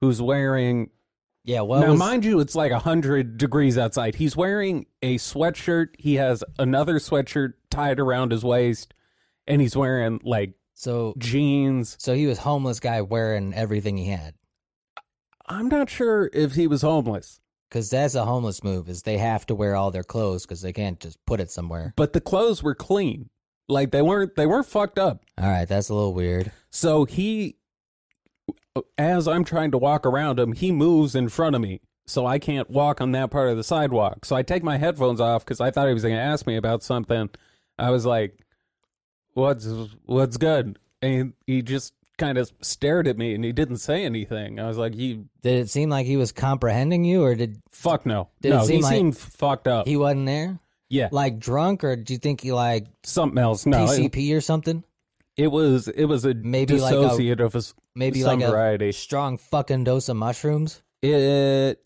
who's 0.00 0.20
wearing 0.20 0.90
yeah, 1.42 1.62
well, 1.62 1.80
now, 1.80 1.90
was, 1.92 1.98
mind 1.98 2.24
you, 2.24 2.40
it's 2.40 2.54
like 2.54 2.70
100 2.70 3.38
degrees 3.38 3.78
outside. 3.78 4.14
He's 4.16 4.36
wearing 4.36 4.86
a 5.00 5.16
sweatshirt. 5.16 5.88
He 5.98 6.16
has 6.16 6.44
another 6.58 6.98
sweatshirt 6.98 7.54
tied 7.70 7.98
around 7.98 8.32
his 8.32 8.44
waist. 8.44 8.92
And 9.46 9.60
he's 9.60 9.74
wearing 9.74 10.20
like 10.22 10.52
so 10.74 11.14
jeans. 11.18 11.96
so 11.98 12.14
he 12.14 12.26
was 12.26 12.38
homeless 12.38 12.78
guy 12.78 13.00
wearing 13.00 13.54
everything 13.54 13.96
he 13.96 14.08
had. 14.08 14.34
I'm 15.46 15.68
not 15.68 15.90
sure 15.90 16.30
if 16.32 16.54
he 16.54 16.66
was 16.66 16.82
homeless. 16.82 17.39
Because 17.70 17.88
that's 17.88 18.16
a 18.16 18.24
homeless 18.24 18.62
move. 18.64 18.88
Is 18.88 19.02
they 19.02 19.16
have 19.16 19.46
to 19.46 19.54
wear 19.54 19.76
all 19.76 19.90
their 19.92 20.02
clothes 20.02 20.44
because 20.44 20.60
they 20.60 20.72
can't 20.72 20.98
just 21.00 21.24
put 21.24 21.40
it 21.40 21.50
somewhere. 21.50 21.94
but 21.96 22.12
the 22.12 22.20
clothes 22.20 22.62
were 22.62 22.74
clean. 22.74 23.30
Like 23.68 23.92
they 23.92 24.02
weren't 24.02 24.34
they 24.34 24.46
weren't 24.46 24.66
fucked 24.66 24.98
up. 24.98 25.22
All 25.38 25.48
right, 25.48 25.68
that's 25.68 25.88
a 25.88 25.94
little 25.94 26.12
weird. 26.12 26.50
So 26.70 27.04
he 27.04 27.56
as 28.98 29.28
I'm 29.28 29.44
trying 29.44 29.70
to 29.70 29.78
walk 29.78 30.04
around 30.04 30.38
him, 30.40 30.52
he 30.52 30.72
moves 30.72 31.14
in 31.14 31.28
front 31.28 31.54
of 31.54 31.62
me. 31.62 31.80
So 32.06 32.26
I 32.26 32.40
can't 32.40 32.68
walk 32.68 33.00
on 33.00 33.12
that 33.12 33.30
part 33.30 33.48
of 33.50 33.56
the 33.56 33.62
sidewalk. 33.62 34.24
So 34.24 34.34
I 34.34 34.42
take 34.42 34.64
my 34.64 34.76
headphones 34.78 35.20
off 35.20 35.46
cuz 35.46 35.60
I 35.60 35.70
thought 35.70 35.86
he 35.86 35.94
was 35.94 36.02
going 36.02 36.16
to 36.16 36.20
ask 36.20 36.46
me 36.46 36.56
about 36.56 36.82
something. 36.82 37.30
I 37.78 37.90
was 37.90 38.04
like, 38.04 38.44
"What's 39.34 39.68
what's 40.06 40.36
good?" 40.36 40.78
And 41.00 41.34
he 41.46 41.62
just 41.62 41.94
kind 42.20 42.38
of 42.38 42.52
stared 42.60 43.08
at 43.08 43.18
me 43.18 43.34
and 43.34 43.44
he 43.44 43.50
didn't 43.52 43.78
say 43.78 44.04
anything. 44.04 44.60
I 44.60 44.68
was 44.68 44.76
like, 44.78 44.94
"You 44.94 45.26
Did 45.42 45.58
it 45.64 45.70
seem 45.70 45.90
like 45.90 46.06
he 46.06 46.16
was 46.16 46.30
comprehending 46.30 47.04
you, 47.04 47.24
or 47.24 47.34
did 47.34 47.60
fuck 47.72 48.06
no." 48.06 48.28
Did 48.40 48.52
it 48.52 48.56
no, 48.56 48.64
seem 48.64 48.76
he 48.76 48.82
like- 48.82 48.92
seemed 48.94 49.16
fucked 49.16 49.66
up. 49.66 49.88
he 49.88 49.96
wasn't 49.96 50.26
there? 50.26 50.60
yeah. 50.88 51.08
Like 51.10 51.38
drunk, 51.40 51.82
or 51.82 51.96
do 51.96 52.12
you 52.12 52.18
think 52.18 52.40
he 52.42 52.52
like 52.52 52.86
something 53.02 53.38
else. 53.38 53.66
No. 53.66 53.84
It, 53.84 54.12
PCP 54.12 54.36
or 54.36 54.40
something? 54.40 54.84
it 55.36 55.46
was 55.50 55.88
it 55.88 56.04
was 56.04 56.24
a 56.24 56.34
Maybe 56.34 56.78
like 56.78 56.92
a- 56.94 57.00
dissociate 57.00 57.40
a 57.40 57.50
s- 57.56 57.74
Maybe 57.94 58.20
some 58.20 58.40
like 58.40 58.48
a 58.48 58.50
variety. 58.52 58.92
strong 58.92 59.38
fucking 59.38 59.84
dose 59.84 60.08
of 60.08 60.16
mushrooms. 60.16 60.82
It 61.02 61.82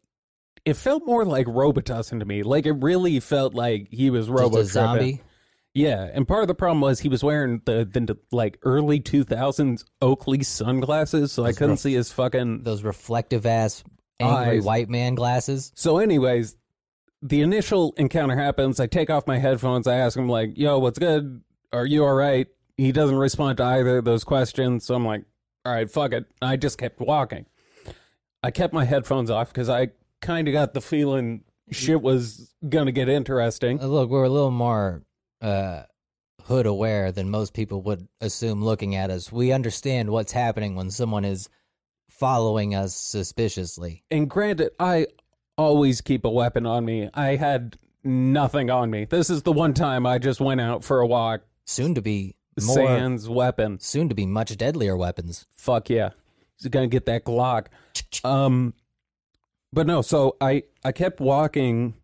it 0.64 0.74
felt 0.74 1.04
more 1.06 1.24
like 1.24 1.46
Robitussin 1.46 2.18
to 2.20 2.24
me. 2.24 2.42
Like 2.42 2.66
it 2.66 2.72
really 2.72 3.20
felt 3.20 3.54
like 3.54 3.88
he 3.90 4.10
was 4.10 4.28
robo 4.28 4.56
Just 4.58 4.70
a 4.70 4.72
zombie. 4.72 5.20
Yeah, 5.74 6.08
and 6.12 6.26
part 6.28 6.42
of 6.42 6.48
the 6.48 6.54
problem 6.54 6.80
was 6.80 7.00
he 7.00 7.08
was 7.08 7.24
wearing 7.24 7.60
the, 7.64 7.84
the 7.84 8.16
like 8.30 8.58
early 8.62 9.00
two 9.00 9.24
thousands 9.24 9.84
Oakley 10.00 10.44
sunglasses, 10.44 11.32
so 11.32 11.44
I 11.44 11.52
couldn't 11.52 11.70
rough- 11.70 11.78
see 11.80 11.94
his 11.94 12.12
fucking. 12.12 12.62
Those 12.62 12.84
reflective 12.84 13.44
ass 13.44 13.82
angry 14.20 14.58
Eyes. 14.58 14.64
white 14.64 14.88
man 14.88 15.16
glasses. 15.16 15.72
So, 15.74 15.98
anyways, 15.98 16.56
the 17.22 17.40
initial 17.40 17.92
encounter 17.96 18.36
happens. 18.36 18.78
I 18.78 18.86
take 18.86 19.10
off 19.10 19.26
my 19.26 19.38
headphones. 19.38 19.88
I 19.88 19.96
ask 19.96 20.16
him 20.16 20.28
like, 20.28 20.56
"Yo, 20.56 20.78
what's 20.78 21.00
good? 21.00 21.42
Are 21.72 21.86
you 21.86 22.04
all 22.04 22.14
right?" 22.14 22.46
He 22.76 22.92
doesn't 22.92 23.16
respond 23.16 23.56
to 23.58 23.64
either 23.64 23.98
of 23.98 24.04
those 24.04 24.22
questions. 24.22 24.84
So 24.84 24.94
I'm 24.94 25.04
like, 25.04 25.24
"All 25.64 25.72
right, 25.72 25.90
fuck 25.90 26.12
it." 26.12 26.26
I 26.40 26.56
just 26.56 26.78
kept 26.78 27.00
walking. 27.00 27.46
I 28.44 28.52
kept 28.52 28.72
my 28.72 28.84
headphones 28.84 29.28
off 29.28 29.48
because 29.48 29.68
I 29.68 29.88
kind 30.20 30.46
of 30.46 30.52
got 30.52 30.72
the 30.72 30.80
feeling 30.80 31.42
shit 31.72 32.00
was 32.00 32.54
gonna 32.68 32.92
get 32.92 33.08
interesting. 33.08 33.80
Uh, 33.80 33.86
Look, 33.86 34.10
we're 34.10 34.22
a 34.22 34.28
little 34.28 34.50
more 34.52 35.02
uh, 35.44 35.82
hood 36.44 36.66
aware 36.66 37.12
than 37.12 37.30
most 37.30 37.54
people 37.54 37.82
would 37.82 38.08
assume 38.20 38.64
looking 38.64 38.94
at 38.96 39.10
us. 39.10 39.30
We 39.30 39.52
understand 39.52 40.10
what's 40.10 40.32
happening 40.32 40.74
when 40.74 40.90
someone 40.90 41.24
is 41.24 41.48
following 42.08 42.74
us 42.74 42.94
suspiciously. 42.94 44.04
And 44.10 44.28
granted, 44.28 44.70
I 44.78 45.08
always 45.56 46.00
keep 46.00 46.24
a 46.24 46.30
weapon 46.30 46.66
on 46.66 46.84
me. 46.84 47.10
I 47.12 47.36
had 47.36 47.76
nothing 48.02 48.70
on 48.70 48.90
me. 48.90 49.04
This 49.04 49.30
is 49.30 49.42
the 49.42 49.52
one 49.52 49.74
time 49.74 50.06
I 50.06 50.18
just 50.18 50.40
went 50.40 50.60
out 50.60 50.84
for 50.84 51.00
a 51.00 51.06
walk. 51.06 51.42
Soon 51.66 51.94
to 51.94 52.02
be 52.02 52.36
more, 52.62 52.76
Sans 52.76 53.28
weapon. 53.28 53.78
soon 53.80 54.08
to 54.08 54.14
be 54.14 54.26
much 54.26 54.56
deadlier 54.56 54.96
weapons. 54.96 55.46
Fuck 55.52 55.90
yeah. 55.90 56.10
He's 56.58 56.68
gonna 56.68 56.86
get 56.86 57.06
that 57.06 57.24
Glock. 57.24 57.66
Um 58.22 58.74
but 59.72 59.86
no, 59.86 60.02
so 60.02 60.36
I 60.40 60.64
I 60.84 60.92
kept 60.92 61.20
walking 61.20 61.94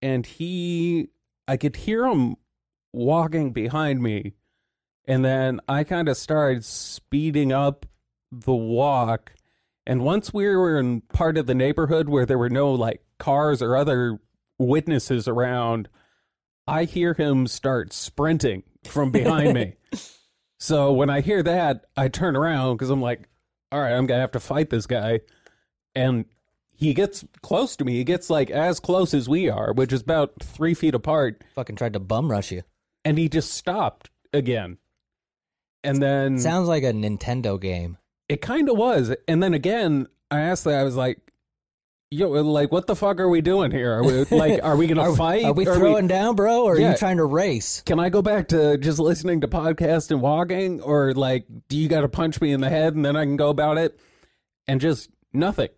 and 0.00 0.24
he 0.24 1.08
I 1.46 1.56
could 1.56 1.76
hear 1.76 2.06
him 2.06 2.36
walking 2.92 3.52
behind 3.52 4.02
me. 4.02 4.34
And 5.06 5.24
then 5.24 5.60
I 5.68 5.84
kind 5.84 6.08
of 6.08 6.16
started 6.16 6.64
speeding 6.64 7.52
up 7.52 7.86
the 8.30 8.54
walk. 8.54 9.32
And 9.86 10.02
once 10.02 10.34
we 10.34 10.46
were 10.46 10.78
in 10.78 11.00
part 11.00 11.38
of 11.38 11.46
the 11.46 11.54
neighborhood 11.54 12.08
where 12.08 12.26
there 12.26 12.38
were 12.38 12.50
no 12.50 12.72
like 12.72 13.02
cars 13.18 13.62
or 13.62 13.76
other 13.76 14.18
witnesses 14.58 15.26
around, 15.26 15.88
I 16.66 16.84
hear 16.84 17.14
him 17.14 17.46
start 17.46 17.92
sprinting 17.92 18.64
from 18.84 19.10
behind 19.10 19.54
me. 19.54 19.74
So 20.60 20.92
when 20.92 21.08
I 21.08 21.20
hear 21.20 21.42
that, 21.44 21.86
I 21.96 22.08
turn 22.08 22.34
around 22.34 22.76
because 22.76 22.90
I'm 22.90 23.00
like, 23.00 23.28
all 23.70 23.80
right, 23.80 23.92
I'm 23.92 24.06
going 24.06 24.18
to 24.18 24.22
have 24.22 24.32
to 24.32 24.40
fight 24.40 24.70
this 24.70 24.86
guy. 24.86 25.20
And 25.94 26.24
he 26.74 26.94
gets 26.94 27.24
close 27.42 27.76
to 27.76 27.84
me. 27.84 27.94
He 27.94 28.04
gets 28.04 28.28
like 28.28 28.50
as 28.50 28.80
close 28.80 29.14
as 29.14 29.28
we 29.28 29.48
are, 29.48 29.72
which 29.72 29.92
is 29.92 30.00
about 30.00 30.42
three 30.42 30.74
feet 30.74 30.94
apart. 30.94 31.42
Fucking 31.54 31.76
tried 31.76 31.92
to 31.92 32.00
bum 32.00 32.30
rush 32.30 32.50
you. 32.50 32.62
And 33.04 33.18
he 33.18 33.28
just 33.28 33.52
stopped 33.52 34.10
again. 34.32 34.78
And 35.84 36.02
then 36.02 36.38
Sounds 36.38 36.68
like 36.68 36.82
a 36.82 36.92
Nintendo 36.92 37.60
game. 37.60 37.98
it 38.28 38.40
kind 38.42 38.68
of 38.68 38.76
was. 38.76 39.14
And 39.26 39.42
then 39.42 39.54
again, 39.54 40.06
I 40.30 40.40
asked 40.40 40.64
that, 40.64 40.74
I 40.78 40.82
was 40.82 40.96
like, 40.96 41.20
yo, 42.10 42.28
like, 42.28 42.72
what 42.72 42.86
the 42.86 42.96
fuck 42.96 43.20
are 43.20 43.28
we 43.28 43.40
doing 43.40 43.70
here? 43.70 43.92
Are 43.92 44.02
we, 44.04 44.24
like, 44.24 44.62
are 44.62 44.76
we 44.76 44.86
going 44.86 44.96
to 45.02 45.02
Are, 45.12 45.16
fight? 45.16 45.44
are 45.44 45.52
we 45.52 45.64
throwing 45.64 46.08
down, 46.08 46.34
bro, 46.36 46.64
or 46.64 46.74
are 46.74 46.78
Yeah. 46.78 46.90
you 46.92 46.96
trying 46.96 47.18
to 47.18 47.24
race? 47.24 47.82
can 47.86 48.00
I 48.00 48.08
go 48.10 48.20
back 48.22 48.48
to 48.48 48.76
just 48.76 48.98
listening 48.98 49.40
to 49.42 49.48
podcast 49.48 50.10
and 50.10 50.20
walking, 50.20 50.80
or 50.82 51.14
like, 51.14 51.46
do 51.68 51.76
you 51.78 51.88
got 51.88 52.00
to 52.02 52.08
punch 52.08 52.40
me 52.40 52.52
in 52.52 52.60
the 52.60 52.68
head 52.68 52.94
and 52.94 53.04
then 53.04 53.16
I 53.16 53.24
can 53.24 53.36
go 53.36 53.48
about 53.48 53.78
it? 53.78 53.98
And 54.66 54.80
just 54.80 55.08
nothing. 55.32 55.68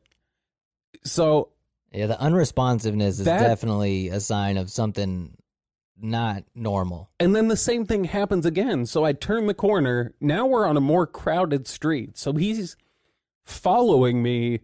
So 1.05 1.51
Yeah, 1.93 2.07
the 2.07 2.15
unresponsiveness 2.17 3.21
is 3.21 3.25
That- 3.25 3.41
definitely 3.47 4.09
a 4.09 4.21
sign 4.21 4.57
of 4.57 4.71
something 4.71 5.37
not 6.03 6.45
normal. 6.55 7.11
And 7.19 7.35
then 7.35 7.49
the 7.49 7.57
same 7.57 7.87
thing 7.87 8.05
happens 8.05 8.47
again. 8.47 8.87
So 8.87 9.05
I 9.05 9.13
turn 9.13 9.47
the 9.47 9.55
corner. 9.55 10.15
Now 10.21 10.47
we're 10.47 10.67
on 10.67 10.77
a 10.77 10.81
more 10.81 11.07
crowded 11.07 11.67
street. 11.67 12.17
So 12.17 12.33
he's 12.33 12.77
following 13.45 14.23
me, 14.23 14.61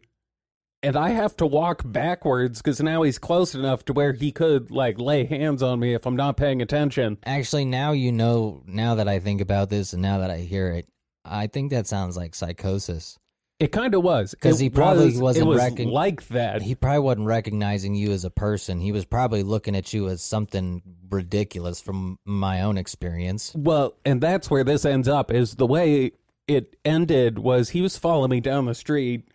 and 0.83 0.96
I 0.96 1.11
have 1.11 1.37
to 1.37 1.46
walk 1.46 1.83
backwards 1.85 2.62
because 2.62 2.81
now 2.81 3.03
he's 3.03 3.18
close 3.18 3.55
enough 3.55 3.85
to 3.87 3.92
where 3.92 4.12
he 4.12 4.33
could 4.33 4.70
like 4.70 4.99
lay 4.99 5.25
hands 5.25 5.62
on 5.62 5.81
me 5.81 5.94
if 5.94 6.07
I'm 6.07 6.16
not 6.16 6.37
paying 6.37 6.62
attention. 6.62 7.18
Actually, 7.25 7.64
now 7.64 7.92
you 7.92 8.12
know, 8.12 8.62
now 8.66 8.94
that 8.94 9.09
I 9.09 9.18
think 9.18 9.40
about 9.40 9.70
this 9.70 9.92
and 9.92 10.03
now 10.03 10.18
that 10.18 10.31
I 10.31 10.38
hear 10.38 10.70
it, 10.70 10.88
I 11.25 11.49
think 11.49 11.70
that 11.70 11.87
sounds 11.87 12.16
like 12.16 12.35
psychosis. 12.35 13.18
It 13.59 13.73
kind 13.73 13.95
of 13.95 14.03
was 14.03 14.33
because 14.33 14.59
he 14.59 14.69
probably 14.69 15.07
was, 15.07 15.19
wasn't 15.19 15.47
It 15.47 15.49
was 15.49 15.62
recon- 15.62 15.90
like 15.90 16.29
that. 16.29 16.61
He 16.61 16.75
probably 16.75 16.99
wasn't 17.01 17.27
recognizing 17.27 17.95
you 17.95 18.11
as 18.12 18.25
a 18.25 18.31
person. 18.31 18.81
He 18.81 18.92
was 18.92 19.07
probably 19.07 19.42
looking 19.42 19.75
at 19.75 19.95
you 19.95 20.09
as 20.09 20.21
something 20.21 20.83
ridiculous 21.09 21.81
from 21.81 22.19
my 22.27 22.61
own 22.62 22.77
experience. 22.77 23.53
Well, 23.55 23.95
and 24.05 24.21
that's 24.21 24.51
where 24.51 24.62
this 24.62 24.85
ends 24.85 25.09
up 25.09 25.33
is 25.33 25.55
the 25.55 25.66
way 25.66 26.12
it 26.47 26.77
ended 26.85 27.38
was 27.38 27.71
he 27.71 27.81
was 27.81 27.97
following 27.97 28.31
me 28.31 28.40
down 28.40 28.66
the 28.66 28.75
street. 28.75 29.27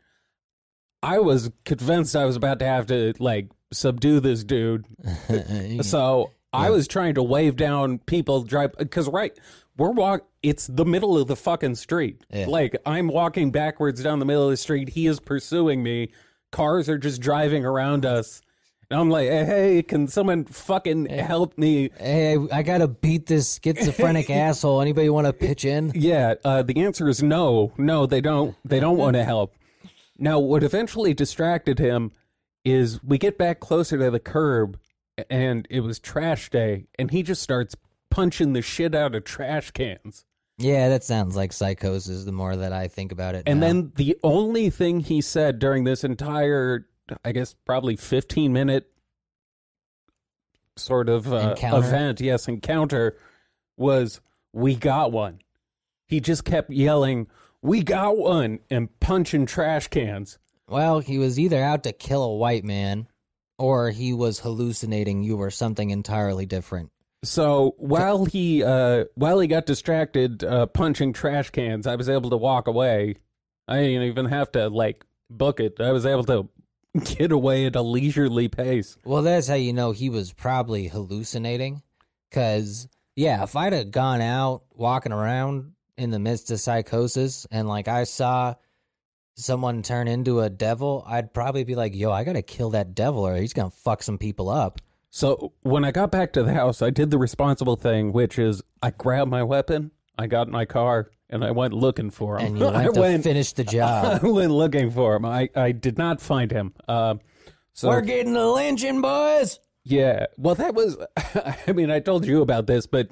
I 1.02 1.18
was 1.18 1.50
convinced 1.66 2.16
I 2.16 2.26
was 2.26 2.36
about 2.36 2.60
to 2.60 2.66
have 2.66 2.86
to 2.88 3.14
like 3.18 3.50
subdue 3.74 4.20
this 4.20 4.44
dude. 4.44 4.86
So 5.82 6.32
I 6.54 6.70
was 6.70 6.88
trying 6.88 7.16
to 7.16 7.24
wave 7.24 7.56
down 7.56 8.00
people 8.00 8.44
drive 8.44 8.76
because 8.78 9.08
right 9.08 9.38
we're 9.78 9.92
walk 9.92 10.28
it's 10.44 10.68
the 10.68 10.86
middle 10.86 11.18
of 11.18 11.28
the 11.28 11.36
fucking 11.36 11.76
street. 11.76 12.22
Yeah. 12.32 12.48
Like 12.48 12.76
I'm 12.86 13.08
walking 13.08 13.52
backwards 13.52 14.04
down 14.04 14.20
the 14.20 14.26
middle 14.26 14.46
of 14.46 14.50
the 14.52 14.58
street. 14.58 14.90
He 14.90 15.08
is 15.08 15.20
pursuing 15.20 15.84
me. 15.84 16.12
Cars 16.52 16.90
are 16.90 16.98
just 16.98 17.22
driving 17.22 17.66
around 17.66 18.06
us. 18.06 18.42
And 18.90 19.00
I'm 19.00 19.10
like, 19.10 19.30
hey, 19.30 19.84
can 19.84 20.10
someone 20.10 20.44
fucking 20.44 21.06
help 21.06 21.58
me? 21.58 21.92
Hey, 21.98 22.38
I 22.52 22.62
gotta 22.62 22.90
beat 22.90 23.28
this 23.28 23.58
schizophrenic 23.64 24.30
asshole. 24.30 24.82
Anybody 24.82 25.10
want 25.10 25.28
to 25.28 25.34
pitch 25.34 25.64
in? 25.64 25.94
Yeah, 25.96 26.34
uh, 26.44 26.62
the 26.64 26.82
answer 26.82 27.08
is 27.08 27.24
no. 27.24 27.72
No, 27.78 28.06
they 28.06 28.20
don't. 28.20 28.54
They 28.66 28.82
don't 28.82 28.98
want 28.98 29.16
to 29.16 29.24
help. 29.26 29.56
Now, 30.18 30.40
what 30.40 30.62
eventually 30.62 31.14
distracted 31.14 31.80
him 31.80 32.12
is 32.66 33.02
we 33.02 33.18
get 33.18 33.38
back 33.38 33.62
closer 33.62 33.98
to 33.98 34.12
the 34.12 34.20
curb, 34.20 34.78
and 35.30 35.68
it 35.70 35.82
was 35.82 36.00
trash 36.00 36.50
day, 36.50 36.88
and 36.98 37.12
he 37.12 37.24
just 37.24 37.42
starts 37.42 37.76
punching 38.10 38.54
the 38.54 38.62
shit 38.62 38.94
out 38.96 39.16
of 39.16 39.24
trash 39.24 39.72
cans. 39.72 40.26
Yeah, 40.58 40.90
that 40.90 41.04
sounds 41.04 41.36
like 41.36 41.54
psychosis. 41.54 42.24
The 42.24 42.32
more 42.32 42.56
that 42.56 42.72
I 42.74 42.88
think 42.88 43.12
about 43.12 43.36
it, 43.36 43.44
And 43.48 43.60
now. 43.60 43.68
then 43.68 43.92
the 43.96 44.18
only 44.24 44.70
thing 44.70 45.00
he 45.00 45.22
said 45.22 45.58
during 45.60 45.86
this 45.86 46.04
entire, 46.04 46.88
I 47.26 47.32
guess, 47.32 47.56
probably 47.66 47.96
15 47.96 48.54
minute 48.54 48.92
sort 50.76 51.10
of 51.10 51.32
uh, 51.32 51.56
event, 51.62 52.22
yes, 52.22 52.48
encounter, 52.48 53.18
was, 53.78 54.22
We 54.54 54.76
got 54.76 55.12
one. 55.12 55.40
He 56.08 56.20
just 56.20 56.44
kept 56.46 56.70
yelling, 56.70 57.28
We 57.62 57.82
got 57.84 58.18
one, 58.18 58.60
and 58.70 58.98
punching 59.00 59.46
trash 59.48 59.88
cans. 59.88 60.38
well, 60.68 61.00
he 61.00 61.18
was 61.18 61.40
either 61.40 61.62
out 61.62 61.84
to 61.84 61.92
kill 61.92 62.24
a 62.24 62.36
white 62.36 62.64
man, 62.64 63.08
or 63.62 63.92
he 63.92 64.12
was 64.14 64.40
hallucinating 64.40 65.24
you 65.24 65.38
or 65.38 65.52
something 65.52 65.92
entirely 65.92 66.46
different. 66.46 66.92
So 67.24 67.76
while 67.78 68.26
he 68.26 68.64
uh, 68.64 69.06
while 69.16 69.40
he 69.40 69.48
got 69.48 69.68
distracted 69.68 70.44
uh, 70.44 70.66
punching 70.66 71.14
trash 71.14 71.52
cans, 71.52 71.86
I 71.86 71.96
was 71.96 72.10
able 72.10 72.32
to 72.32 72.38
walk 72.38 72.68
away. 72.68 73.16
I 73.68 73.84
didn't 73.84 74.04
even 74.04 74.26
have 74.26 74.52
to 74.54 74.70
like 74.70 75.06
book 75.30 75.60
it. 75.60 75.80
I 75.80 75.92
was 75.92 76.06
able 76.06 76.24
to 76.26 76.50
get 77.18 77.32
away 77.32 77.66
at 77.66 77.76
a 77.76 77.82
leisurely 77.82 78.48
pace. 78.48 78.98
Well, 79.06 79.22
that's 79.22 79.48
how 79.48 79.56
you 79.56 79.74
know 79.74 79.92
he 79.92 80.10
was 80.10 80.34
probably 80.34 80.88
hallucinating. 80.88 81.84
Because, 82.30 82.88
yeah, 83.16 83.44
if 83.44 83.56
I'd 83.56 83.74
have 83.74 83.92
gone 83.92 84.22
out 84.22 84.64
walking 84.74 85.12
around 85.12 85.74
in 85.98 86.12
the 86.12 86.20
midst 86.20 86.50
of 86.52 86.60
psychosis 86.60 87.46
and, 87.52 87.68
like, 87.68 87.88
I 87.88 88.06
saw 88.06 88.56
someone 89.36 89.82
turn 89.82 90.08
into 90.08 90.42
a 90.42 90.50
devil, 90.50 91.04
I'd 91.08 91.34
probably 91.34 91.64
be 91.64 91.76
like, 91.76 91.96
yo, 91.96 92.12
I 92.12 92.24
gotta 92.24 92.42
kill 92.42 92.72
that 92.72 92.96
devil 92.96 93.26
or 93.26 93.36
he's 93.36 93.54
gonna 93.54 93.72
fuck 93.72 94.04
some 94.04 94.18
people 94.18 94.50
up. 94.50 94.80
So 95.10 95.54
when 95.62 95.84
I 95.84 95.92
got 95.92 96.12
back 96.12 96.32
to 96.34 96.44
the 96.44 96.54
house, 96.54 96.82
I 96.82 96.90
did 96.90 97.12
the 97.12 97.18
responsible 97.18 97.76
thing, 97.76 98.14
which 98.14 98.40
is 98.40 98.62
I 98.82 98.92
grabbed 98.92 99.30
my 99.30 99.44
weapon, 99.44 99.92
I 100.18 100.28
got 100.28 100.48
in 100.48 100.54
my 100.54 100.66
car, 100.66 101.10
and 101.30 101.44
I 101.44 101.52
went 101.52 101.74
looking 101.74 102.12
for 102.12 102.38
him. 102.38 102.48
And 102.48 102.60
you 102.60 102.66
I 102.68 102.84
went 102.84 102.94
to 102.94 103.00
went, 103.02 103.24
finish 103.24 103.54
the 103.54 103.64
job. 103.64 104.20
I 104.24 104.28
went 104.28 104.52
looking 104.52 104.90
for 104.92 105.16
him. 105.16 105.26
I, 105.26 105.50
I 105.56 105.72
did 105.72 105.98
not 105.98 106.22
find 106.22 106.52
him. 106.52 106.74
Uh, 106.88 107.16
so 107.74 107.90
We're 107.90 108.02
getting 108.02 108.34
the 108.34 108.46
lynching, 108.46 109.02
boys! 109.02 109.60
Yeah. 109.84 110.28
Well, 110.38 110.56
that 110.56 110.76
was, 110.76 110.98
I 111.68 111.72
mean, 111.74 111.90
I 111.90 112.00
told 112.00 112.26
you 112.26 112.42
about 112.42 112.68
this, 112.68 112.86
but 112.86 113.10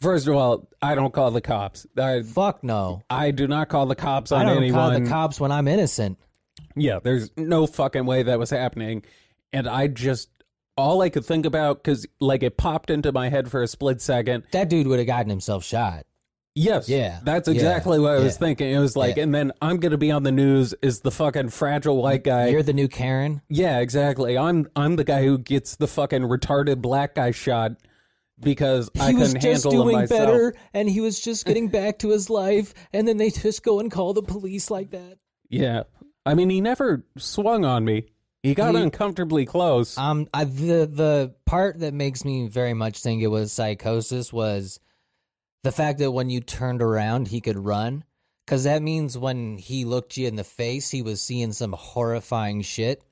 first 0.00 0.26
of 0.26 0.34
all, 0.34 0.68
I 0.82 0.94
don't 0.94 1.12
call 1.12 1.30
the 1.30 1.40
cops. 1.40 1.86
I, 1.96 2.22
Fuck 2.22 2.64
no. 2.64 3.02
I 3.10 3.30
do 3.30 3.46
not 3.46 3.68
call 3.68 3.86
the 3.86 3.94
cops 3.94 4.32
on 4.32 4.42
I 4.42 4.44
don't 4.44 4.58
anyone. 4.58 4.78
call 4.92 5.00
the 5.00 5.08
cops 5.08 5.40
when 5.40 5.52
I'm 5.52 5.68
innocent. 5.68 6.18
Yeah, 6.76 7.00
there's 7.02 7.30
no 7.36 7.66
fucking 7.66 8.06
way 8.06 8.22
that 8.24 8.38
was 8.38 8.50
happening. 8.50 9.04
And 9.52 9.68
I 9.68 9.88
just, 9.88 10.28
all 10.76 11.02
I 11.02 11.10
could 11.10 11.24
think 11.24 11.44
about, 11.46 11.82
because 11.82 12.06
like 12.20 12.42
it 12.42 12.56
popped 12.56 12.90
into 12.90 13.12
my 13.12 13.28
head 13.28 13.50
for 13.50 13.62
a 13.62 13.68
split 13.68 14.00
second. 14.00 14.44
That 14.52 14.68
dude 14.68 14.86
would 14.86 14.98
have 14.98 15.08
gotten 15.08 15.30
himself 15.30 15.64
shot. 15.64 16.06
Yes. 16.54 16.88
Yeah, 16.88 17.20
That's 17.22 17.48
yeah, 17.48 17.54
exactly 17.54 18.00
what 18.00 18.10
I 18.12 18.14
was 18.16 18.34
yeah. 18.34 18.38
thinking. 18.38 18.72
It 18.72 18.78
was 18.78 18.96
like, 18.96 19.16
Yeah. 19.16 19.22
and 19.22 19.34
then 19.34 19.52
I'm 19.62 19.76
going 19.78 19.92
to 19.92 19.98
be 19.98 20.10
on 20.10 20.24
the 20.24 20.32
news 20.32 20.74
is 20.82 21.00
the 21.00 21.10
fucking 21.12 21.50
fragile 21.50 22.02
white 22.02 22.24
guy. 22.24 22.48
You're 22.48 22.62
the 22.64 22.72
new 22.72 22.88
Karen. 22.88 23.40
Yeah, 23.48 23.78
exactly. 23.78 24.36
I'm 24.36 24.68
I'm 24.74 24.96
the 24.96 25.04
guy 25.04 25.22
who 25.24 25.38
gets 25.38 25.76
the 25.76 25.86
fucking 25.86 26.22
retarded 26.22 26.82
black 26.82 27.14
guy 27.14 27.30
shot 27.30 27.72
because 28.40 28.90
I 28.98 29.10
he 29.10 29.16
was 29.16 29.28
couldn't 29.34 29.42
just 29.42 29.68
doing 29.70 30.06
better 30.06 30.54
and 30.74 30.88
he 30.88 31.00
was 31.00 31.20
just 31.20 31.44
getting 31.46 31.68
back 31.68 31.98
to 32.00 32.08
his 32.08 32.30
life 32.30 32.72
and 32.92 33.06
then 33.06 33.16
they 33.18 33.30
just 33.30 33.62
go 33.62 33.80
and 33.80 33.90
call 33.90 34.12
the 34.14 34.22
police 34.22 34.70
like 34.70 34.90
that 34.90 35.18
Yeah, 35.48 35.82
I 36.24 36.34
mean 36.34 36.50
he 36.50 36.60
never 36.60 37.04
swung 37.18 37.64
on 37.64 37.84
me. 37.84 38.06
He 38.42 38.54
got 38.54 38.74
He- 38.74 38.80
uncomfortably 38.80 39.44
close. 39.46 39.98
um 39.98 40.26
I, 40.32 40.44
the 40.44 40.86
the 40.90 41.34
part 41.44 41.80
that 41.80 41.92
makes 41.94 42.24
me 42.24 42.48
very 42.48 42.72
much 42.74 43.00
think 43.02 43.22
it 43.22 43.26
was 43.28 43.52
psychosis 43.52 44.32
was 44.32 44.80
the 45.62 45.72
fact 45.72 45.98
that 45.98 46.10
when 46.12 46.30
you 46.30 46.40
turned 46.40 46.80
around 46.82 47.28
he 47.28 47.40
could 47.42 47.58
run 47.58 48.04
because 48.46 48.64
that 48.64 48.80
means 48.82 49.18
when 49.18 49.58
he 49.58 49.84
looked 49.84 50.16
you 50.16 50.26
in 50.26 50.36
the 50.36 50.44
face 50.44 50.90
he 50.90 51.02
was 51.02 51.20
seeing 51.20 51.52
some 51.52 51.72
horrifying 51.74 52.62
shit 52.62 53.02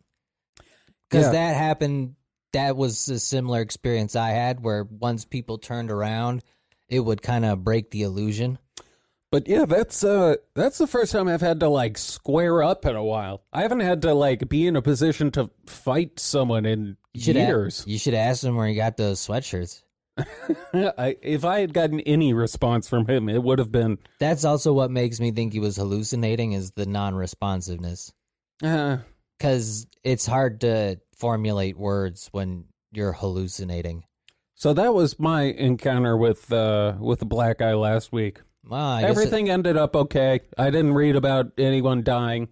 because 1.11 1.27
Yeah. 1.27 1.33
that 1.33 1.57
happened 1.57 2.15
that 2.53 2.77
was 2.77 3.09
a 3.09 3.19
similar 3.19 3.61
experience 3.61 4.17
i 4.17 4.31
had 4.31 4.61
where 4.65 4.85
once 4.85 5.25
people 5.25 5.59
turned 5.59 5.91
around 5.91 6.43
it 6.89 7.01
would 7.01 7.21
kind 7.23 7.45
of 7.45 7.63
break 7.65 7.91
the 7.91 8.03
illusion 8.03 8.59
But 9.31 9.47
yeah, 9.47 9.67
that's 9.67 10.03
uh 10.03 10.37
that's 10.55 10.79
the 10.79 10.87
first 10.87 11.13
time 11.13 11.29
I've 11.29 11.43
had 11.43 11.61
to 11.61 11.69
like 11.69 11.99
square 11.99 12.63
up 12.63 12.87
in 12.87 12.97
a 12.97 13.05
while. 13.05 13.43
I 13.53 13.61
haven't 13.61 13.81
had 13.81 14.01
to 14.03 14.15
like 14.15 14.49
be 14.49 14.67
in 14.67 14.75
a 14.75 14.81
position 14.81 15.31
to 15.33 15.51
fight 15.67 16.19
someone 16.19 16.65
in 16.65 16.97
You 17.13 17.35
a- 17.37 17.45
you 17.87 17.99
should 17.99 18.15
ask 18.15 18.43
him 18.43 18.57
where 18.57 18.67
he 18.67 18.75
got 18.75 18.97
those 18.97 19.21
sweatshirts. 19.21 19.83
I, 20.73 21.17
if 21.21 21.45
I 21.45 21.61
had 21.61 21.75
gotten 21.75 22.01
any 22.01 22.33
response 22.33 22.89
from 22.89 23.07
him, 23.07 23.29
it 23.29 23.43
would 23.43 23.59
have 23.59 23.71
been 23.71 23.99
That's 24.19 24.47
also 24.47 24.73
what 24.73 24.91
makes 24.91 25.21
me 25.21 25.31
think 25.31 25.53
he 25.53 25.61
was 25.61 25.77
hallucinating 25.77 26.53
is 26.53 26.71
the 26.73 26.87
non-responsiveness. 26.87 28.13
uh, 28.65 28.99
Cuz 29.41 29.87
it's 30.05 30.27
hard 30.27 30.61
to 30.63 30.99
formulate 31.15 31.77
words 31.79 32.29
when 32.33 32.65
you're 32.93 33.13
hallucinating. 33.13 34.05
so 34.55 34.73
that 34.73 34.93
was 34.95 35.19
my 35.19 35.43
encounter 35.43 36.17
with 36.17 36.53
uh 36.53 36.95
with 36.99 37.19
the 37.21 37.27
black 37.27 37.59
guy 37.59 37.75
last 37.75 38.13
week. 38.13 38.41
Well, 38.67 38.81
I 38.81 39.01
guess 39.03 39.11
Everything 39.11 39.49
ended 39.51 39.77
up 39.77 39.95
okay. 39.97 40.41
I 40.59 40.71
didn't 40.71 40.95
read 40.95 41.17
about 41.17 41.53
anyone 41.59 42.03
dying. 42.03 42.49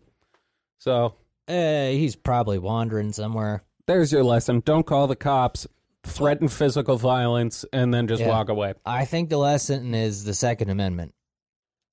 So 0.78 1.14
it- 1.48 1.52
uh, 1.54 1.90
he's 1.92 2.16
probably 2.16 2.58
wandering 2.58 3.12
somewhere. 3.12 3.62
there's 3.86 4.10
your 4.12 4.24
lesson. 4.24 4.60
Don't 4.64 4.84
call 4.86 5.06
the 5.06 5.14
cops, 5.16 5.66
threaten 6.02 6.48
physical 6.48 6.96
violence, 6.96 7.64
and 7.72 7.94
then 7.94 8.08
just 8.08 8.20
Yeah. 8.20 8.28
walk 8.28 8.48
away. 8.48 8.74
I 8.84 9.04
think 9.04 9.30
the 9.30 9.36
lesson 9.38 9.94
is 9.94 10.24
the 10.24 10.34
second 10.34 10.70
amendment. 10.70 11.14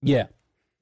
Yeah. 0.01 0.27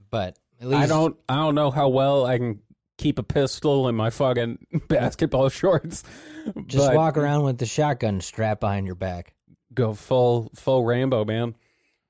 But 0.09 0.37
at 0.61 0.67
least 0.67 0.81
I 0.83 0.87
don't 0.87 1.17
I 1.29 1.35
don't 1.35 1.55
know 1.55 1.69
how 1.71 1.89
well 1.89 2.25
I 2.25 2.37
can 2.37 2.59
keep 3.01 3.19
a 3.19 3.23
pistol 3.23 3.87
in 3.89 3.95
my 3.95 4.09
fucking 4.09 4.65
basketball 4.87 5.49
shorts. 5.49 6.03
just 6.67 6.87
but 6.87 6.95
walk 6.95 7.17
around 7.17 7.43
with 7.43 7.57
the 7.57 7.65
shotgun 7.65 8.21
strapped 8.21 8.61
behind 8.61 8.85
your 8.85 8.95
back. 8.95 9.33
go 9.73 9.93
full 9.93 10.49
full 10.55 10.85
Rambo, 10.85 11.25
man. 11.25 11.55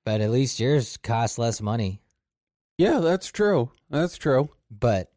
But 0.05 0.21
at 0.21 0.31
least 0.31 0.59
yours 0.59 0.97
costs 0.97 1.37
less 1.37 1.61
money. 1.61 2.01
Yeah, 2.77 2.99
that's 2.99 3.31
true. 3.31 3.71
That's 3.89 4.17
true. 4.17 4.49
but 4.69 5.07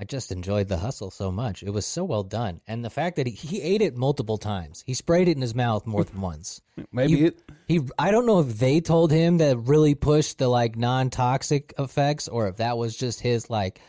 I 0.00 0.04
just 0.04 0.30
enjoyed 0.30 0.68
the 0.68 0.76
hustle 0.78 1.10
so 1.10 1.32
much. 1.32 1.64
It 1.64 1.70
was 1.70 1.84
so 1.84 2.04
well 2.04 2.22
done, 2.22 2.60
and 2.68 2.84
the 2.84 2.90
fact 2.90 3.16
that 3.16 3.26
he, 3.26 3.32
he 3.34 3.60
ate 3.60 3.82
it 3.82 3.96
multiple 3.96 4.38
times. 4.38 4.84
He 4.86 4.94
sprayed 4.94 5.26
it 5.26 5.32
in 5.36 5.42
his 5.42 5.56
mouth 5.56 5.86
more 5.88 6.04
than 6.04 6.20
once. 6.20 6.60
Maybe 6.92 7.12
You- 7.14 7.26
it, 7.26 7.42
He, 7.66 7.80
I 7.98 8.12
don't 8.12 8.24
know 8.26 8.38
if 8.38 8.58
they 8.58 8.80
told 8.80 9.10
him 9.10 9.38
that 9.38 9.56
really 9.58 9.96
pushed 9.96 10.38
the 10.38 10.46
like 10.46 10.76
non-toxic 10.76 11.74
effects, 11.80 12.28
or 12.28 12.46
if 12.46 12.58
that 12.58 12.78
was 12.78 12.96
just 12.96 13.20
his 13.20 13.50
like, 13.50 13.80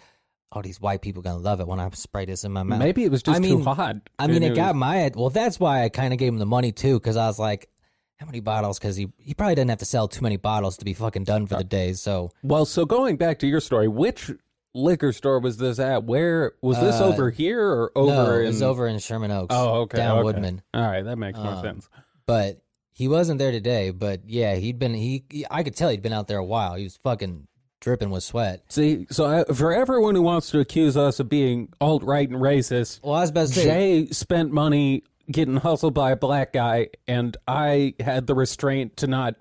oh, 0.52 0.62
these 0.62 0.82
white 0.82 1.02
people 1.02 1.22
gonna 1.22 1.38
love 1.38 1.60
it 1.60 1.68
when 1.68 1.80
I 1.80 1.90
spray 1.92 2.26
this 2.26 2.44
in 2.44 2.52
my 2.52 2.64
mouth. 2.64 2.80
maybe 2.80 3.04
it 3.04 3.12
was 3.12 3.22
just 3.24 3.38
I 3.38 3.40
mean- 3.40 3.64
too 3.64 3.64
hot. 3.64 3.98
I 4.18 4.28
mean, 4.28 4.42
it 4.44 4.50
was- 4.50 4.58
got 4.58 4.76
my 4.76 5.12
well. 5.16 5.30
That's 5.30 5.60
why 5.60 5.84
I 5.84 5.90
kind 5.90 6.14
of 6.14 6.20
gave 6.20 6.34
him 6.34 6.40
the 6.40 6.46
money 6.46 6.72
too, 6.72 7.00
because 7.00 7.18
I 7.18 7.28
was 7.28 7.40
like, 7.40 7.70
how 8.18 8.26
many 8.26 8.40
bottles? 8.40 8.80
Because 8.80 8.96
he 8.96 9.08
he 9.18 9.34
probably 9.34 9.56
didn't 9.56 9.70
have 9.70 9.80
to 9.80 9.86
sell 9.86 10.08
too 10.08 10.22
many 10.24 10.38
bottles 10.38 10.78
to 10.78 10.86
be 10.86 10.94
fucking 10.94 11.24
done 11.24 11.48
for 11.48 11.56
the 11.58 11.64
day. 11.64 11.94
So 11.94 12.32
Well, 12.44 12.66
so 12.66 12.86
going 12.86 13.18
back 13.18 13.40
to 13.40 13.48
your 13.48 13.60
story, 13.62 13.88
which 13.88 14.32
liquor 14.74 15.12
store 15.14 15.40
was 15.40 15.58
this 15.58 15.80
at? 15.80 16.04
Where 16.04 16.54
was 16.62 16.80
this 16.80 17.00
Uh, 17.00 17.06
over 17.06 17.30
here 17.32 17.62
or 17.66 17.92
over 17.96 18.12
no, 18.12 18.34
in 18.40 18.44
it 18.44 18.48
was 18.48 18.62
over 18.62 18.88
in 18.88 19.00
Sherman 19.00 19.32
Oaks. 19.32 19.56
Oh, 19.56 19.82
okay. 19.82 19.98
down 19.98 20.18
okay. 20.20 20.24
Woodman. 20.26 20.62
All 20.74 20.82
right, 20.82 21.04
that 21.04 21.16
makes 21.18 21.38
more 21.40 21.54
Um, 21.54 21.62
sense. 21.64 21.90
but 22.28 22.62
he 22.92 23.08
wasn't 23.08 23.40
there 23.40 23.52
today. 23.52 23.90
But 23.92 24.22
yeah, 24.28 24.56
he'd 24.56 24.78
been 24.80 24.94
he. 24.94 25.24
he- 25.30 25.46
I 25.50 25.64
could 25.64 25.76
tell 25.76 25.90
he'd 25.90 26.02
been 26.02 26.14
out 26.14 26.28
there 26.28 26.38
a 26.38 26.46
while. 26.46 26.76
He 26.76 26.84
was 26.84 26.98
fucking 26.98 27.48
dripping 27.80 28.10
with 28.10 28.24
sweat. 28.24 28.64
See, 28.70 29.08
so 29.10 29.26
I, 29.26 29.54
for 29.54 29.74
everyone 29.74 30.16
who 30.16 30.22
wants 30.22 30.52
to 30.52 30.60
accuse 30.60 30.98
us 30.98 31.20
of 31.20 31.30
being 31.30 31.70
alt 31.80 32.04
right 32.04 32.30
and 32.30 32.40
racist, 32.42 33.02
Well, 33.04 33.16
I 33.16 33.22
was 33.22 33.30
about 33.30 33.48
to 33.48 33.54
say, 33.54 33.64
Jay 33.64 34.06
spent 34.12 34.52
money 34.52 35.04
getting 35.32 35.58
hustled 35.58 35.94
by 35.94 36.12
a 36.12 36.16
black 36.16 36.54
guy, 36.54 36.90
and 37.08 37.36
I 37.48 37.94
had 38.00 38.28
the 38.28 38.36
restraint 38.36 38.98
to 38.98 39.08
not 39.08 39.36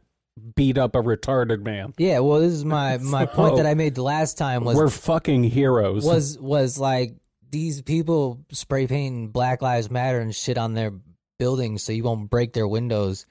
beat 0.55 0.79
up 0.79 0.95
a 0.95 1.03
retarded 1.03 1.63
man. 1.63 1.95
yeah. 1.99 2.21
Well, 2.21 2.41
this 2.41 2.53
is 2.53 2.65
my 2.65 2.99
my 3.03 3.27
point 3.27 3.57
that 3.57 3.67
I 3.67 3.75
made 3.75 3.95
the 3.95 4.03
last 4.03 4.39
time 4.39 4.65
was 4.65 4.77
We're 4.77 4.89
fucking 4.89 5.45
heroes. 5.45 6.05
was 6.05 6.39
was 6.39 6.79
like 6.79 7.17
these 7.51 7.83
people 7.83 8.45
spray 8.53 8.87
painting 8.87 9.29
Black 9.29 9.63
Lives 9.63 9.91
Matter 9.91 10.21
and 10.21 10.35
shit 10.35 10.59
on 10.59 10.75
their 10.75 10.93
buildings 11.39 11.83
so 11.83 11.93
you 11.93 12.05
won't 12.05 12.31
break 12.31 12.53
their 12.53 12.69
windows. 12.69 13.27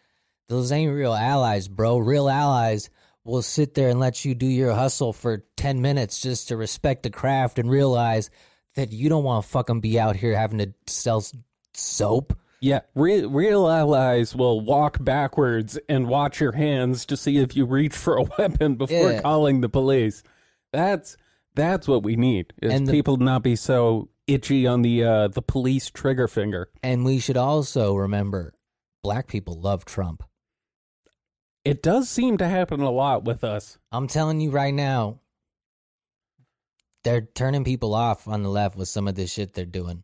Those 0.49 0.71
ain't 0.71 0.93
real 0.93 1.13
allies, 1.13 1.67
bro. 1.67 1.97
Real 1.97 2.29
allies 2.29 2.89
will 3.27 3.41
sit 3.41 3.73
there 3.73 3.89
and 3.89 3.99
let 3.99 4.25
you 4.25 4.33
do 4.33 4.47
your 4.47 4.73
hustle 4.73 5.13
for 5.13 5.43
ten 5.57 5.81
minutes 5.81 6.19
just 6.21 6.47
to 6.47 6.57
respect 6.57 7.03
the 7.03 7.09
craft 7.09 7.59
and 7.59 7.69
realize 7.69 8.29
that 8.75 8.91
you 8.91 9.09
don't 9.09 9.23
want 9.23 9.43
to 9.43 9.49
fucking 9.49 9.81
be 9.81 9.99
out 9.99 10.15
here 10.15 10.35
having 10.35 10.59
to 10.59 10.73
sell 10.87 11.23
soap. 11.73 12.37
Yeah, 12.59 12.79
re- 12.95 13.25
real 13.25 13.67
allies 13.69 14.35
will 14.35 14.61
walk 14.61 15.03
backwards 15.03 15.77
and 15.87 16.07
watch 16.07 16.39
your 16.39 16.53
hands 16.53 17.05
to 17.07 17.17
see 17.17 17.37
if 17.37 17.55
you 17.55 17.65
reach 17.65 17.95
for 17.95 18.17
a 18.17 18.23
weapon 18.37 18.75
before 18.75 19.11
Yeah. 19.11 19.21
calling 19.21 19.61
the 19.61 19.69
police. 19.69 20.23
That's 20.73 21.17
that's 21.53 21.87
what 21.87 22.03
we 22.03 22.15
need. 22.15 22.53
Is 22.61 22.73
And 22.73 22.87
the- 22.87 22.91
people 22.91 23.17
not 23.17 23.43
be 23.43 23.55
so 23.55 24.09
itchy 24.25 24.65
on 24.67 24.81
the 24.81 25.03
uh, 25.03 25.27
the 25.27 25.41
police 25.41 25.89
trigger 25.89 26.27
finger. 26.27 26.69
And 26.81 27.03
we 27.05 27.19
should 27.19 27.37
also 27.37 27.95
remember 27.95 28.53
black 29.03 29.27
people 29.27 29.59
love 29.59 29.85
Trump. 29.85 30.23
It 31.67 31.83
does 31.83 32.07
seem 32.09 32.37
to 32.37 32.47
happen 32.47 32.79
a 32.79 32.89
lot 32.89 33.25
with 33.25 33.43
us. 33.43 33.77
I'm 33.91 34.07
telling 34.07 34.39
you 34.39 34.51
right 34.51 34.73
now, 34.73 35.19
they're 37.03 37.21
turning 37.21 37.65
people 37.65 37.93
off 37.93 38.27
on 38.27 38.41
the 38.41 38.49
left 38.49 38.77
with 38.77 38.87
some 38.87 39.07
of 39.07 39.15
this 39.15 39.33
shit 39.33 39.53
they're 39.53 39.65
doing. 39.65 40.03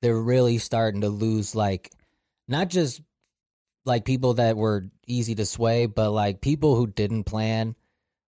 They're 0.00 0.18
really 0.18 0.56
starting 0.56 1.02
to 1.02 1.10
lose, 1.10 1.54
like, 1.54 1.92
not 2.48 2.68
just 2.68 3.02
like 3.84 4.06
people 4.06 4.34
that 4.34 4.56
were 4.56 4.90
easy 5.06 5.34
to 5.34 5.44
sway, 5.44 5.84
but 5.84 6.10
like 6.12 6.40
people 6.40 6.76
who 6.76 6.86
didn't 6.86 7.24
plan 7.24 7.76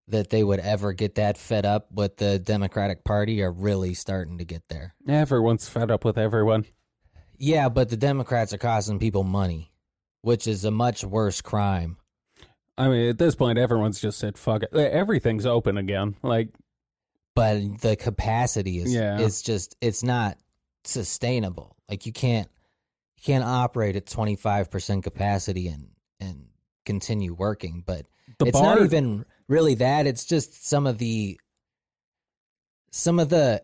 that 0.07 0.29
they 0.29 0.43
would 0.43 0.59
ever 0.59 0.93
get 0.93 1.15
that 1.15 1.39
fed 1.39 1.65
up 1.65 1.91
with 1.91 2.17
the 2.17 2.37
Democratic 2.37 3.03
Party 3.03 3.41
are 3.41 3.51
really 3.51 3.95
starting 3.95 4.37
to 4.37 4.45
get 4.45 4.61
there. 4.69 4.93
Everyone's 5.07 5.67
fed 5.67 5.89
up 5.89 6.05
with 6.05 6.19
everyone. 6.19 6.65
Yeah, 7.37 7.69
but 7.69 7.89
the 7.89 7.97
Democrats 7.97 8.53
are 8.53 8.59
costing 8.59 8.99
people 8.99 9.23
money, 9.23 9.73
which 10.21 10.45
is 10.45 10.65
a 10.65 10.71
much 10.71 11.03
worse 11.03 11.41
crime. 11.41 11.97
I 12.77 12.89
mean, 12.89 13.09
at 13.09 13.17
this 13.17 13.35
point, 13.35 13.57
everyone's 13.57 13.99
just 14.01 14.17
said 14.19 14.37
fuck 14.37 14.63
it. 14.63 14.73
Everything's 14.73 15.45
open 15.45 15.77
again. 15.77 16.15
Like, 16.23 16.49
but 17.35 17.59
the 17.81 17.95
capacity 17.95 18.79
is 18.79 18.93
Yeah. 18.93 19.19
it's 19.19 19.41
just 19.41 19.75
it's 19.81 20.03
not 20.03 20.37
sustainable 20.83 21.75
like 21.89 22.05
you 22.05 22.13
can't 22.13 22.47
you 23.17 23.23
can't 23.23 23.43
operate 23.43 23.95
at 23.95 24.05
25% 24.05 25.03
capacity 25.03 25.67
and 25.67 25.87
and 26.19 26.45
continue 26.85 27.33
working 27.33 27.83
but 27.85 28.05
the 28.37 28.45
it's 28.45 28.59
bar, 28.59 28.75
not 28.75 28.83
even 28.85 29.25
really 29.47 29.73
that 29.75 30.05
it's 30.05 30.25
just 30.25 30.67
some 30.67 30.85
of 30.85 30.97
the 30.99 31.39
some 32.91 33.19
of 33.19 33.29
the 33.29 33.61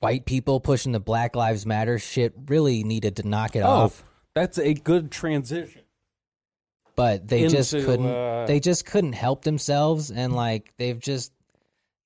white 0.00 0.26
people 0.26 0.60
pushing 0.60 0.92
the 0.92 1.00
black 1.00 1.34
lives 1.34 1.66
matter 1.66 1.98
shit 1.98 2.32
really 2.46 2.84
needed 2.84 3.16
to 3.16 3.26
knock 3.28 3.56
it 3.56 3.60
Oh, 3.60 3.68
off 3.68 4.04
that's 4.34 4.58
a 4.58 4.74
good 4.74 5.10
transition. 5.10 5.82
But 6.96 7.26
they 7.28 7.48
just 7.48 7.72
couldn't 7.72 8.06
uh, 8.06 8.44
they 8.46 8.60
just 8.60 8.84
couldn't 8.86 9.12
help 9.14 9.42
themselves 9.44 10.10
and 10.10 10.32
like 10.34 10.72
they've 10.76 10.98
just 11.00 11.32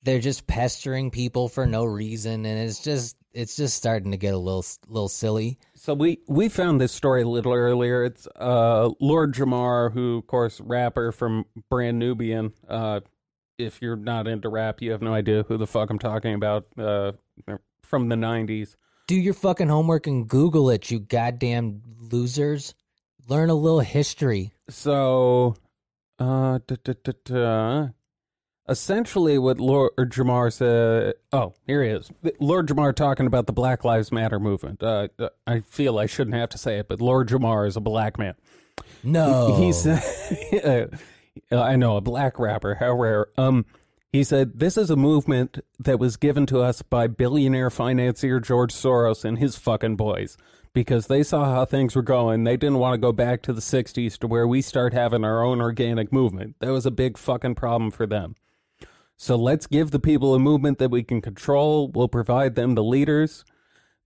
they're 0.03 0.21
just 0.21 0.47
pestering 0.47 1.11
people 1.11 1.49
for 1.49 1.67
no 1.67 1.85
reason 1.85 2.47
and 2.47 2.59
it's 2.59 2.81
just 2.81 3.17
it's 3.33 3.57
just 3.57 3.77
starting 3.77 4.11
to 4.13 4.17
get 4.17 4.33
a 4.33 4.39
little 4.39 4.65
little 4.89 5.09
silly 5.09 5.59
So 5.75 5.93
we 5.95 6.19
we 6.27 6.49
found 6.49 6.81
this 6.81 6.93
story 6.93 7.23
a 7.23 7.29
little 7.29 7.53
earlier. 7.53 8.05
It's 8.05 8.27
uh 8.37 8.91
Lord 9.01 9.35
Jamar, 9.35 9.93
who 9.93 10.19
of 10.19 10.27
course 10.27 10.61
rapper 10.61 11.13
from 11.13 11.45
Brand 11.69 11.99
Nubian. 11.99 12.53
Uh, 12.69 13.01
if 13.59 13.83
you're 13.83 13.97
not 13.97 14.27
into 14.29 14.49
rap, 14.49 14.81
you 14.81 14.93
have 14.93 15.03
no 15.03 15.13
idea 15.13 15.45
who 15.47 15.57
the 15.57 15.67
fuck 15.67 15.91
I'm 15.91 15.99
talking 15.99 16.35
about. 16.35 16.67
Uh, 16.79 17.13
from 17.83 18.09
the 18.09 18.17
'90s. 18.17 18.77
do 19.07 19.17
your 19.17 19.35
fucking 19.35 19.69
homework 19.69 20.07
and 20.07 20.29
google 20.29 20.69
it 20.71 20.91
you 20.91 20.99
goddamn 21.01 21.81
losers 22.13 22.75
learn 23.29 23.51
a 23.51 23.55
little 23.55 23.81
history 23.81 24.53
So, 24.69 25.57
uh, 26.19 26.59
da, 26.67 26.77
da, 26.85 27.13
da, 27.25 27.89
essentially, 28.69 29.39
what 29.39 29.59
Lord 29.59 29.93
Jamar 29.97 30.53
said. 30.53 31.15
Oh, 31.33 31.55
here 31.67 31.83
he 31.83 31.91
is. 31.91 32.11
Lord 32.39 32.69
Jamar 32.69 32.95
talking 32.95 33.27
about 33.27 33.47
the 33.47 33.53
Black 33.53 33.85
Lives 33.85 34.13
Matter 34.13 34.39
movement. 34.39 34.83
Uh, 34.83 35.09
I 35.47 35.61
feel 35.61 35.99
I 35.99 36.07
shouldn't 36.07 36.37
have 36.37 36.51
to 36.51 36.59
say 36.59 36.79
it, 36.79 36.89
but 36.89 37.01
Lord 37.01 37.29
Jamar 37.29 37.67
is 37.67 37.77
a 37.77 37.81
black 37.81 38.19
man. 38.19 38.35
no 39.03 39.57
He 39.57 39.73
said, 39.73 40.03
I 41.53 41.77
know 41.77 41.97
a 41.97 42.01
black 42.01 42.39
rapper, 42.39 42.75
how 42.75 42.93
rare. 42.93 43.29
Um, 43.37 43.65
he 44.13 44.25
said, 44.25 44.59
This 44.59 44.77
is 44.77 44.91
a 44.91 44.97
movement 44.97 45.59
that 45.79 45.99
was 45.99 46.17
given 46.17 46.47
to 46.47 46.61
us 46.61 46.83
by 46.83 47.07
billionaire 47.07 47.71
financier 47.71 48.41
George 48.41 48.73
Soros 48.73 49.25
and 49.25 49.39
his 49.39 49.57
fucking 49.57 49.97
boys 49.97 50.37
because 50.73 51.07
they 51.07 51.23
saw 51.23 51.45
how 51.47 51.65
things 51.65 51.97
were 51.97 52.03
going. 52.03 52.45
They 52.45 52.57
didn't 52.57 52.79
want 52.79 52.95
to 52.95 52.99
go 52.99 53.13
back 53.13 53.43
to 53.43 53.53
the 53.53 53.61
60s 53.61 54.19
to 54.19 54.27
where 54.27 54.47
we 54.47 54.63
start 54.63 54.93
having 54.93 55.25
our 55.25 55.43
own 55.43 55.61
organic 55.61 56.13
movement. 56.13 56.57
That 56.61 56.73
was 56.73 56.87
a 56.87 56.91
big 56.91 57.19
fucking 57.19 57.55
problem 57.55 57.91
for 57.91 58.07
them. 58.07 58.35
So 59.17 59.35
let's 59.35 59.67
give 59.67 59.91
the 59.91 59.99
people 59.99 60.35
a 60.35 60.39
movement 60.39 60.79
that 60.79 60.91
we 60.91 61.03
can 61.03 61.21
control. 61.21 61.89
We'll 61.89 62.09
provide 62.09 62.55
them 62.55 62.75
the 62.75 62.85
leaders. 62.85 63.45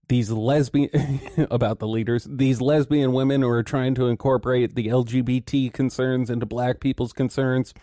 These 0.09 0.31
lesbian 0.31 0.89
about 1.51 1.79
the 1.79 1.87
leaders, 1.87 2.27
these 2.29 2.59
lesbian 2.59 3.13
women 3.13 3.41
who 3.41 3.49
are 3.49 3.63
trying 3.63 3.95
to 3.95 4.07
incorporate 4.07 4.75
the 4.75 4.87
LGBT 4.87 5.71
concerns 5.71 6.29
into 6.29 6.45
black 6.45 6.79
people's 6.79 7.13
concerns. 7.13 7.73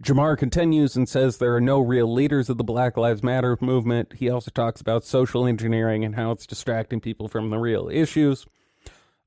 Jamar 0.00 0.38
continues 0.38 0.96
and 0.96 1.08
says 1.08 1.38
there 1.38 1.54
are 1.56 1.60
no 1.60 1.80
real 1.80 2.12
leaders 2.12 2.48
of 2.48 2.56
the 2.56 2.64
Black 2.64 2.96
Lives 2.96 3.22
Matter 3.22 3.58
movement. 3.60 4.14
He 4.16 4.30
also 4.30 4.50
talks 4.50 4.80
about 4.80 5.04
social 5.04 5.46
engineering 5.46 6.04
and 6.04 6.14
how 6.14 6.30
it's 6.30 6.46
distracting 6.46 7.00
people 7.00 7.26
from 7.28 7.50
the 7.50 7.58
real 7.58 7.88
issues. 7.88 8.46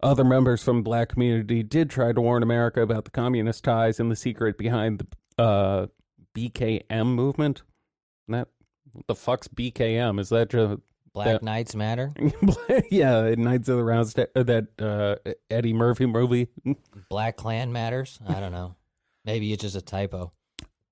Other 0.01 0.24
members 0.24 0.63
from 0.63 0.78
the 0.78 0.84
black 0.84 1.09
community 1.09 1.61
did 1.61 1.89
try 1.89 2.13
to 2.13 2.22
warn 2.22 2.41
America 2.41 2.82
about 2.82 3.05
the 3.05 3.11
communist 3.11 3.63
ties 3.63 3.99
and 3.99 4.09
the 4.09 4.15
secret 4.15 4.57
behind 4.57 5.05
the 5.38 5.43
uh, 5.43 5.88
BKM 6.34 7.07
movement. 7.07 7.63
That 8.28 8.47
what 8.93 9.07
the 9.07 9.15
fuck's 9.15 9.47
BKM? 9.49 10.19
Is 10.19 10.30
that 10.30 10.49
just 10.49 10.80
black 11.13 11.28
yeah. 11.28 11.38
knights 11.41 11.76
matter 11.76 12.13
yeah, 12.89 13.36
Knights 13.38 13.67
of 13.67 13.76
the 13.76 13.84
Round 13.84 14.07
Sta- 14.07 14.28
uh, 14.34 14.43
that 14.43 14.67
uh, 14.80 15.32
Eddie 15.49 15.74
Murphy 15.74 16.05
movie. 16.05 16.47
black 17.09 17.36
clan 17.36 17.74
matters 17.74 18.17
i 18.30 18.39
don't 18.39 18.53
know 18.53 18.76
maybe 19.26 19.51
it's 19.51 19.61
just 19.61 19.76
a 19.76 19.82
typo 19.82 20.32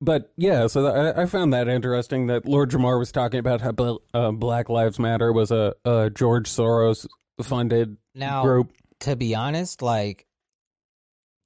But 0.02 0.32
yeah, 0.38 0.68
so 0.68 0.82
th- 0.82 1.16
I, 1.16 1.24
I 1.24 1.26
found 1.26 1.54
that 1.54 1.68
interesting 1.68 2.28
that 2.28 2.46
Lord 2.46 2.72
Jamar 2.72 2.98
was 2.98 3.12
talking 3.12 3.40
about 3.40 3.60
how 3.62 3.72
bl- 3.74 3.98
uh, 4.14 4.32
Black 4.32 4.70
Lives 4.70 4.98
Matter 4.98 5.34
was 5.34 5.52
a, 5.52 5.76
a 5.84 6.10
George 6.10 6.50
Soros 6.50 7.06
funded 7.42 7.98
now 8.16 8.44
group. 8.44 8.72
to 9.02 9.16
be 9.18 9.36
honest, 9.36 9.82
like, 9.82 10.26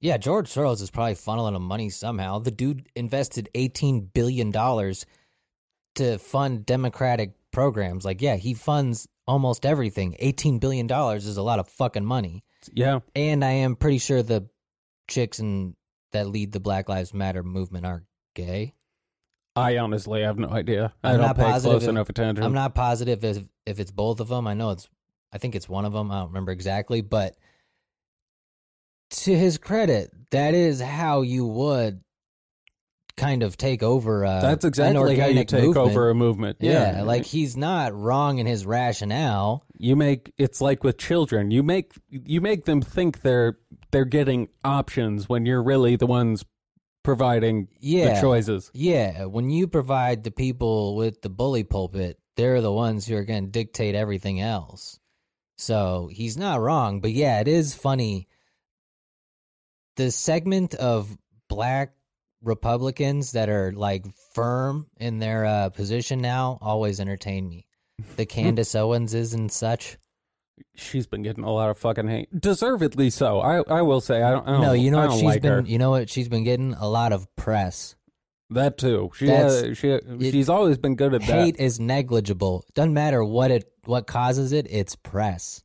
yeah, 0.00 0.18
George 0.18 0.48
Soros 0.48 0.82
is 0.82 0.90
probably 0.90 1.14
funneling 1.14 1.56
him 1.56 1.62
money 1.62 1.90
somehow. 1.90 2.38
The 2.38 2.50
dude 2.52 2.88
invested 2.94 3.48
eighteen 3.54 4.02
billion 4.12 4.50
dollars 4.52 5.04
to 5.96 6.18
fund 6.18 6.64
democratic 6.66 7.32
programs. 7.52 8.04
Like, 8.04 8.20
yeah, 8.22 8.36
he 8.36 8.54
funds 8.54 9.08
almost 9.26 9.66
everything. 9.66 10.14
Eighteen 10.20 10.58
billion 10.60 10.86
dollars 10.86 11.26
is 11.26 11.38
a 11.38 11.42
lot 11.42 11.58
of 11.58 11.68
fucking 11.68 12.04
money. 12.04 12.44
Yeah, 12.72 13.00
And 13.14 13.44
I 13.44 13.50
am 13.50 13.76
pretty 13.76 13.98
sure 13.98 14.22
the 14.22 14.48
chicks 15.08 15.38
and 15.38 15.74
that 16.12 16.28
lead 16.28 16.52
the 16.52 16.60
Black 16.60 16.88
Lives 16.88 17.12
Matter 17.12 17.42
movement 17.42 17.84
are 17.84 18.04
gay. 18.34 18.74
I 19.56 19.78
honestly 19.78 20.22
have 20.22 20.38
no 20.38 20.48
idea. 20.48 20.92
I 21.04 21.10
I'm 21.12 21.18
don't 21.18 21.26
not 21.28 21.36
pay 21.36 21.42
positive 21.44 21.70
close 21.72 21.82
if- 21.84 21.88
enough 21.88 22.08
attention. 22.08 22.42
I'm 22.44 22.54
not 22.54 22.74
positive 22.74 23.24
if 23.24 23.44
if 23.66 23.78
it's 23.80 23.92
both 23.92 24.20
of 24.20 24.28
them. 24.28 24.46
I 24.46 24.54
know 24.54 24.70
it's 24.70 24.88
I 25.32 25.38
think 25.38 25.54
it's 25.54 25.68
one 25.68 25.84
of 25.84 25.92
them. 25.92 26.10
I 26.10 26.18
don't 26.20 26.28
remember 26.28 26.52
exactly, 26.52 27.00
but 27.00 27.36
to 29.10 29.36
his 29.36 29.58
credit, 29.58 30.10
that 30.30 30.54
is 30.54 30.80
how 30.80 31.22
you 31.22 31.46
would 31.46 32.00
kind 33.16 33.44
of 33.44 33.56
take 33.56 33.80
over. 33.82 34.24
Uh, 34.24 34.40
That's 34.40 34.64
exactly 34.64 35.16
how 35.16 35.26
you 35.28 35.44
take 35.44 35.62
movement. 35.62 35.76
over 35.88 36.10
a 36.10 36.14
movement. 36.16 36.56
Yeah, 36.60 37.02
like 37.02 37.24
he's 37.24 37.56
not 37.56 37.94
wrong 37.94 38.38
in 38.38 38.46
his 38.46 38.66
rationale. 38.66 39.64
you 39.78 39.94
make 39.94 40.32
it's 40.36 40.60
like 40.60 40.82
with 40.82 40.98
children. 40.98 41.52
You 41.52 41.62
make 41.62 41.92
you 42.10 42.40
make 42.40 42.64
them 42.64 42.80
think 42.82 43.22
they're 43.22 43.58
they're 43.92 44.04
getting 44.04 44.48
options 44.64 45.28
when 45.28 45.46
you're 45.46 45.62
really 45.62 45.94
the 45.94 46.06
ones 46.06 46.44
providing 47.04 47.68
Yeah, 47.78 48.14
the 48.14 48.20
choices. 48.20 48.70
yeah. 48.74 49.26
When 49.26 49.50
you 49.50 49.68
provide 49.68 50.24
the 50.24 50.32
people 50.32 50.96
with 50.96 51.22
the 51.22 51.28
bully 51.28 51.62
pulpit, 51.62 52.18
they're 52.36 52.60
the 52.60 52.72
ones 52.72 53.06
who 53.06 53.14
are 53.16 53.22
going 53.24 53.44
to 53.44 53.50
dictate 53.50 53.94
everything 53.94 54.40
else. 54.40 54.98
So 55.56 56.08
he's 56.12 56.36
not 56.36 56.60
wrong, 56.60 57.00
but 57.00 57.12
yeah, 57.12 57.38
it 57.40 57.46
is 57.46 57.74
funny. 57.74 58.26
The 59.96 60.10
segment 60.10 60.74
of 60.74 61.16
black 61.48 61.92
Republicans 62.42 63.32
that 63.32 63.48
are 63.48 63.70
like 63.72 64.04
firm 64.34 64.86
in 64.98 65.18
their 65.20 65.44
uh, 65.46 65.68
position 65.70 66.20
now 66.20 66.58
always 66.60 66.98
entertain 66.98 67.48
me. 67.48 67.66
The 68.16 68.26
Candace 68.26 68.74
Owenses 68.74 69.34
and 69.34 69.50
such. 69.52 69.96
She's 70.76 71.06
been 71.06 71.22
getting 71.22 71.44
a 71.44 71.50
lot 71.52 71.70
of 71.70 71.78
fucking 71.78 72.08
hate, 72.08 72.40
deservedly 72.40 73.10
so. 73.10 73.40
I 73.40 73.62
I 73.68 73.82
will 73.82 74.00
say 74.00 74.22
I 74.22 74.30
don't. 74.30 74.46
I 74.46 74.52
don't 74.52 74.60
no, 74.62 74.72
you 74.72 74.90
know 74.90 75.06
what 75.06 75.12
she's 75.14 75.22
like 75.22 75.42
been. 75.42 75.52
her. 75.52 75.60
You 75.62 75.78
know 75.78 75.90
what 75.90 76.08
she's 76.10 76.28
been 76.28 76.44
getting 76.44 76.74
a 76.74 76.88
lot 76.88 77.12
of 77.12 77.26
press. 77.36 77.96
That 78.50 78.76
too. 78.78 79.10
She 79.16 79.26
has, 79.28 79.76
she 79.76 79.98
she's 80.20 80.48
always 80.48 80.78
been 80.78 80.94
good 80.96 81.14
at 81.14 81.22
that. 81.22 81.44
Hate 81.44 81.56
is 81.58 81.80
negligible. 81.80 82.64
Doesn't 82.74 82.94
matter 82.94 83.24
what 83.24 83.50
it 83.50 83.64
what 83.84 84.06
causes 84.06 84.52
it. 84.52 84.66
It's 84.70 84.94
press. 84.94 85.62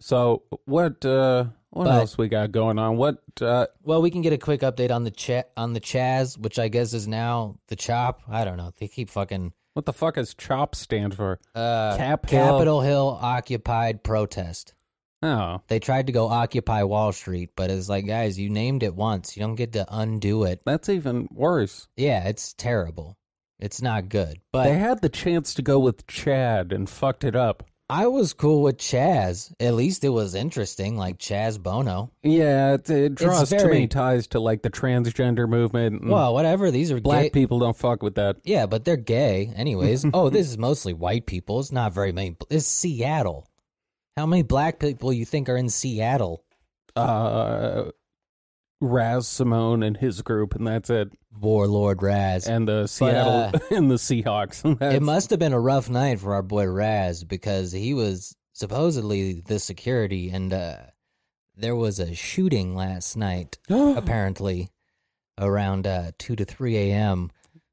So 0.00 0.42
what 0.64 1.04
uh 1.04 1.46
what 1.70 1.84
But- 1.84 1.94
else 2.00 2.18
we 2.18 2.28
got 2.28 2.52
going 2.52 2.78
on? 2.78 2.96
What 2.96 3.18
uh 3.40 3.66
Well, 3.82 4.02
we 4.02 4.10
can 4.10 4.22
get 4.22 4.32
a 4.32 4.38
quick 4.38 4.60
update 4.60 4.90
on 4.90 5.04
the 5.04 5.10
chat 5.10 5.50
on 5.56 5.72
the 5.72 5.80
Chaz, 5.80 6.38
which 6.38 6.58
I 6.58 6.68
guess 6.68 6.92
is 6.92 7.08
now 7.08 7.58
the 7.68 7.76
Chop. 7.76 8.22
I 8.28 8.44
don't 8.44 8.56
know. 8.56 8.70
They 8.78 8.88
keep 8.88 9.08
fucking 9.10 9.52
what 9.78 9.84
the 9.86 9.92
fuck 9.92 10.16
does 10.16 10.34
CHOP 10.34 10.74
stand 10.74 11.14
for? 11.14 11.38
uh, 11.54 11.96
Cap 11.96 12.28
Hill? 12.28 12.44
Capitol 12.44 12.80
Hill 12.80 13.16
occupied 13.22 14.02
protest. 14.02 14.74
Oh, 15.22 15.60
They 15.68 15.78
tried 15.78 16.08
to 16.08 16.12
go 16.12 16.26
Occupy 16.28 16.82
Wall 16.82 17.12
Street, 17.12 17.50
but 17.54 17.70
it's 17.70 17.88
like, 17.88 18.04
guys, 18.04 18.40
you 18.40 18.50
named 18.50 18.82
it 18.82 18.96
once. 18.96 19.36
You 19.36 19.42
don't 19.42 19.54
get 19.54 19.74
to 19.74 19.86
undo 19.88 20.42
it. 20.42 20.62
that's 20.66 20.88
even 20.88 21.28
worse. 21.32 21.86
Yeah, 21.96 22.26
it's 22.26 22.54
terrible. 22.54 23.16
It's 23.60 23.80
not 23.80 24.08
good. 24.08 24.40
But 24.52 24.64
they 24.64 24.74
had 24.78 25.00
the 25.00 25.08
chance 25.08 25.54
to 25.54 25.62
go 25.62 25.78
with 25.78 26.08
Chad 26.08 26.72
and 26.72 26.90
fucked 26.90 27.22
it 27.22 27.36
up. 27.36 27.62
I 27.90 28.06
was 28.06 28.34
cool 28.34 28.62
with 28.62 28.76
Chaz. 28.76 29.50
At 29.58 29.72
least 29.74 30.04
it 30.04 30.10
was 30.10 30.34
interesting, 30.34 30.96
like 30.98 31.18
Chaz 31.18 31.58
Bono. 31.62 32.10
Yeah, 32.22 32.74
it, 32.74 32.90
it 32.90 33.14
draws 33.14 33.48
too 33.48 33.56
very- 33.56 33.72
many 33.72 33.86
ties 33.88 34.26
to 34.28 34.40
like 34.40 34.60
the 34.62 34.70
transgender 34.70 35.48
movement. 35.48 36.02
and 36.02 36.10
Well, 36.10 36.34
whatever. 36.34 36.70
These 36.70 36.92
are 36.92 37.00
black 37.00 37.22
gay. 37.24 37.30
people 37.30 37.58
don't 37.58 37.76
fuck 37.76 38.02
with 38.02 38.16
that. 38.16 38.36
Yeah, 38.44 38.66
but 38.66 38.84
they're 38.84 38.96
gay, 38.98 39.50
anyways. 39.56 40.04
oh, 40.12 40.28
this 40.28 40.48
is 40.48 40.58
mostly 40.58 40.92
white 40.92 41.24
people. 41.24 41.60
It's 41.60 41.72
not 41.72 41.94
very 41.94 42.12
many. 42.12 42.36
It's 42.50 42.66
Seattle. 42.66 43.48
How 44.18 44.26
many 44.26 44.42
black 44.42 44.80
people 44.80 45.12
you 45.12 45.24
think 45.24 45.48
are 45.48 45.56
in 45.56 45.70
Seattle? 45.70 46.44
Uh, 46.96 47.90
Raz 48.80 49.26
Simone 49.26 49.82
and 49.82 49.96
his 49.96 50.22
group, 50.22 50.54
and 50.54 50.66
that's 50.66 50.90
it. 50.90 51.12
Warlord 51.40 52.02
Raz. 52.02 52.46
And 52.46 52.68
the 52.68 52.86
Seattle 52.86 53.50
uh, 53.54 53.58
and 53.76 53.90
the 53.90 53.96
Seahawks. 53.96 54.64
it 54.80 55.02
must 55.02 55.30
have 55.30 55.38
been 55.38 55.52
a 55.52 55.60
rough 55.60 55.88
night 55.90 56.20
for 56.20 56.34
our 56.34 56.42
boy 56.42 56.66
Raz 56.66 57.24
because 57.24 57.72
he 57.72 57.94
was 57.94 58.36
supposedly 58.52 59.40
the 59.40 59.58
security, 59.58 60.30
and 60.30 60.52
uh, 60.52 60.76
there 61.56 61.76
was 61.76 61.98
a 61.98 62.14
shooting 62.14 62.74
last 62.74 63.16
night, 63.16 63.58
apparently, 63.68 64.70
around 65.38 65.86
uh, 65.86 66.12
2 66.18 66.36
to 66.36 66.44
3 66.44 66.76
a.m., 66.76 67.30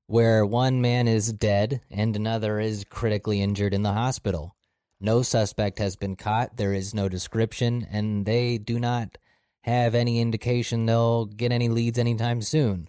where 0.07 0.45
one 0.45 0.81
man 0.81 1.07
is 1.07 1.33
dead 1.33 1.81
and 1.89 2.15
another 2.15 2.59
is 2.59 2.85
critically 2.87 3.41
injured 3.41 3.73
in 3.73 3.81
the 3.81 3.93
hospital. 3.93 4.55
No 4.99 5.23
suspect 5.23 5.79
has 5.79 5.95
been 5.95 6.15
caught. 6.15 6.57
There 6.57 6.73
is 6.73 6.93
no 6.93 7.09
description, 7.09 7.87
and 7.91 8.25
they 8.25 8.57
do 8.57 8.79
not 8.79 9.17
have 9.65 9.95
any 9.95 10.21
indication 10.21 10.85
they'll 10.85 11.25
get 11.25 11.51
any 11.51 11.69
leads 11.69 11.97
anytime 11.97 12.39
soon, 12.43 12.87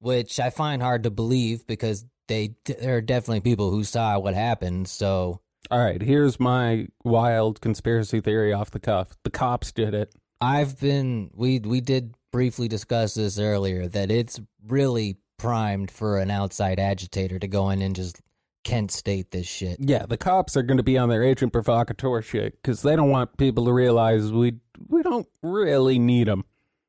which 0.00 0.40
I 0.40 0.50
find 0.50 0.82
hard 0.82 1.04
to 1.04 1.10
believe 1.10 1.64
because 1.68 2.04
they 2.26 2.56
there 2.64 2.96
are 2.96 3.00
definitely 3.00 3.40
people 3.40 3.70
who 3.70 3.84
saw 3.84 4.18
what 4.18 4.34
happened. 4.34 4.88
So 4.88 5.40
All 5.70 5.78
right, 5.78 6.02
here's 6.02 6.40
my 6.40 6.88
wild 7.04 7.60
conspiracy 7.60 8.20
theory 8.20 8.52
off 8.52 8.72
the 8.72 8.80
cuff. 8.80 9.16
The 9.22 9.30
cops 9.30 9.70
did 9.70 9.94
it. 9.94 10.12
I've 10.40 10.80
been 10.80 11.30
we 11.32 11.60
we 11.60 11.80
did 11.80 12.16
briefly 12.32 12.66
discuss 12.66 13.14
this 13.14 13.38
earlier 13.38 13.86
that 13.86 14.10
it's 14.10 14.40
really 14.66 15.18
primed 15.38 15.92
for 15.92 16.18
an 16.18 16.32
outside 16.32 16.80
agitator 16.80 17.38
to 17.38 17.46
go 17.46 17.70
in 17.70 17.82
and 17.82 17.94
just 17.94 18.20
Kent 18.66 18.90
State 18.90 19.30
this 19.30 19.46
shit. 19.46 19.78
Yeah, 19.78 20.06
the 20.06 20.16
cops 20.16 20.56
are 20.56 20.62
going 20.64 20.78
to 20.78 20.82
be 20.82 20.98
on 20.98 21.08
their 21.08 21.22
agent 21.22 21.52
provocateur 21.52 22.20
shit 22.20 22.60
because 22.60 22.82
they 22.82 22.96
don't 22.96 23.10
want 23.10 23.36
people 23.36 23.66
to 23.66 23.72
realize 23.72 24.32
we 24.32 24.54
we 24.88 25.02
don't 25.02 25.26
really 25.42 25.98
need 25.98 26.28
them. 26.28 26.44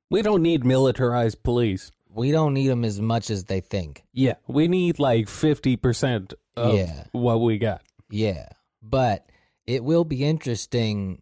We 0.09 0.21
don't 0.21 0.41
need 0.41 0.65
militarized 0.65 1.43
police. 1.43 1.91
We 2.09 2.31
don't 2.31 2.53
need 2.53 2.67
them 2.69 2.83
as 2.85 2.99
much 2.99 3.29
as 3.29 3.45
they 3.45 3.59
think. 3.59 4.03
Yeah, 4.13 4.35
we 4.47 4.67
need 4.67 4.99
like 4.99 5.27
fifty 5.29 5.75
percent 5.75 6.33
of 6.55 6.75
Yeah. 6.75 7.03
what 7.11 7.41
we 7.41 7.57
got. 7.57 7.81
Yeah, 8.09 8.47
but 8.81 9.29
it 9.65 9.83
will 9.83 10.05
be 10.05 10.23
interesting 10.23 11.21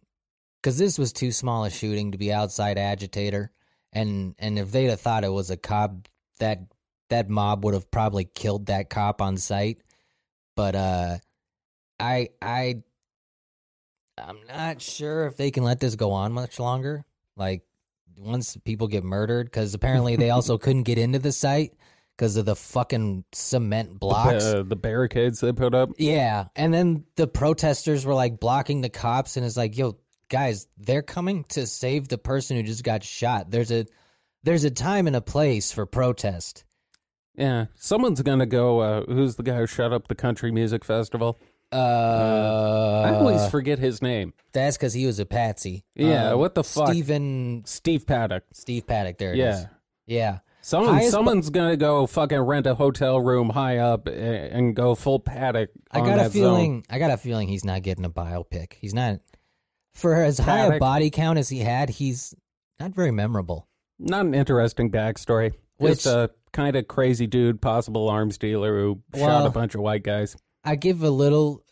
because 0.62 0.78
this 0.78 0.98
was 0.98 1.12
too 1.12 1.32
small 1.32 1.64
a 1.64 1.70
shooting 1.70 2.12
to 2.12 2.18
be 2.18 2.32
outside 2.32 2.78
agitator, 2.78 3.50
and 3.92 4.34
and 4.38 4.58
if 4.58 4.70
they'd 4.72 4.86
have 4.90 5.00
thought 5.00 5.24
it 5.24 5.32
was 5.32 5.50
a 5.50 5.56
cop, 5.56 6.08
that 6.38 6.60
that 7.10 7.28
mob 7.28 7.64
would 7.64 7.74
have 7.74 7.90
probably 7.90 8.24
killed 8.24 8.66
that 8.66 8.88
cop 8.88 9.20
on 9.20 9.36
sight. 9.36 9.78
But 10.54 10.74
uh, 10.76 11.18
I 12.00 12.28
I 12.40 12.82
I'm 14.18 14.38
not 14.48 14.80
sure 14.80 15.26
if 15.26 15.36
they 15.36 15.50
can 15.50 15.64
let 15.64 15.80
this 15.80 15.94
go 15.96 16.12
on 16.12 16.32
much 16.32 16.58
longer. 16.58 17.04
Like 17.36 17.62
once 18.18 18.56
people 18.64 18.88
get 18.88 19.04
murdered, 19.04 19.46
because 19.46 19.74
apparently 19.74 20.16
they 20.16 20.30
also 20.30 20.58
couldn't 20.58 20.84
get 20.84 20.98
into 20.98 21.18
the 21.18 21.32
site 21.32 21.74
because 22.16 22.36
of 22.36 22.46
the 22.46 22.56
fucking 22.56 23.24
cement 23.32 23.98
blocks. 23.98 24.44
Uh, 24.44 24.62
the 24.62 24.76
barricades 24.76 25.40
they 25.40 25.52
put 25.52 25.74
up. 25.74 25.90
Yeah, 25.98 26.46
and 26.56 26.72
then 26.72 27.04
the 27.16 27.26
protesters 27.26 28.06
were 28.06 28.14
like 28.14 28.40
blocking 28.40 28.80
the 28.80 28.88
cops, 28.88 29.36
and 29.36 29.44
it's 29.44 29.56
like, 29.56 29.76
yo, 29.76 29.98
guys, 30.28 30.66
they're 30.78 31.02
coming 31.02 31.44
to 31.50 31.66
save 31.66 32.08
the 32.08 32.18
person 32.18 32.56
who 32.56 32.62
just 32.62 32.84
got 32.84 33.04
shot. 33.04 33.50
There's 33.50 33.70
a 33.70 33.86
there's 34.42 34.64
a 34.64 34.70
time 34.70 35.06
and 35.06 35.16
a 35.16 35.20
place 35.20 35.72
for 35.72 35.86
protest. 35.86 36.64
Yeah, 37.36 37.66
someone's 37.74 38.22
gonna 38.22 38.46
go. 38.46 38.80
Uh, 38.80 39.04
who's 39.06 39.36
the 39.36 39.42
guy 39.42 39.56
who 39.56 39.66
shut 39.66 39.92
up 39.92 40.08
the 40.08 40.14
country 40.14 40.50
music 40.50 40.84
festival? 40.84 41.38
Uh, 41.72 43.02
I 43.06 43.14
always 43.14 43.48
forget 43.50 43.78
his 43.78 44.00
name. 44.02 44.32
that's 44.52 44.76
because 44.76 44.92
he 44.94 45.06
was 45.06 45.18
a 45.18 45.26
patsy. 45.26 45.84
Yeah, 45.94 46.30
Um, 46.32 46.38
what 46.38 46.54
the 46.54 46.64
fuck? 46.64 46.88
Stephen 46.88 47.62
Steve 47.66 48.06
Paddock. 48.06 48.44
Steve 48.52 48.86
Paddock. 48.86 49.18
There 49.18 49.32
it 49.32 49.38
is. 49.38 49.60
Yeah. 49.60 49.66
yeah. 50.06 50.38
Someone, 50.62 50.94
Highest- 50.94 51.12
someone's 51.12 51.50
gonna 51.50 51.76
go 51.76 52.06
fucking 52.06 52.40
rent 52.40 52.66
a 52.66 52.74
hotel 52.74 53.20
room 53.20 53.50
high 53.50 53.78
up 53.78 54.08
a- 54.08 54.12
and 54.52 54.74
go 54.74 54.94
full 54.96 55.20
paddock. 55.20 55.70
I 55.92 56.00
on 56.00 56.06
got 56.06 56.18
a 56.18 56.22
that 56.24 56.32
feeling. 56.32 56.76
zone. 56.78 56.82
I 56.90 56.98
got 56.98 57.10
a 57.12 57.16
feeling 57.16 57.46
he's 57.48 57.64
not 57.64 57.82
getting 57.82 58.04
a 58.04 58.10
biopic. 58.10 58.72
He's 58.80 58.94
not. 58.94 59.20
For 59.94 60.14
as 60.14 60.38
high 60.38 60.66
a 60.74 60.78
body 60.78 61.10
count 61.10 61.38
as 61.38 61.48
he 61.48 61.60
had, 61.60 61.88
he's 61.90 62.34
not 62.80 62.92
very 62.94 63.12
memorable. 63.12 63.68
Not 63.98 64.26
an 64.26 64.34
interesting 64.34 64.90
backstory. 64.90 65.54
Which- 65.78 66.02
Just 66.02 66.06
a 66.06 66.30
kind 66.52 66.74
of 66.74 66.88
crazy 66.88 67.26
dude, 67.28 67.60
possible 67.62 68.08
arms 68.08 68.36
dealer 68.38 68.76
who 68.80 69.02
shot 69.14 69.46
a 69.46 69.50
bunch 69.50 69.74
of 69.76 69.82
white 69.82 70.02
guys. 70.02 70.36
I 70.66 70.76
give 70.76 71.02
a 71.02 71.10
little 71.10 71.62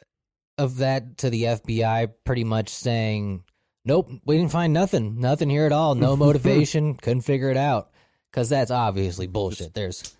of 0.57 0.76
that 0.78 1.18
to 1.18 1.30
the 1.30 1.42
FBI, 1.45 2.12
pretty 2.24 2.45
much 2.45 2.68
saying, 2.68 3.45
"Nope, 3.84 4.09
we 4.24 4.36
didn't 4.38 4.53
find 4.53 4.72
nothing, 4.72 5.20
nothing 5.20 5.51
here 5.51 5.66
at 5.66 5.72
all. 5.72 5.95
No 5.95 6.16
motivation, 6.26 6.95
couldn't 6.95 7.22
figure 7.22 7.51
it 7.51 7.57
out." 7.57 7.90
Because 8.30 8.49
that's 8.49 8.70
obviously 8.70 9.26
bullshit. 9.28 9.74
There's, 9.74 10.16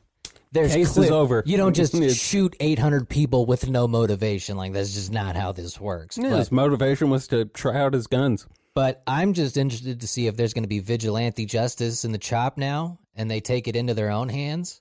there's 0.53 0.73
Case 0.73 0.97
is 0.97 1.11
over. 1.11 1.43
You 1.47 1.57
don't 1.57 1.75
just 1.83 1.97
shoot 2.17 2.55
800 2.61 3.09
people 3.09 3.45
with 3.47 3.69
no 3.69 3.89
motivation. 3.89 4.57
Like 4.57 4.73
that's 4.73 4.95
just 4.95 5.11
not 5.13 5.35
how 5.35 5.51
this 5.53 5.81
works. 5.81 6.17
Yeah, 6.17 6.31
But, 6.31 6.39
his 6.39 6.53
motivation 6.53 7.11
was 7.11 7.27
to 7.29 7.45
try 7.47 7.77
out 7.81 7.93
his 7.93 8.07
guns. 8.07 8.47
but 8.75 9.03
I'm 9.07 9.33
just 9.33 9.57
interested 9.57 10.01
to 10.01 10.07
see 10.07 10.27
if 10.29 10.37
there's 10.37 10.53
going 10.55 10.63
to 10.63 10.69
be 10.69 10.79
vigilante 10.81 11.45
justice 11.47 12.05
in 12.05 12.13
the 12.13 12.19
chop 12.19 12.57
now, 12.57 12.99
and 13.17 13.29
they 13.31 13.41
take 13.41 13.67
it 13.67 13.75
into 13.77 13.95
their 13.95 14.11
own 14.11 14.29
hands, 14.29 14.81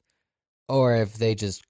or 0.70 0.96
if 0.98 1.14
they 1.16 1.34
just 1.34 1.64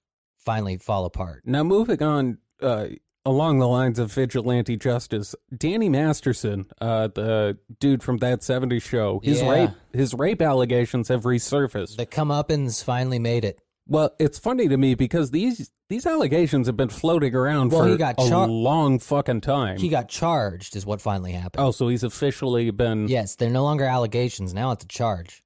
finally 0.44 0.76
fall 0.78 1.04
apart. 1.04 1.42
Now, 1.44 1.62
moving 1.62 2.02
on 2.02 2.38
uh, 2.62 2.86
along 3.26 3.58
the 3.58 3.68
lines 3.68 3.98
of 3.98 4.12
vigilante 4.12 4.76
justice, 4.76 5.34
Danny 5.56 5.88
Masterson, 5.88 6.66
uh, 6.80 7.08
the 7.08 7.58
dude 7.80 8.02
from 8.02 8.18
that 8.18 8.40
'70s 8.40 8.82
show, 8.82 9.20
his 9.22 9.40
Yeah. 9.42 9.50
rape 9.50 9.70
his 9.92 10.14
rape 10.14 10.42
allegations 10.42 11.08
have 11.08 11.22
resurfaced. 11.22 11.96
The 11.96 12.06
comeuppance 12.06 12.82
finally 12.84 13.18
made 13.18 13.44
it. 13.44 13.60
well, 13.86 14.14
it's 14.18 14.38
funny 14.38 14.66
to 14.68 14.76
me 14.76 14.94
because 14.94 15.30
these 15.30 15.70
these 15.90 16.06
allegations 16.06 16.66
have 16.66 16.76
been 16.76 16.88
floating 16.88 17.34
around 17.34 17.70
Well, 17.70 17.82
for 17.82 17.88
he 17.88 17.96
got 17.98 18.14
a 18.18 18.46
long 18.46 18.98
fucking 18.98 19.42
time. 19.42 19.76
He 19.78 19.88
got 19.90 20.08
charged, 20.08 20.76
is 20.76 20.86
what 20.86 21.02
finally 21.02 21.32
happened. 21.32 21.62
oh, 21.64 21.70
so 21.72 21.88
he's 21.88 22.02
officially 22.02 22.70
been 22.70 23.08
Yes, 23.08 23.36
they're 23.36 23.50
no 23.50 23.62
longer 23.62 23.84
allegations. 23.84 24.54
Now 24.54 24.70
it's 24.70 24.84
a 24.84 24.88
charge. 24.88 25.42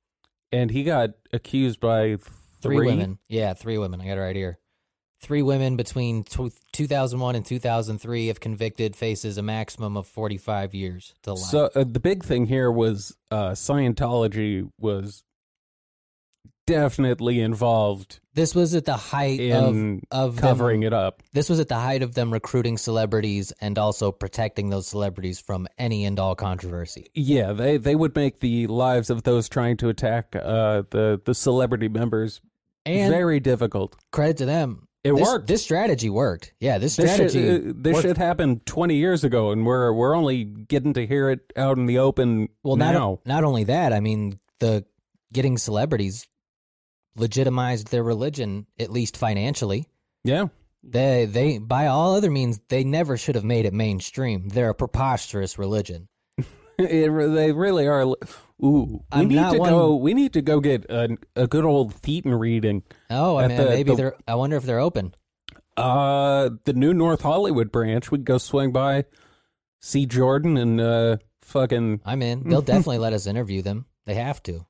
and 0.53 0.71
he 0.71 0.83
got 0.85 1.11
accused 1.33 1.81
by 1.81 2.17
Three, 2.61 2.77
three, 2.77 2.87
women. 2.87 3.19
Yeah, 3.29 3.55
three 3.55 3.79
women. 3.79 4.01
I 4.01 4.07
got 4.07 4.19
it 4.19 4.21
right 4.21 4.35
here. 4.37 4.59
Three 5.21 5.43
women 5.43 5.77
between 5.77 6.25
tw 6.25 6.53
2001 6.73 7.35
and 7.35 7.45
2003, 7.45 8.29
if 8.29 8.39
convicted, 8.39 8.95
faces 8.95 9.37
a 9.37 9.43
maximum 9.43 9.97
of 9.97 10.07
45 10.07 10.75
years 10.75 11.15
to 11.23 11.33
life. 11.33 11.41
So 11.41 11.71
uh, 11.75 11.85
the 11.85 12.01
big 12.01 12.25
thing 12.25 12.47
here 12.47 12.71
was 12.71 13.17
uh, 13.31 13.51
Scientology 13.51 14.71
was 14.79 15.25
definitely 16.67 17.41
involved 17.41 18.21
this 18.39 18.55
was 18.55 18.75
at 18.77 18.85
the 18.85 18.97
height 18.97 19.41
of, 19.51 20.01
of 20.13 20.37
covering 20.37 20.83
them, 20.83 20.89
it 20.89 20.95
up. 20.95 21.25
This 21.33 21.49
was 21.49 21.59
at 21.59 21.67
the 21.67 21.79
height 21.79 22.05
of 22.05 22.15
them 22.15 22.33
recruiting 22.33 22.79
celebrities 22.79 23.53
and 23.61 23.77
also 23.79 24.13
protecting 24.13 24.69
those 24.69 24.87
celebrities 24.87 25.41
from 25.41 25.67
any 25.77 26.05
and 26.05 26.21
all 26.21 26.37
controversy. 26.37 27.09
Yeah, 27.15 27.53
they 27.53 27.79
they 27.79 27.97
would 27.97 28.15
make 28.15 28.39
the 28.39 28.69
lives 28.69 29.11
of 29.11 29.25
those 29.25 29.49
trying 29.49 29.77
to 29.79 29.89
attack 29.89 30.37
uh, 30.37 30.83
the 30.91 31.21
the 31.25 31.35
celebrity 31.35 31.89
members 31.89 32.41
And 32.87 33.11
very 33.13 33.41
difficult. 33.41 33.97
credit 34.13 34.37
to 34.37 34.47
them. 34.47 34.88
It 35.05 35.13
this, 35.15 35.23
worked. 35.29 35.47
This 35.47 35.63
strategy 35.63 36.11
worked. 36.11 36.53
Yeah, 36.61 36.79
this 36.79 36.97
This 36.97 37.17
shit, 37.17 37.31
strategy. 37.31 37.71
uh, 37.71 37.73
this 37.77 38.01
shit 38.03 38.17
happened 38.17 38.67
20 38.67 38.97
years 38.97 39.23
ago, 39.25 39.53
and 39.53 39.65
we're 39.65 39.93
we're 39.93 40.15
only 40.15 40.45
getting 40.45 40.93
to 40.95 41.07
hear 41.07 41.31
it 41.31 41.53
out 41.57 41.79
in 41.79 41.87
the 41.87 41.99
open 41.99 42.49
Well, 42.65 42.77
now. 42.77 43.21
not 43.25 43.27
not 43.27 43.45
only 43.45 43.65
that, 43.65 43.93
I 43.93 44.01
mean, 44.01 44.39
the 44.59 44.85
getting 45.33 45.57
celebrities 45.57 46.27
legitimized 47.17 47.91
their 47.91 48.03
religion 48.03 48.67
at 48.79 48.91
least 48.91 49.17
financially. 49.17 49.87
yeah, 50.25 50.47
They 50.83 51.27
they 51.27 51.59
by 51.59 51.87
all 51.87 52.15
other 52.15 52.31
means 52.31 52.61
they 52.69 52.85
never 52.85 53.17
should 53.17 53.35
have 53.35 53.45
made 53.45 53.67
it 53.67 53.73
mainstream. 53.73 54.49
They're 54.49 54.71
a 54.71 54.75
preposterous 54.75 55.59
religion. 55.59 56.09
it, 56.85 57.11
they 57.35 57.53
really 57.53 57.87
are. 57.87 58.03
Ooh, 58.03 58.15
we 58.61 59.01
I'm 59.13 59.29
need 59.29 59.35
not 59.37 59.53
to 59.53 59.59
one- 59.59 59.71
go. 59.71 59.97
We 59.97 60.15
need 60.15 60.33
to 60.35 60.43
go 60.43 60.61
get 60.61 60.87
a, 60.91 61.17
a 61.37 61.47
good 61.47 61.65
old 61.65 61.95
Thetan 61.95 62.39
reading. 62.39 62.83
Oh, 63.11 63.37
I 63.37 63.45
At 63.45 63.49
mean, 63.49 63.57
the- 63.59 63.65
maybe 63.67 63.91
the- 63.91 63.97
they're. 63.97 64.15
I 64.27 64.35
wonder 64.37 64.57
if 64.57 64.65
they're 64.65 64.79
open. 64.81 65.15
Uh, 65.77 66.51
the 66.65 66.73
new 66.73 66.93
North 66.93 67.23
Hollywood 67.23 67.71
branch. 67.71 68.11
We 68.11 68.19
could 68.19 68.25
go 68.25 68.39
swing 68.39 68.73
by, 68.73 69.05
see 69.81 70.07
Jordan, 70.07 70.57
and 70.57 70.81
uh, 70.81 71.17
fucking 71.43 72.01
I'm 72.05 72.23
in. 72.23 72.49
They'll 72.49 72.63
definitely 72.75 72.99
let 72.99 73.13
us 73.13 73.27
interview 73.27 73.63
them. 73.63 73.87
They 74.07 74.15
have 74.15 74.43
to. 74.45 74.67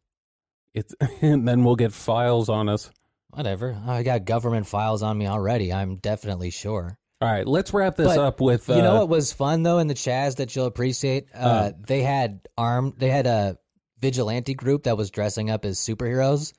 it's 0.75 0.95
and 1.23 1.47
then 1.49 1.65
we'll 1.65 1.77
get 1.77 1.93
files 1.93 2.49
on 2.49 2.69
us. 2.69 2.91
Whatever. 3.31 3.81
I 3.87 4.03
got 4.03 4.25
government 4.25 4.67
files 4.67 5.03
on 5.03 5.17
me 5.17 5.27
already. 5.27 5.73
I'm 5.73 5.97
definitely 5.97 6.51
sure. 6.51 6.99
All 7.21 7.29
right, 7.29 7.47
let's 7.47 7.73
wrap 7.75 7.97
this 7.97 8.07
But 8.07 8.19
up 8.19 8.41
with 8.41 8.71
uh, 8.71 8.75
you 8.77 8.83
know 8.83 8.95
what 8.97 9.09
was 9.09 9.33
fun 9.33 9.65
though 9.65 9.79
in 9.79 9.89
the 9.89 9.95
Chaz 9.95 10.37
that 10.37 10.55
you'll 10.55 10.67
appreciate? 10.67 11.27
Uh, 11.35 11.39
Uh. 11.39 11.73
they 11.87 12.03
had 12.03 12.41
armed. 12.57 12.95
They 12.99 13.11
had 13.11 13.27
a 13.27 13.59
vigilante 14.01 14.55
group 14.55 14.85
that 14.85 14.97
was 14.97 15.11
dressing 15.11 15.51
up 15.51 15.65
as 15.65 15.79
superheroes, 15.79 16.53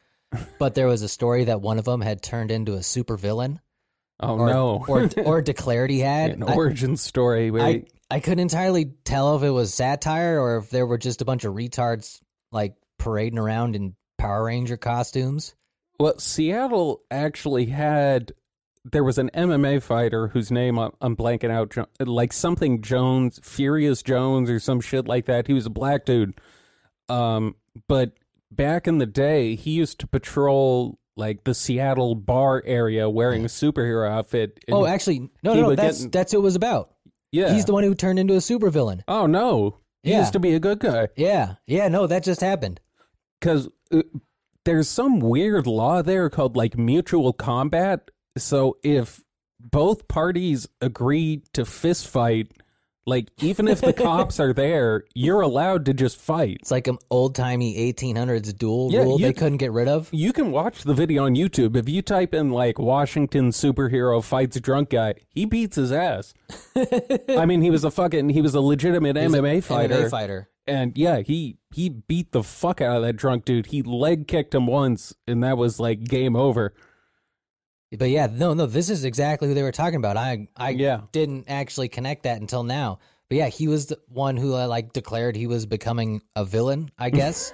but 0.60 0.76
there 0.76 0.88
was 0.88 1.02
a 1.02 1.08
story 1.08 1.46
that 1.46 1.62
one 1.62 1.80
of 1.80 1.86
them 1.86 2.02
had 2.02 2.22
turned 2.22 2.52
into 2.52 2.74
a 2.74 2.80
supervillain, 2.80 3.60
Oh 4.20 4.38
or 4.38 4.48
no. 4.50 4.86
or 4.88 5.10
or 5.26 5.42
declared 5.42 5.90
he 5.92 6.00
had. 6.02 6.32
an 6.32 6.44
I- 6.44 6.54
origin 6.54 6.98
story 6.98 7.52
where 7.52 7.64
I, 7.64 7.84
I 8.12 8.20
couldn't 8.20 8.40
entirely 8.40 8.92
tell 9.06 9.38
if 9.38 9.44
it 9.44 9.52
was 9.52 9.74
satire 9.74 10.42
or 10.42 10.58
if 10.58 10.70
there 10.70 10.86
were 10.86 10.98
just 10.98 11.22
a 11.22 11.26
bunch 11.26 11.46
of 11.46 11.54
retards 11.54 12.20
like 12.52 12.76
parading 12.98 13.40
around 13.40 13.78
in 13.78 13.96
Power 14.18 14.44
Ranger 14.44 14.76
costumes. 14.76 15.56
Well, 16.02 16.20
Seattle 16.20 17.02
actually 17.10 17.68
had. 17.68 18.34
There 18.86 19.04
was 19.04 19.18
an 19.18 19.30
MMA 19.34 19.82
fighter 19.84 20.30
whose 20.30 20.52
name 20.52 20.80
I'm, 20.80 20.92
I'm 21.02 21.16
blanking 21.16 21.52
out, 21.52 21.76
like 22.00 22.32
something 22.34 22.82
Jones, 22.82 23.40
Furious 23.44 24.02
Jones, 24.02 24.50
or 24.50 24.60
some 24.60 24.80
shit 24.82 25.06
like 25.08 25.26
that. 25.26 25.48
He 25.48 25.54
was 25.54 25.66
a 25.66 25.70
black 25.70 26.06
dude. 26.06 26.34
Um, 27.10 27.56
but 27.88 28.14
back 28.52 28.88
in 28.88 28.98
the 28.98 29.06
day, 29.06 29.56
he 29.56 29.72
used 29.72 30.00
to 30.00 30.08
patrol 30.08 30.98
like 31.18 31.44
the 31.44 31.54
Seattle 31.54 32.16
bar 32.16 32.64
area 32.66 33.10
wearing 33.10 33.44
a 33.44 33.48
superhero 33.50 34.10
outfit. 34.10 34.64
oh, 34.72 34.86
actually, 34.86 35.30
no, 35.44 35.54
no, 35.54 35.62
no 35.64 35.70
get 35.72 35.78
that's 35.78 36.04
in- 36.04 36.12
that's 36.12 36.34
what 36.34 36.40
it 36.40 36.44
was 36.44 36.56
about. 36.56 36.94
yeah. 37.32 37.54
He's 37.54 37.66
the 37.66 37.74
one 37.74 37.84
who 37.84 37.94
turned 37.94 38.20
into 38.20 38.36
a 38.36 38.38
supervillain. 38.38 39.02
oh 39.10 39.26
no, 39.26 39.80
he 40.04 40.12
Yeah. 40.12 40.20
used 40.20 40.34
to 40.34 40.40
be 40.40 40.54
a 40.54 40.60
good 40.60 40.80
guy. 40.80 41.10
Yeah, 41.18 41.56
yeah, 41.68 41.90
no, 41.90 42.08
that 42.08 42.24
just 42.24 42.40
happened. 42.40 42.80
because 43.42 43.68
uh, 43.92 44.04
there's 44.64 44.88
some 44.90 45.20
weird 45.20 45.68
law 45.68 46.02
there 46.02 46.30
called 46.30 46.56
like 46.56 46.78
mutual 46.78 47.34
combat. 47.34 48.10
So 48.40 48.78
if 48.84 49.22
both 49.60 50.08
parties 50.08 50.68
agree 50.82 51.44
to 51.54 51.66
fist 51.66 52.08
fight, 52.08 52.52
like 53.06 53.30
even 53.42 53.68
if 53.68 53.82
the 53.82 53.94
cops 54.08 54.40
are 54.40 54.54
there, 54.54 55.04
you're 55.16 55.42
allowed 55.42 55.86
to 55.86 55.94
just 55.94 56.18
fight. 56.18 56.58
It's 56.62 56.72
like 56.72 56.88
an 56.88 56.98
old 57.10 57.34
timey 57.36 57.76
1800s 57.92 58.56
duel 58.58 58.90
Yeah, 58.92 59.02
rule 59.02 59.20
you- 59.20 59.26
they 59.26 59.34
couldn't 59.34 59.58
get 59.58 59.72
rid 59.72 59.88
of. 59.88 60.10
You 60.12 60.32
can 60.32 60.52
watch 60.52 60.84
the 60.84 60.94
video 60.94 61.26
on 61.26 61.36
YouTube. 61.36 61.76
If 61.76 61.90
you 61.90 62.02
type 62.02 62.34
in 62.34 62.52
like 62.52 62.78
Washington 62.78 63.50
superhero 63.50 64.24
fights 64.24 64.60
drunk 64.62 64.90
guy, 64.92 65.16
he 65.30 65.46
beats 65.46 65.76
his 65.76 65.92
ass. 65.92 66.34
I 66.76 67.46
mean, 67.46 67.62
he 67.62 67.70
was 67.72 67.84
a 67.84 67.92
fucking 67.92 68.30
he 68.30 68.42
was 68.42 68.56
a 68.56 68.62
legitimate 68.62 69.16
He's 69.18 69.32
MMA 69.32 69.64
fighter. 69.64 69.96
MMA 70.06 70.10
fighter. 70.12 70.50
And 70.68 70.96
yeah, 70.98 71.22
he 71.22 71.58
he 71.74 71.90
beat 71.90 72.32
the 72.32 72.44
fuck 72.44 72.80
out 72.80 72.98
of 72.98 73.02
that 73.04 73.16
drunk 73.16 73.44
dude. 73.44 73.68
He 73.68 73.82
leg 73.82 74.28
kicked 74.28 74.54
him 74.54 74.68
once, 74.68 75.16
and 75.28 75.44
that 75.44 75.58
was 75.58 75.80
like 75.80 76.04
game 76.04 76.36
over. 76.36 76.76
But 77.98 78.10
yeah, 78.10 78.28
no, 78.32 78.54
no, 78.54 78.66
this 78.68 78.90
is 78.90 79.04
exactly 79.04 79.48
who 79.48 79.54
they 79.56 79.64
were 79.64 79.72
talking 79.72 79.96
about. 79.98 80.16
I, 80.16 80.48
I 80.56 80.70
Yeah. 80.72 81.02
didn't 81.12 81.46
actually 81.50 81.90
connect 81.90 82.24
that 82.24 82.40
until 82.40 82.64
now. 82.64 83.00
But 83.30 83.38
yeah, 83.38 83.48
he 83.48 83.68
was 83.68 83.88
the 83.88 84.00
one 84.08 84.38
who 84.38 84.54
uh, 84.56 84.68
like 84.68 84.94
declared 84.94 85.36
he 85.36 85.48
was 85.48 85.66
becoming 85.66 86.22
a 86.36 86.44
villain. 86.46 86.92
I 86.98 87.10
guess. 87.12 87.52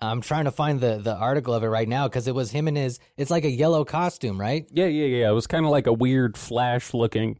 I'm 0.00 0.20
trying 0.20 0.44
to 0.46 0.50
find 0.50 0.80
the 0.80 0.98
the 0.98 1.14
article 1.14 1.52
of 1.52 1.62
it 1.62 1.68
right 1.68 1.88
now 1.88 2.08
because 2.08 2.26
it 2.26 2.34
was 2.34 2.50
him 2.50 2.68
and 2.68 2.76
his. 2.76 2.98
It's 3.16 3.30
like 3.30 3.44
a 3.44 3.50
yellow 3.50 3.84
costume, 3.84 4.40
right? 4.40 4.66
Yeah, 4.72 4.86
yeah, 4.86 5.06
yeah. 5.06 5.28
It 5.28 5.32
was 5.34 5.46
kind 5.46 5.64
of 5.64 5.70
like 5.70 5.86
a 5.86 5.92
weird 5.92 6.36
flash 6.38 6.94
looking. 6.94 7.38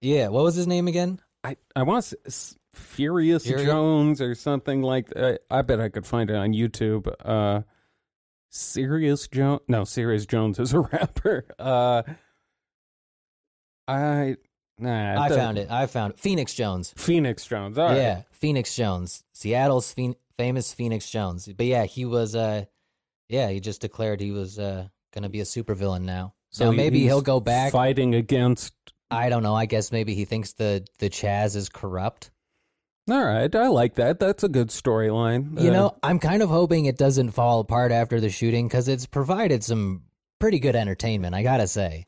Yeah. 0.00 0.28
What 0.28 0.44
was 0.44 0.54
his 0.54 0.66
name 0.66 0.88
again? 0.88 1.20
I 1.44 1.56
I 1.76 1.82
want 1.82 2.04
to 2.06 2.16
s- 2.26 2.56
Furious 2.74 3.44
Fury- 3.44 3.64
Jones 3.66 4.20
or 4.20 4.34
something 4.34 4.82
like 4.82 5.08
that. 5.10 5.40
I 5.50 5.62
bet 5.62 5.80
I 5.80 5.88
could 5.90 6.06
find 6.06 6.30
it 6.30 6.36
on 6.36 6.52
YouTube. 6.54 7.12
Uh, 7.24 7.62
Sirius 8.50 9.28
Jones. 9.28 9.60
No, 9.68 9.84
Serious 9.84 10.26
Jones 10.26 10.58
is 10.58 10.72
a 10.74 10.80
rapper. 10.92 11.46
Uh, 11.58 12.02
I 13.88 14.36
nah. 14.78 15.22
I 15.22 15.28
the- 15.28 15.34
found 15.36 15.58
it. 15.58 15.70
I 15.70 15.86
found 15.86 16.14
it. 16.14 16.18
Phoenix 16.18 16.54
Jones. 16.54 16.92
Phoenix 16.96 17.46
Jones. 17.46 17.78
All 17.78 17.88
right. 17.88 17.96
Yeah, 17.96 18.22
Phoenix 18.32 18.74
Jones, 18.74 19.24
Seattle's 19.32 19.94
phen- 19.94 20.16
famous 20.36 20.72
Phoenix 20.72 21.10
Jones. 21.10 21.48
But 21.56 21.66
yeah, 21.66 21.84
he 21.84 22.04
was. 22.04 22.34
uh 22.36 22.64
Yeah, 23.28 23.48
he 23.50 23.60
just 23.60 23.80
declared 23.80 24.20
he 24.20 24.30
was 24.32 24.58
uh 24.58 24.88
gonna 25.14 25.28
be 25.28 25.40
a 25.40 25.44
supervillain 25.44 26.02
now. 26.02 26.34
So 26.50 26.66
now 26.66 26.76
maybe 26.76 27.00
he'll 27.00 27.22
go 27.22 27.40
back. 27.40 27.72
fighting 27.72 28.14
against. 28.14 28.74
I 29.10 29.28
don't 29.28 29.42
know. 29.42 29.54
I 29.56 29.66
guess 29.66 29.90
maybe 29.92 30.14
he 30.14 30.24
thinks 30.24 30.52
the 30.52 30.84
the 30.98 31.10
Chaz 31.10 31.56
is 31.56 31.68
corrupt. 31.68 32.30
All 33.08 33.24
right, 33.24 33.52
I 33.54 33.68
like 33.68 33.94
that. 33.96 34.20
That's 34.20 34.44
a 34.44 34.48
good 34.48 34.68
storyline. 34.68 35.60
You 35.60 35.70
Uh, 35.70 35.72
know, 35.72 35.96
I'm 36.02 36.18
kind 36.18 36.42
of 36.42 36.48
hoping 36.48 36.84
it 36.86 36.96
doesn't 36.98 37.30
fall 37.30 37.60
apart 37.60 37.92
after 37.92 38.20
the 38.20 38.30
shooting 38.30 38.68
because 38.68 38.86
it's 38.88 39.06
provided 39.06 39.64
some 39.64 40.02
pretty 40.38 40.58
good 40.60 40.76
entertainment. 40.76 41.34
I 41.34 41.42
gotta 41.42 41.66
say. 41.66 42.06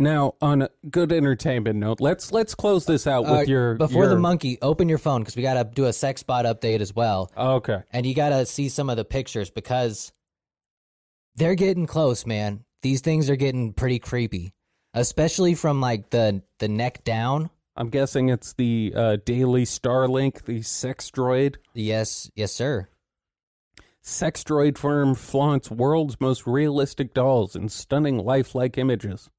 Now, 0.00 0.34
on 0.40 0.62
a 0.62 0.70
good 0.88 1.12
entertainment 1.12 1.76
note, 1.78 2.00
let's 2.00 2.30
let's 2.30 2.54
close 2.54 2.84
this 2.86 3.06
out 3.06 3.22
with 3.24 3.32
Uh, 3.48 3.50
your 3.50 3.74
before 3.76 4.06
the 4.06 4.18
monkey, 4.18 4.58
open 4.62 4.88
your 4.88 4.98
phone 4.98 5.22
because 5.22 5.34
we 5.34 5.42
gotta 5.42 5.68
do 5.72 5.86
a 5.86 5.92
sex 5.92 6.22
bot 6.22 6.44
update 6.44 6.80
as 6.80 6.94
well. 6.94 7.30
Okay. 7.36 7.82
and 7.90 8.04
you 8.06 8.14
gotta 8.14 8.44
see 8.46 8.68
some 8.68 8.90
of 8.90 8.96
the 8.96 9.04
pictures 9.04 9.50
because 9.50 10.12
they're 11.36 11.54
getting 11.56 11.86
close, 11.86 12.26
man. 12.26 12.64
These 12.82 13.00
things 13.00 13.28
are 13.30 13.36
getting 13.36 13.72
pretty 13.72 13.98
creepy, 13.98 14.52
especially 14.94 15.54
from 15.54 15.80
like 15.80 16.10
the 16.10 16.42
the 16.58 16.68
neck 16.68 17.02
down. 17.02 17.50
I'm 17.78 17.90
guessing 17.90 18.28
it's 18.28 18.52
the 18.54 18.92
uh, 18.94 19.16
Daily 19.24 19.64
Starlink, 19.64 20.44
the 20.46 20.62
sex 20.62 21.10
droid. 21.12 21.56
Yes, 21.74 22.28
yes, 22.34 22.52
sir. 22.52 22.88
Sex 24.02 24.42
droid 24.42 24.76
firm 24.76 25.14
flaunts 25.14 25.70
world's 25.70 26.20
most 26.20 26.44
realistic 26.46 27.14
dolls 27.14 27.54
and 27.54 27.70
stunning 27.70 28.18
lifelike 28.18 28.76
images, 28.78 29.30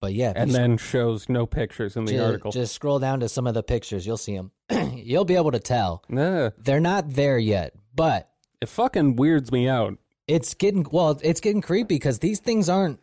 But 0.00 0.14
yeah, 0.14 0.32
and 0.34 0.50
then 0.52 0.78
shows 0.78 1.28
no 1.28 1.46
pictures 1.46 1.96
in 1.96 2.06
the 2.06 2.12
ju- 2.12 2.22
article. 2.24 2.50
just 2.50 2.74
scroll 2.74 2.98
down 2.98 3.20
to 3.20 3.28
some 3.28 3.46
of 3.46 3.54
the 3.54 3.62
pictures, 3.62 4.06
you'll 4.06 4.16
see 4.16 4.36
them. 4.36 4.50
you'll 4.96 5.24
be 5.26 5.36
able 5.36 5.52
to 5.52 5.60
tell 5.60 6.02
Nah, 6.08 6.50
they're 6.58 6.80
not 6.80 7.10
there 7.10 7.38
yet, 7.38 7.74
but 7.94 8.30
it 8.60 8.68
fucking 8.68 9.14
weirds 9.16 9.52
me 9.52 9.68
out. 9.68 9.96
it's 10.26 10.54
getting 10.54 10.86
well. 10.90 11.18
It's 11.22 11.40
getting 11.40 11.60
creepy 11.62 11.94
because 11.96 12.18
these 12.20 12.40
things 12.40 12.68
aren't 12.68 12.98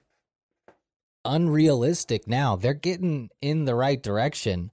unrealistic 1.27 2.27
now. 2.27 2.55
They're 2.55 2.73
getting 2.73 3.29
in 3.41 3.65
the 3.65 3.75
right 3.75 4.01
direction. 4.01 4.71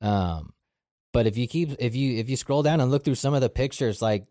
Um, 0.00 0.52
but 1.12 1.26
if 1.26 1.36
you 1.36 1.48
keep 1.48 1.74
if 1.78 1.96
you 1.96 2.18
if 2.18 2.28
you 2.30 2.36
scroll 2.36 2.62
down 2.62 2.80
and 2.80 2.90
look 2.90 3.04
through 3.04 3.16
some 3.16 3.34
of 3.34 3.40
the 3.40 3.48
pictures, 3.50 4.00
like 4.00 4.26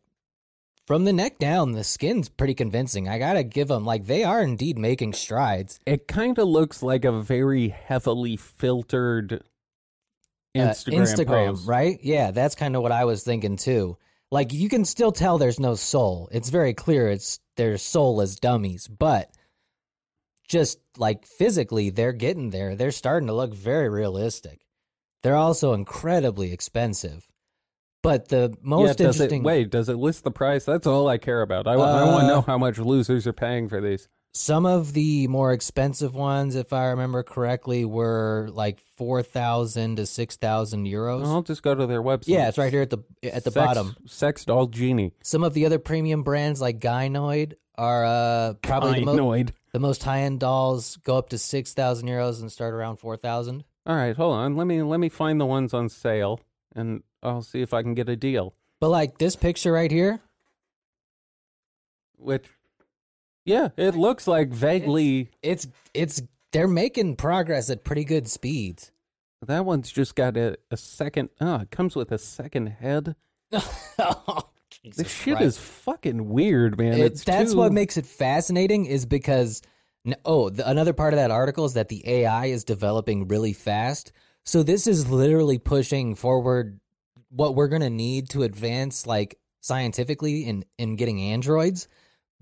from 0.88 1.04
the 1.06 1.14
neck 1.14 1.38
down, 1.38 1.74
the 1.74 1.84
skin's 1.84 2.30
pretty 2.30 2.54
convincing. 2.56 3.08
I 3.10 3.20
gotta 3.20 3.43
give 3.43 3.68
them 3.68 3.86
like 3.86 4.06
they 4.06 4.24
are 4.24 4.41
indeed 4.41 4.78
making 4.78 5.14
strides. 5.14 5.80
It 5.86 6.08
kind 6.08 6.38
of 6.39 6.47
looks 6.47 6.82
like 6.82 7.06
a 7.06 7.12
very 7.12 7.70
heavily 7.70 8.38
filtered 8.38 9.34
Uh, 10.56 10.60
Instagram, 10.60 10.93
Instagram, 11.02 11.47
post. 11.50 11.68
right? 11.68 12.00
Yeah, 12.02 12.32
that's 12.32 12.56
kind 12.56 12.76
of 12.76 12.82
what 12.82 12.91
I 12.91 13.06
was 13.06 13.24
thinking 13.24 13.58
too. 13.58 13.97
Like 14.32 14.54
you 14.54 14.70
can 14.70 14.86
still 14.86 15.12
tell 15.12 15.38
there's 15.38 15.60
no 15.60 15.76
soul. 15.76 16.30
It's 16.32 16.50
very 16.50 16.74
clear 16.74 17.08
it's 17.10 17.39
their 17.58 17.78
soul 17.78 18.22
as 18.22 18.36
dummies, 18.38 18.88
but 18.88 19.30
just 20.50 20.80
like 20.97 21.26
physically 21.26 21.89
they're 21.91 22.12
getting 22.12 22.50
there. 22.50 22.76
They're 22.76 22.91
starting 22.91 23.28
to 23.28 23.34
look 23.34 23.54
very 23.54 23.88
realistic. 23.88 24.66
They're 25.24 25.36
also 25.36 25.74
incredibly 25.74 26.52
expensive. 26.52 27.28
But 28.02 28.30
the 28.30 28.56
most 28.62 28.88
yeah, 28.88 28.93
does 29.08 29.16
interesting 29.20 29.41
it, 29.41 29.45
wait, 29.45 29.70
does 29.70 29.89
it 29.89 29.95
list 29.97 30.24
the 30.24 30.32
price? 30.32 30.64
That's 30.66 30.88
all 30.88 31.08
I 31.10 31.18
care 31.18 31.41
about. 31.41 31.68
I, 31.68 31.76
want 31.76 32.22
to 32.22 32.26
Uh, 32.26 32.28
know 32.28 32.41
how 32.41 32.58
much 32.58 32.78
losers 32.80 33.28
are 33.28 33.34
paying 33.34 33.68
for 33.68 33.82
these. 33.82 34.08
some 34.34 34.66
of 34.66 34.93
the 34.93 35.28
more 35.28 35.52
expensive 35.52 36.16
ones, 36.16 36.56
if 36.56 36.72
I 36.72 36.86
remember 36.86 37.24
correctly, 37.24 37.84
were 37.84 38.47
like 38.54 38.80
four 38.95 39.22
thousand 39.22 39.97
to 39.97 40.06
six 40.06 40.38
thousand 40.38 40.86
euros. 40.86 41.26
I'll 41.26 41.41
just 41.41 41.62
go 41.62 41.76
to 41.76 41.86
their 41.88 42.02
website. 42.02 42.28
yeah, 42.30 42.47
it's 42.47 42.58
right 42.58 42.72
here 42.72 42.84
at 42.84 42.89
the 42.89 43.00
at 43.24 43.43
the 43.43 43.52
Sex- 43.52 43.56
bottom. 43.56 43.95
Sex 44.08 44.45
doll 44.45 44.68
genie. 44.68 45.12
Some 45.22 45.43
of 45.43 45.54
the 45.54 45.66
other 45.66 45.78
premium 45.80 46.24
brands 46.24 46.62
like 46.62 46.80
Gynoid 46.80 47.56
are 47.76 48.06
uh, 48.06 48.54
probably 48.62 49.02
the, 49.02 49.06
mo- 49.08 49.16
Gynoid. 49.18 49.50
The 49.72 49.80
most 49.80 50.03
high 50.03 50.22
end 50.22 50.39
dolls 50.39 50.97
go 50.97 51.17
up 51.17 51.30
to 51.30 51.38
six 51.38 51.74
thousand 51.74 52.07
euros 52.07 52.41
and 52.41 52.51
start 52.51 52.74
around 52.74 52.97
four 52.97 53.17
thousand. 53.17 53.63
All 53.86 53.95
right, 53.95 54.15
hold 54.15 54.36
on. 54.36 54.55
Let 54.55 54.67
me 54.67 54.82
let 54.84 54.99
me 54.99 55.09
find 55.09 55.39
the 55.39 55.45
ones 55.45 55.74
on 55.74 55.89
sale, 55.89 56.39
and 56.76 57.03
I'll 57.24 57.41
see 57.41 57.61
if 57.61 57.74
I 57.74 57.82
can 57.82 57.93
get 57.95 58.09
a 58.09 58.15
deal. 58.15 58.53
But 58.80 58.89
like 58.89 59.17
this 59.17 59.36
picture 59.36 59.72
right 59.72 59.91
here, 59.91 60.20
Which, 62.17 62.45
yeah, 63.45 63.70
it 63.78 63.95
looks 63.95 64.28
like 64.28 64.49
vaguely. 64.49 65.32
it's 65.41 65.67
it's 65.93 66.22
they're 66.51 66.67
making 66.67 67.15
progress 67.15 67.70
at 67.70 67.84
pretty 67.84 68.03
good 68.03 68.28
speeds. 68.28 68.91
That 69.45 69.65
one's 69.65 69.91
just 69.91 70.15
got 70.15 70.36
a, 70.36 70.57
a 70.70 70.76
second. 70.78 71.30
Oh, 71.39 71.55
it 71.61 71.72
comes 71.72 71.95
with 71.95 72.11
a 72.11 72.17
second 72.17 72.67
head. 72.67 73.15
oh, 73.53 74.41
This 74.84 75.12
shit 75.12 75.38
Christ. 75.38 75.48
is 75.48 75.58
fucking 75.58 76.30
weird, 76.30 76.78
man. 76.78 76.94
It- 76.94 77.00
it's 77.02 77.24
that's 77.24 77.52
too- 77.52 77.58
what 77.58 77.72
makes 77.72 77.98
it 77.98 78.06
fascinating 78.06 78.86
is 78.86 79.06
because 79.06 79.62
oh 80.26 80.50
the, 80.50 80.68
another 80.70 80.94
part 80.94 81.14
of 81.14 81.18
that 81.18 81.30
article 81.30 81.66
is 81.66 81.74
that 81.74 81.90
the 81.90 82.02
ai 82.08 82.46
is 82.46 82.64
developing 82.64 83.28
really 83.28 83.52
fast 83.52 84.14
so 84.46 84.64
this 84.64 84.88
is 84.88 85.12
literally 85.12 85.58
pushing 85.58 86.16
forward 86.16 86.80
what 87.30 87.54
we're 87.54 87.68
gonna 87.68 87.90
need 87.90 88.30
to 88.30 88.44
advance 88.44 89.06
like 89.06 89.38
scientifically 89.62 90.46
in 90.46 90.66
in 90.78 90.96
getting 90.96 91.22
androids, 91.22 91.88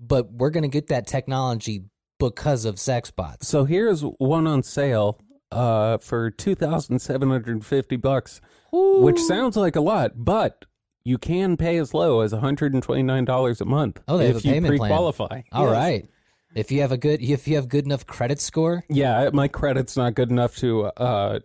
but 0.00 0.32
we're 0.32 0.50
gonna 0.50 0.68
get 0.68 0.86
that 0.88 1.06
technology 1.06 1.84
because 2.18 2.64
of 2.64 2.78
sex 2.78 3.10
bots. 3.10 3.46
So 3.48 3.64
here's 3.64 4.00
one 4.02 4.46
on 4.46 4.62
sale 4.62 5.20
uh, 5.52 5.98
for 5.98 6.30
two 6.30 6.54
thousand 6.54 7.00
seven 7.00 7.28
hundred 7.28 7.48
and 7.56 7.66
fifty 7.66 7.96
bucks, 7.96 8.40
which 8.72 9.18
sounds 9.20 9.56
like 9.56 9.76
a 9.76 9.80
lot, 9.80 10.12
but 10.16 10.64
you 11.08 11.16
can 11.18 11.56
pay 11.56 11.78
as 11.78 11.94
low 11.94 12.20
as 12.20 12.32
one 12.32 12.40
hundred 12.42 12.74
and 12.74 12.82
twenty 12.82 13.02
nine 13.02 13.24
dollars 13.24 13.60
a 13.60 13.64
month. 13.64 14.00
Oh, 14.06 14.18
if 14.20 14.44
you 14.44 14.52
payment 14.52 14.76
plan. 14.76 14.88
pre-qualify. 14.90 15.42
All 15.52 15.64
Yes. 15.66 15.72
right. 15.72 16.10
If 16.54 16.70
you 16.72 16.80
have 16.82 16.92
a 16.92 16.96
good 16.98 17.22
if 17.22 17.48
you 17.48 17.56
have 17.56 17.68
good 17.68 17.84
enough 17.84 18.06
credit 18.06 18.40
score, 18.40 18.84
Yeah, 18.88 19.30
my 19.32 19.48
credit's 19.48 19.96
not 19.96 20.14
good 20.14 20.30
enough 20.30 20.56
to 20.56 20.84
uh, 20.86 21.40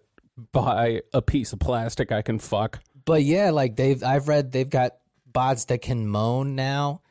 buy 0.52 1.02
a 1.14 1.22
piece 1.22 1.54
of 1.54 1.60
plastic 1.60 2.12
I 2.12 2.22
can 2.22 2.40
fuck. 2.40 2.80
But 3.06 3.24
yeah, 3.24 3.52
like 3.52 3.76
they've 3.76 4.02
I've 4.04 4.28
read 4.28 4.52
they've 4.52 4.70
got 4.70 4.94
bots 5.32 5.66
that 5.66 5.82
can 5.82 6.08
moan 6.08 6.56
now. 6.56 7.02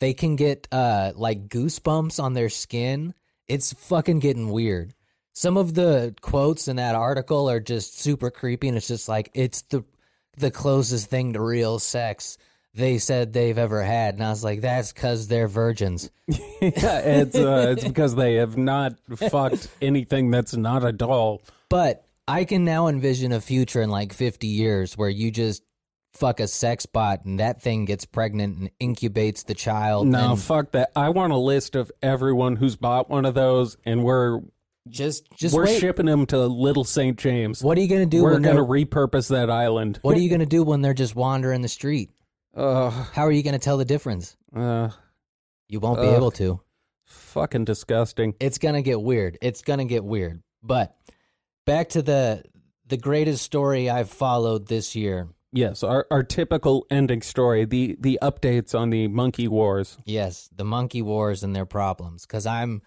They 0.00 0.12
can 0.12 0.36
get 0.36 0.68
uh 0.72 1.12
like 1.14 1.48
goosebumps 1.48 2.22
on 2.22 2.34
their 2.34 2.48
skin. 2.50 3.14
It's 3.48 3.72
fucking 3.72 4.18
getting 4.18 4.50
weird. 4.50 4.92
Some 5.32 5.56
of 5.56 5.74
the 5.74 6.14
quotes 6.20 6.66
in 6.68 6.76
that 6.76 6.94
article 6.94 7.48
are 7.50 7.60
just 7.60 7.98
super 8.00 8.30
creepy 8.30 8.68
and 8.68 8.76
it's 8.76 8.88
just 8.88 9.08
like 9.08 9.30
it's 9.34 9.62
the 9.62 9.84
the 10.36 10.50
closest 10.50 11.08
thing 11.08 11.32
to 11.32 11.40
real 11.40 11.78
sex 11.78 12.38
they 12.76 12.98
said 12.98 13.32
they've 13.32 13.56
ever 13.56 13.82
had. 13.82 14.14
And 14.14 14.22
I 14.22 14.28
was 14.28 14.44
like, 14.44 14.60
that's 14.60 14.92
cause 14.92 15.28
they're 15.28 15.48
virgins. 15.48 16.10
yeah, 16.28 16.98
it's 17.00 17.34
uh, 17.34 17.74
it's 17.76 17.84
because 17.84 18.14
they 18.14 18.34
have 18.34 18.56
not 18.56 18.94
fucked 19.16 19.68
anything 19.80 20.30
that's 20.30 20.54
not 20.54 20.84
a 20.84 20.92
doll. 20.92 21.42
But 21.68 22.04
I 22.28 22.44
can 22.44 22.64
now 22.64 22.88
envision 22.88 23.32
a 23.32 23.40
future 23.40 23.80
in 23.80 23.90
like 23.90 24.12
50 24.12 24.46
years 24.46 24.96
where 24.96 25.08
you 25.08 25.30
just 25.30 25.62
fuck 26.12 26.40
a 26.40 26.48
sex 26.48 26.86
bot 26.86 27.24
and 27.24 27.40
that 27.40 27.60
thing 27.60 27.84
gets 27.84 28.04
pregnant 28.04 28.58
and 28.58 28.70
incubates 28.78 29.44
the 29.44 29.54
child. 29.54 30.06
No, 30.06 30.32
and 30.32 30.40
fuck 30.40 30.72
that. 30.72 30.90
I 30.94 31.10
want 31.10 31.32
a 31.32 31.38
list 31.38 31.76
of 31.76 31.90
everyone 32.02 32.56
who's 32.56 32.76
bought 32.76 33.08
one 33.08 33.24
of 33.24 33.34
those, 33.34 33.76
and 33.84 34.04
we're 34.04 34.40
just 34.88 35.28
just 35.36 35.54
we're 35.54 35.64
wait. 35.66 35.80
shipping 35.80 36.06
them 36.06 36.26
to 36.26 36.46
Little 36.46 36.84
St. 36.84 37.18
James. 37.18 37.62
What 37.62 37.76
are 37.78 37.80
you 37.80 37.88
gonna 37.88 38.06
do 38.06 38.22
we're 38.22 38.32
when 38.34 38.42
gonna 38.42 38.64
repurpose 38.64 39.28
that 39.30 39.50
island. 39.50 39.98
What 40.02 40.16
are 40.16 40.20
you 40.20 40.30
gonna 40.30 40.46
do 40.46 40.62
when 40.62 40.82
they're 40.82 40.94
just 40.94 41.14
wandering 41.16 41.62
the 41.62 41.68
street? 41.68 42.10
Ugh, 42.54 42.92
How 43.12 43.26
are 43.26 43.32
you 43.32 43.42
gonna 43.42 43.58
tell 43.58 43.76
the 43.76 43.84
difference? 43.84 44.36
uh, 44.54 44.88
You 45.68 45.80
won't 45.80 46.00
be 46.00 46.06
Ugh. 46.08 46.16
able 46.16 46.30
to. 46.32 46.60
fucking 47.04 47.64
disgusting. 47.64 48.34
It's 48.40 48.58
gonna 48.58 48.82
get 48.82 49.00
weird. 49.00 49.38
It's 49.42 49.62
gonna 49.62 49.84
get 49.84 50.04
weird. 50.04 50.42
But 50.62 50.96
back 51.66 51.90
to 51.90 52.02
the 52.02 52.42
the 52.86 52.96
greatest 52.96 53.42
story 53.44 53.90
I've 53.90 54.10
followed 54.10 54.68
this 54.68 54.94
year. 54.96 55.28
Yes, 55.52 55.82
our 55.82 56.06
our 56.10 56.22
typical 56.22 56.86
ending 56.90 57.22
story. 57.22 57.64
The 57.64 57.96
the 58.00 58.18
updates 58.22 58.78
on 58.78 58.90
the 58.90 59.08
monkey 59.08 59.48
wars. 59.48 59.96
Yes, 60.04 60.48
the 60.54 60.64
monkey 60.64 61.02
wars 61.02 61.42
and 61.42 61.54
their 61.54 61.66
problems. 61.66 62.26
Because 62.26 62.46
I'm 62.46 62.82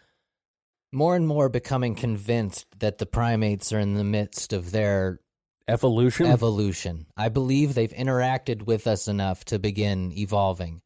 more 0.91 1.15
and 1.15 1.27
more 1.27 1.49
becoming 1.49 1.95
convinced 1.95 2.65
that 2.79 2.97
the 2.97 3.05
primates 3.05 3.71
are 3.71 3.79
in 3.79 3.93
the 3.93 4.03
midst 4.03 4.53
of 4.53 4.71
their 4.71 5.19
Evolution. 5.67 6.25
evolution. 6.25 7.05
I 7.15 7.29
believe 7.29 7.73
they've 7.73 7.91
interacted 7.91 8.63
with 8.63 8.87
us 8.87 9.07
enough 9.07 9.45
to 9.45 9.59
begin 9.59 10.11
evolving. 10.17 10.81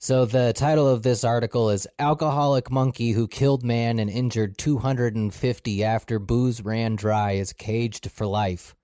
So 0.00 0.26
the 0.26 0.52
title 0.52 0.86
of 0.86 1.02
this 1.02 1.24
article 1.24 1.70
is 1.70 1.88
Alcoholic 1.98 2.70
Monkey 2.70 3.12
Who 3.12 3.26
Killed 3.26 3.64
Man 3.64 3.98
and 3.98 4.10
Injured 4.10 4.56
250 4.58 5.82
After 5.82 6.18
Booze 6.18 6.62
Ran 6.62 6.94
Dry 6.94 7.32
is 7.32 7.52
Caged 7.52 8.10
for 8.10 8.26
Life. 8.26 8.76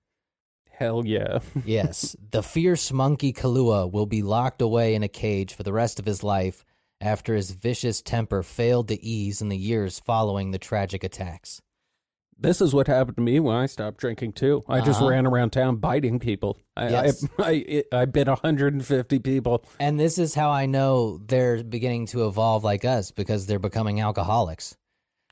Hell 0.71 1.07
yeah. 1.07 1.39
Yes, 1.65 2.17
the 2.33 2.43
fierce 2.43 2.91
monkey 2.91 3.33
Kalua 3.33 3.91
will 3.91 4.07
be 4.07 4.23
locked 4.23 4.61
away 4.61 4.95
in 4.95 5.05
a 5.05 5.09
cage 5.09 5.55
for 5.55 5.63
the 5.63 5.73
rest 5.73 6.01
of 6.01 6.05
his 6.05 6.25
life 6.25 6.65
after 7.05 7.35
his 7.35 7.51
vicious 7.53 8.01
temper 8.03 8.43
failed 8.43 8.89
to 8.89 9.03
ease 9.05 9.41
in 9.43 9.49
the 9.51 9.57
years 9.57 10.01
following 10.01 10.51
the 10.51 10.59
tragic 10.59 11.05
attacks. 11.05 11.61
This 12.37 12.61
is 12.61 12.75
what 12.75 12.89
happened 12.89 13.17
to 13.19 13.23
me 13.23 13.39
when 13.39 13.55
I 13.55 13.67
stopped 13.67 13.99
drinking 13.99 14.33
too. 14.33 14.65
I 14.69 14.81
just 14.81 14.99
Uh-huh. 15.01 15.11
ran 15.11 15.27
around 15.27 15.51
town 15.51 15.77
biting 15.77 16.19
people. 16.19 16.59
I 16.77 16.89
Yes. 16.89 17.25
I, 17.39 17.85
I 17.93 18.01
I 18.01 18.05
bit 18.07 18.27
150 18.27 19.19
people. 19.21 19.65
And 19.79 20.01
this 20.01 20.19
is 20.19 20.35
how 20.35 20.51
I 20.51 20.67
know 20.67 21.19
they're 21.19 21.63
beginning 21.63 22.07
to 22.07 22.27
evolve 22.27 22.65
like 22.65 22.85
us 22.85 23.13
because 23.13 23.47
they're 23.47 23.61
becoming 23.61 24.01
alcoholics. 24.01 24.77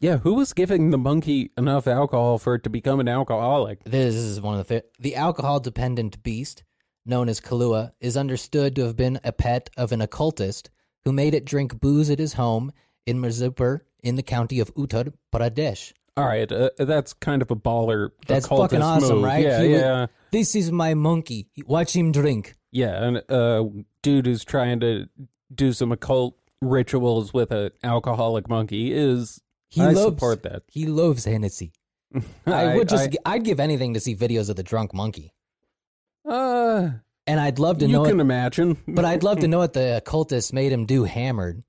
Yeah, 0.01 0.19
who 0.19 0.35
was 0.35 0.53
giving 0.53 0.91
the 0.91 0.99
monkey 0.99 1.51
enough 1.57 1.87
alcohol 1.89 2.39
for 2.39 2.55
it 2.57 2.65
to 2.65 2.71
become 2.71 3.01
an 3.01 3.09
alcoholic? 3.09 3.83
This 3.85 4.15
is 4.15 4.41
one 4.41 4.59
of 4.61 4.69
the 4.69 4.85
the 5.01 5.17
alcohol 5.17 5.59
dependent 5.59 6.23
beast 6.23 6.63
known 7.05 7.29
as 7.29 7.41
Kalua 7.41 7.93
is 8.01 8.17
understood 8.17 8.77
to 8.77 8.83
have 8.83 8.97
been 8.97 9.19
a 9.25 9.33
pet 9.33 9.71
of 9.77 9.91
an 9.91 10.01
occultist 10.01 10.71
who 11.05 11.13
made 11.13 11.35
it 11.35 11.45
drink 11.45 11.81
booze 11.81 12.11
at 12.11 12.19
his 12.19 12.35
home 12.35 12.73
in 13.07 13.21
Mirzapur 13.21 13.81
in 14.03 14.17
the 14.17 14.23
county 14.23 14.61
of 14.61 14.75
Uttar 14.75 15.13
Pradesh. 15.35 15.93
All 16.17 16.27
right, 16.27 16.51
uh, 16.53 16.71
that's 16.79 17.13
kind 17.15 17.41
of 17.43 17.51
a 17.51 17.57
baller. 17.57 18.11
That's 18.27 18.47
fucking 18.47 18.83
awesome, 18.83 19.17
move. 19.17 19.25
right? 19.25 19.45
Yeah, 19.45 19.63
He 19.63 19.69
would- 19.71 19.79
yeah, 19.81 20.07
This 20.31 20.55
is 20.55 20.71
my 20.71 20.95
monkey. 20.95 21.49
Watch 21.67 21.97
him 21.97 22.13
drink. 22.13 22.55
yeah. 22.71 23.03
And 23.05 23.23
uh, 23.31 23.65
dude 24.03 24.27
who's 24.27 24.45
trying 24.45 24.81
to 24.81 25.09
do 25.55 25.73
some 25.73 25.91
occult 25.93 26.37
rituals 26.61 27.33
with 27.33 27.51
an 27.51 27.71
alcoholic 27.83 28.49
monkey 28.49 28.93
is. 28.93 29.41
He 29.71 29.81
I 29.81 29.93
loves, 29.93 30.01
support 30.03 30.43
that. 30.43 30.65
He 30.69 30.85
loves 30.87 31.25
Hennessy. 31.25 31.73
I, 32.47 32.77
would 32.77 32.91
just, 32.91 33.17
I, 33.25 33.37
would 33.37 33.45
give 33.45 33.59
anything 33.59 33.95
to 33.95 34.01
see 34.01 34.15
videos 34.15 34.51
of 34.51 34.57
the 34.57 34.63
drunk 34.63 34.93
monkey, 34.93 35.33
uh, 36.29 36.91
and 37.27 37.39
I'd 37.41 37.59
love 37.59 37.79
to 37.79 37.87
you 37.87 37.93
know. 37.93 38.05
You 38.05 38.11
can 38.11 38.21
It, 38.21 38.23
imagine, 38.23 38.77
but 38.89 39.05
I'd 39.05 39.23
love 39.23 39.41
to 39.41 39.49
know 39.49 39.59
what 39.59 39.73
the 39.73 39.97
occultist 39.99 40.53
made 40.53 40.73
him 40.73 40.87
do 40.87 41.05
hammered. 41.05 41.63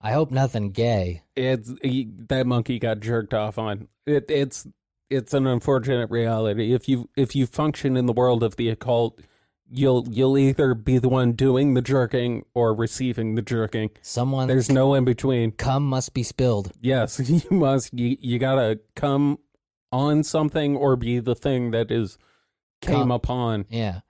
I 0.00 0.12
hope 0.12 0.30
nothing 0.30 0.70
gay. 0.70 1.22
it's 1.34 1.72
he, 1.82 2.08
that 2.28 2.46
monkey 2.46 2.78
got 2.78 3.00
jerked 3.00 3.34
off 3.34 3.58
on. 3.58 3.88
It, 4.06 4.30
it's 4.30 4.66
it's 5.10 5.34
an 5.34 5.46
unfortunate 5.46 6.10
reality. 6.10 6.72
If 6.72 6.88
you 6.88 7.08
if 7.16 7.34
you 7.34 7.46
function 7.46 7.96
in 7.96 8.06
the 8.06 8.12
world 8.12 8.42
of 8.44 8.54
the 8.56 8.68
occult, 8.68 9.18
you'll 9.68 10.06
you'll 10.08 10.38
either 10.38 10.74
be 10.74 10.98
the 10.98 11.08
one 11.08 11.32
doing 11.32 11.74
the 11.74 11.82
jerking 11.82 12.44
or 12.54 12.74
receiving 12.74 13.34
the 13.34 13.42
jerking. 13.42 13.90
Someone 14.02 14.46
There's 14.46 14.70
no 14.70 14.94
in 14.94 15.04
between. 15.04 15.50
cum 15.52 15.84
must 15.84 16.14
be 16.14 16.22
spilled. 16.22 16.70
Yes, 16.80 17.18
you 17.28 17.42
must. 17.50 17.92
You, 17.92 18.16
you 18.20 18.38
gotta 18.38 18.78
come 18.94 19.38
on 19.90 20.22
something 20.22 20.76
or 20.76 20.94
be 20.94 21.18
the 21.18 21.34
thing 21.34 21.72
that 21.72 21.90
is 21.90 22.18
came 22.82 22.94
Come- 22.94 23.10
upon. 23.10 23.66
Yeah. 23.68 24.00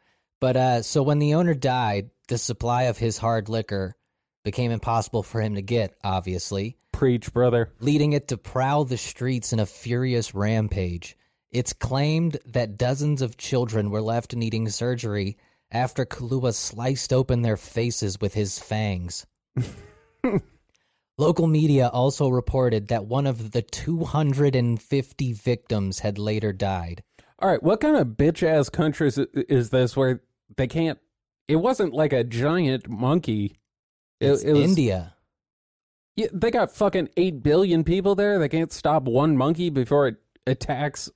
But 0.41 0.57
uh 0.57 0.83
so 0.83 1.03
when 1.03 1.19
the 1.19 1.35
owner 1.35 1.55
died, 1.55 2.11
the 2.29 2.39
supply 2.39 2.85
of 2.85 2.99
his 2.99 3.19
hard 3.19 3.49
liquor 3.49 3.97
became 4.45 4.71
impossible 4.71 5.23
for 5.23 5.41
him 5.41 5.57
to 5.57 5.63
get, 5.63 5.95
obviously, 6.03 6.77
Preach, 6.93 7.33
brother. 7.33 7.73
leading 7.81 8.13
it 8.13 8.29
to 8.29 8.37
prowl 8.37 8.85
the 8.85 8.97
streets 8.97 9.53
in 9.53 9.61
a 9.61 9.67
furious 9.67 10.35
rampage. 10.35 11.17
It's 11.51 11.73
claimed 11.73 12.39
that 12.47 12.77
dozens 12.79 13.23
of 13.23 13.37
children 13.37 13.91
were 13.91 14.03
left 14.03 14.35
needing 14.35 14.69
surgery 14.69 15.37
after 15.71 16.05
Kalua 16.05 16.55
sliced 16.55 17.13
open 17.13 17.43
their 17.43 17.57
faces 17.57 18.21
with 18.21 18.35
his 18.35 18.59
fangs. 18.59 19.27
Local 21.19 21.47
media 21.47 21.89
also 21.89 22.29
reported 22.29 22.89
that 22.89 23.07
one 23.07 23.27
of 23.27 23.51
the 23.51 23.63
250 23.63 25.33
victims 25.33 25.99
had 26.01 26.19
later 26.19 26.53
died. 26.53 27.03
All 27.41 27.49
right, 27.49 27.63
what 27.63 27.81
kind 27.81 27.97
of 27.97 28.09
bitch 28.09 28.43
ass 28.43 28.69
country 28.69 29.09
is, 29.09 29.19
is 29.19 29.71
this 29.71 29.97
where 29.97 30.21
they 30.57 30.67
can't? 30.67 30.99
It 31.47 31.57
wasn't 31.57 31.95
like 31.95 32.13
a 32.13 32.25
giant 32.25 32.89
monkey. 32.89 33.59
It, 34.21 34.31
It's 34.31 34.43
it 34.43 34.53
was, 34.53 34.63
India. 34.63 35.15
Yeah, 36.17 36.27
they 36.33 36.51
got 36.51 36.73
fucking 36.73 37.11
eight 37.17 37.43
billion 37.43 37.85
people 37.85 38.15
there. 38.15 38.39
They 38.39 38.49
can't 38.49 38.73
stop 38.73 39.05
one 39.05 39.37
monkey 39.37 39.71
before 39.71 40.09
it 40.09 40.17
attacks 40.47 41.11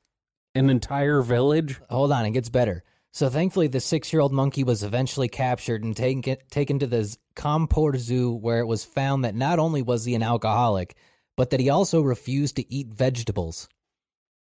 an 0.55 0.71
entire 0.71 1.23
village. 1.23 1.81
Hold 1.91 2.13
on, 2.13 2.25
it 2.25 2.31
gets 2.33 2.49
better. 2.49 2.85
So 3.11 3.29
thankfully, 3.29 3.67
the 3.67 3.81
six-year-old 3.81 4.33
monkey 4.33 4.65
was 4.65 4.83
eventually 4.83 5.29
captured 5.29 5.85
and 5.85 5.95
taken 5.97 6.37
taken 6.51 6.79
to 6.79 6.87
the 6.87 7.15
Kanpur 7.35 7.97
Zoo, 7.99 8.33
where 8.33 8.61
it 8.61 8.67
was 8.67 8.85
found 8.85 9.25
that 9.25 9.35
not 9.35 9.59
only 9.59 9.83
was 9.83 10.05
he 10.05 10.15
an 10.15 10.23
alcoholic, 10.23 10.95
but 11.37 11.51
that 11.51 11.61
he 11.61 11.69
also 11.69 12.01
refused 12.01 12.57
to 12.57 12.73
eat 12.73 12.89
vegetables. 12.89 13.69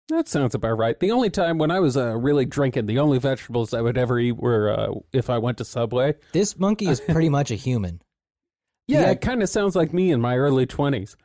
That 0.09 0.27
sounds 0.29 0.55
about 0.55 0.77
right. 0.77 0.97
The 0.99 1.11
only 1.11 1.29
time 1.29 1.57
when 1.57 1.69
I 1.69 1.79
was 1.81 1.97
uh, 1.97 2.15
really 2.17 2.45
drinking, 2.45 2.85
the 2.85 2.99
only 2.99 3.19
vegetables 3.19 3.73
I 3.73 3.81
would 3.81 3.97
ever 3.97 4.17
eat 4.19 4.37
were 4.37 4.69
uh, 4.69 4.93
if 5.11 5.29
I 5.29 5.37
went 5.37 5.57
to 5.57 5.65
Subway. 5.65 6.15
This 6.31 6.57
monkey 6.57 6.87
is 6.87 7.01
pretty 7.09 7.29
much 7.29 7.51
a 7.51 7.55
human. 7.55 8.01
Yeah, 8.87 9.01
Yeah. 9.01 9.11
it 9.11 9.21
kind 9.21 9.43
of 9.43 9.49
sounds 9.49 9.75
like 9.75 9.93
me 9.93 10.11
in 10.11 10.21
my 10.21 10.37
early 10.37 10.65
twenties. 10.65 11.17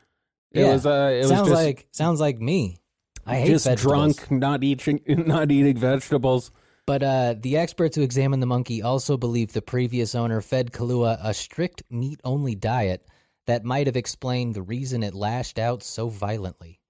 It 0.50 0.62
Yeah. 0.62 0.72
was. 0.72 0.84
Uh, 0.86 1.10
it 1.14 1.28
sounds 1.28 1.40
was 1.42 1.50
just, 1.50 1.64
like 1.64 1.86
sounds 1.92 2.20
like 2.20 2.40
me. 2.40 2.78
I 3.24 3.36
hate 3.36 3.46
just 3.46 3.66
vegetables. 3.66 4.16
drunk, 4.16 4.30
not 4.32 4.64
eating, 4.64 5.00
not 5.06 5.52
eating 5.52 5.76
vegetables. 5.76 6.50
But 6.84 7.04
uh, 7.04 7.36
the 7.38 7.58
experts 7.58 7.94
who 7.94 8.02
examined 8.02 8.42
the 8.42 8.48
monkey 8.48 8.82
also 8.82 9.16
believe 9.16 9.52
the 9.52 9.62
previous 9.62 10.16
owner 10.16 10.40
fed 10.40 10.72
Kalua 10.72 11.18
a 11.22 11.32
strict 11.32 11.84
meat-only 11.88 12.56
diet 12.56 13.06
that 13.46 13.64
might 13.64 13.86
have 13.86 13.96
explained 13.96 14.54
the 14.56 14.62
reason 14.62 15.04
it 15.04 15.14
lashed 15.14 15.60
out 15.60 15.84
so 15.84 16.08
violently. 16.08 16.80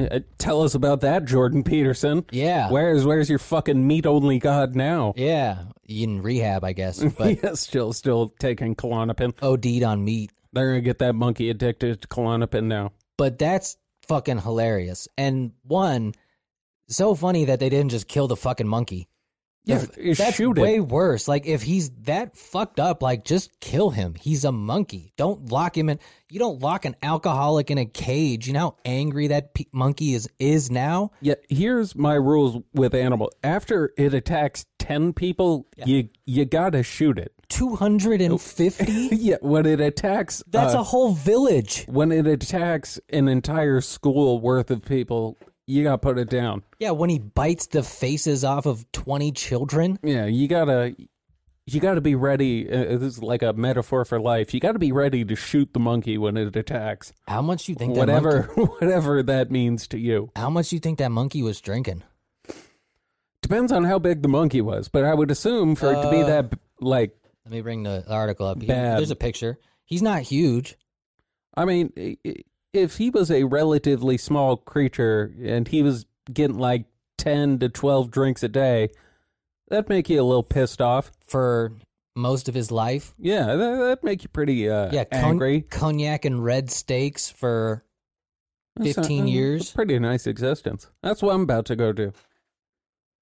Uh, 0.00 0.20
Tell 0.38 0.62
us 0.62 0.74
about 0.74 1.00
that, 1.02 1.24
Jordan 1.24 1.62
Peterson. 1.62 2.24
Yeah. 2.30 2.70
Where's 2.70 3.04
where's 3.04 3.28
your 3.28 3.38
fucking 3.38 3.86
meat 3.86 4.06
only 4.06 4.38
god 4.38 4.74
now? 4.74 5.12
Yeah. 5.16 5.64
In 5.86 6.22
rehab, 6.22 6.64
I 6.64 6.72
guess. 6.72 7.02
But 7.18 7.42
yeah, 7.42 7.54
still 7.54 7.92
still 7.92 8.32
taking 8.38 8.74
Klonopin. 8.74 9.34
OD'd 9.42 9.82
on 9.82 10.04
meat. 10.04 10.32
They're 10.52 10.68
gonna 10.70 10.80
get 10.80 10.98
that 11.00 11.14
monkey 11.14 11.50
addicted 11.50 12.02
to 12.02 12.08
Klonopin 12.08 12.64
now. 12.64 12.92
But 13.16 13.38
that's 13.38 13.76
fucking 14.08 14.38
hilarious. 14.38 15.06
And 15.18 15.52
one, 15.62 16.14
so 16.88 17.14
funny 17.14 17.44
that 17.44 17.60
they 17.60 17.68
didn't 17.68 17.90
just 17.90 18.08
kill 18.08 18.26
the 18.28 18.36
fucking 18.36 18.66
monkey. 18.68 19.08
Yeah, 19.66 19.84
If- 19.96 20.18
that's 20.18 20.36
shoot 20.36 20.56
it. 20.58 20.60
way 20.62 20.80
worse. 20.80 21.28
Like 21.28 21.46
if 21.46 21.62
he's 21.62 21.90
that 22.04 22.36
fucked 22.36 22.80
up, 22.80 23.02
like 23.02 23.24
just 23.24 23.60
kill 23.60 23.90
him. 23.90 24.14
He's 24.20 24.44
a 24.44 24.50
monkey. 24.52 25.12
Don't 25.16 25.50
lock 25.52 25.76
him 25.76 25.88
in. 25.90 25.98
You 26.30 26.38
don't 26.38 26.60
lock 26.60 26.84
an 26.84 26.96
alcoholic 27.02 27.70
in 27.70 27.78
a 27.78 27.84
cage. 27.84 28.46
You 28.46 28.54
know 28.54 28.60
how 28.60 28.76
angry 28.84 29.26
that 29.28 29.52
pe- 29.54 29.64
monkey 29.72 30.14
is 30.14 30.28
is 30.38 30.70
now. 30.70 31.10
Yeah, 31.20 31.34
here's 31.48 31.94
my 31.94 32.14
rules 32.14 32.62
with 32.72 32.94
animal. 32.94 33.30
After 33.44 33.92
it 33.98 34.14
attacks 34.14 34.64
ten 34.78 35.12
people, 35.12 35.66
you 35.84 36.08
you 36.24 36.44
gotta 36.46 36.82
shoot 36.82 37.18
it. 37.18 37.32
Two 37.48 37.76
hundred 37.76 38.20
and 38.22 38.40
fifty. 38.40 39.08
Yeah, 39.12 39.36
when 39.42 39.66
it 39.66 39.80
attacks, 39.80 40.42
That's 40.46 40.74
uh, 40.74 40.80
a 40.80 40.82
whole 40.84 41.12
village. 41.12 41.84
when 41.88 42.12
it 42.12 42.26
attacks 42.26 42.98
an 43.10 43.28
entire 43.28 43.80
school 43.80 44.40
worth 44.40 44.70
of 44.70 44.82
people, 44.84 45.36
you 45.70 45.82
gotta 45.84 45.98
put 45.98 46.18
it 46.18 46.28
down. 46.30 46.62
Yeah, 46.78 46.90
when 46.90 47.10
he 47.10 47.18
bites 47.18 47.66
the 47.66 47.82
faces 47.82 48.44
off 48.44 48.66
of 48.66 48.90
twenty 48.92 49.32
children. 49.32 49.98
Yeah, 50.02 50.26
you 50.26 50.48
gotta 50.48 50.94
you 51.66 51.78
gotta 51.80 52.00
be 52.00 52.14
ready. 52.14 52.68
Uh, 52.70 52.98
this 52.98 53.02
is 53.16 53.22
like 53.22 53.42
a 53.42 53.52
metaphor 53.52 54.04
for 54.04 54.20
life. 54.20 54.52
You 54.52 54.60
gotta 54.60 54.78
be 54.78 54.92
ready 54.92 55.24
to 55.24 55.36
shoot 55.36 55.72
the 55.72 55.78
monkey 55.80 56.18
when 56.18 56.36
it 56.36 56.56
attacks, 56.56 57.12
How 57.28 57.42
much 57.42 57.68
you 57.68 57.74
think 57.74 57.94
that 57.94 58.00
whatever 58.00 58.50
monkey, 58.56 58.72
whatever 58.80 59.22
that 59.22 59.50
means 59.50 59.86
to 59.88 59.98
you. 59.98 60.30
How 60.36 60.50
much 60.50 60.72
you 60.72 60.80
think 60.80 60.98
that 60.98 61.10
monkey 61.10 61.42
was 61.42 61.60
drinking? 61.60 62.02
Depends 63.42 63.72
on 63.72 63.84
how 63.84 63.98
big 63.98 64.22
the 64.22 64.28
monkey 64.28 64.60
was, 64.60 64.88
but 64.88 65.04
I 65.04 65.14
would 65.14 65.30
assume 65.30 65.74
for 65.74 65.92
it 65.92 66.02
to 66.02 66.10
be 66.10 66.22
Uh, 66.22 66.26
that 66.26 66.52
like 66.80 67.16
Let 67.44 67.52
me 67.52 67.60
bring 67.62 67.82
the 67.82 68.04
article 68.08 68.46
up. 68.46 68.60
He- 68.60 68.66
Bad. 68.68 68.98
there's 68.98 69.10
a 69.10 69.16
picture. 69.16 69.58
He's 69.84 70.02
not 70.02 70.22
huge. 70.22 70.76
I 71.56 71.64
mean, 71.64 71.92
if 72.72 72.96
he 72.98 73.10
was 73.10 73.30
a 73.30 73.44
relatively 73.44 74.16
small 74.16 74.56
creature 74.56 75.32
and 75.42 75.66
he 75.68 75.82
was 75.82 76.06
getting 76.32 76.58
like 76.58 76.84
10 77.18 77.58
to 77.60 77.68
12 77.68 78.10
drinks 78.10 78.42
a 78.42 78.48
day, 78.48 78.90
that'd 79.68 79.88
make 79.88 80.08
you 80.08 80.20
a 80.20 80.24
little 80.24 80.42
pissed 80.42 80.80
off. 80.80 81.10
for 81.26 81.72
most 82.16 82.48
of 82.48 82.54
his 82.54 82.70
life. 82.72 83.14
Yeah, 83.18 83.46
that, 83.54 83.76
that'd 83.78 84.04
make 84.04 84.22
you 84.24 84.28
pretty 84.28 84.68
uh, 84.68 84.90
Yeah, 84.92 85.04
con- 85.04 85.20
angry. 85.24 85.60
cognac 85.62 86.24
and 86.24 86.42
red 86.44 86.68
steaks 86.70 87.30
for 87.30 87.84
That's 88.76 88.90
a- 88.98 89.02
15 89.02 89.22
uh, 89.22 89.26
years. 89.26 89.70
pretty 89.72 89.98
nice 89.98 90.26
existence. 90.26 90.88
That's 91.02 91.22
what 91.22 91.34
I'm 91.34 91.42
about 91.42 91.66
to 91.66 91.76
go 91.76 91.92
do. 91.92 92.12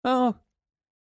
Oh, 0.04 0.36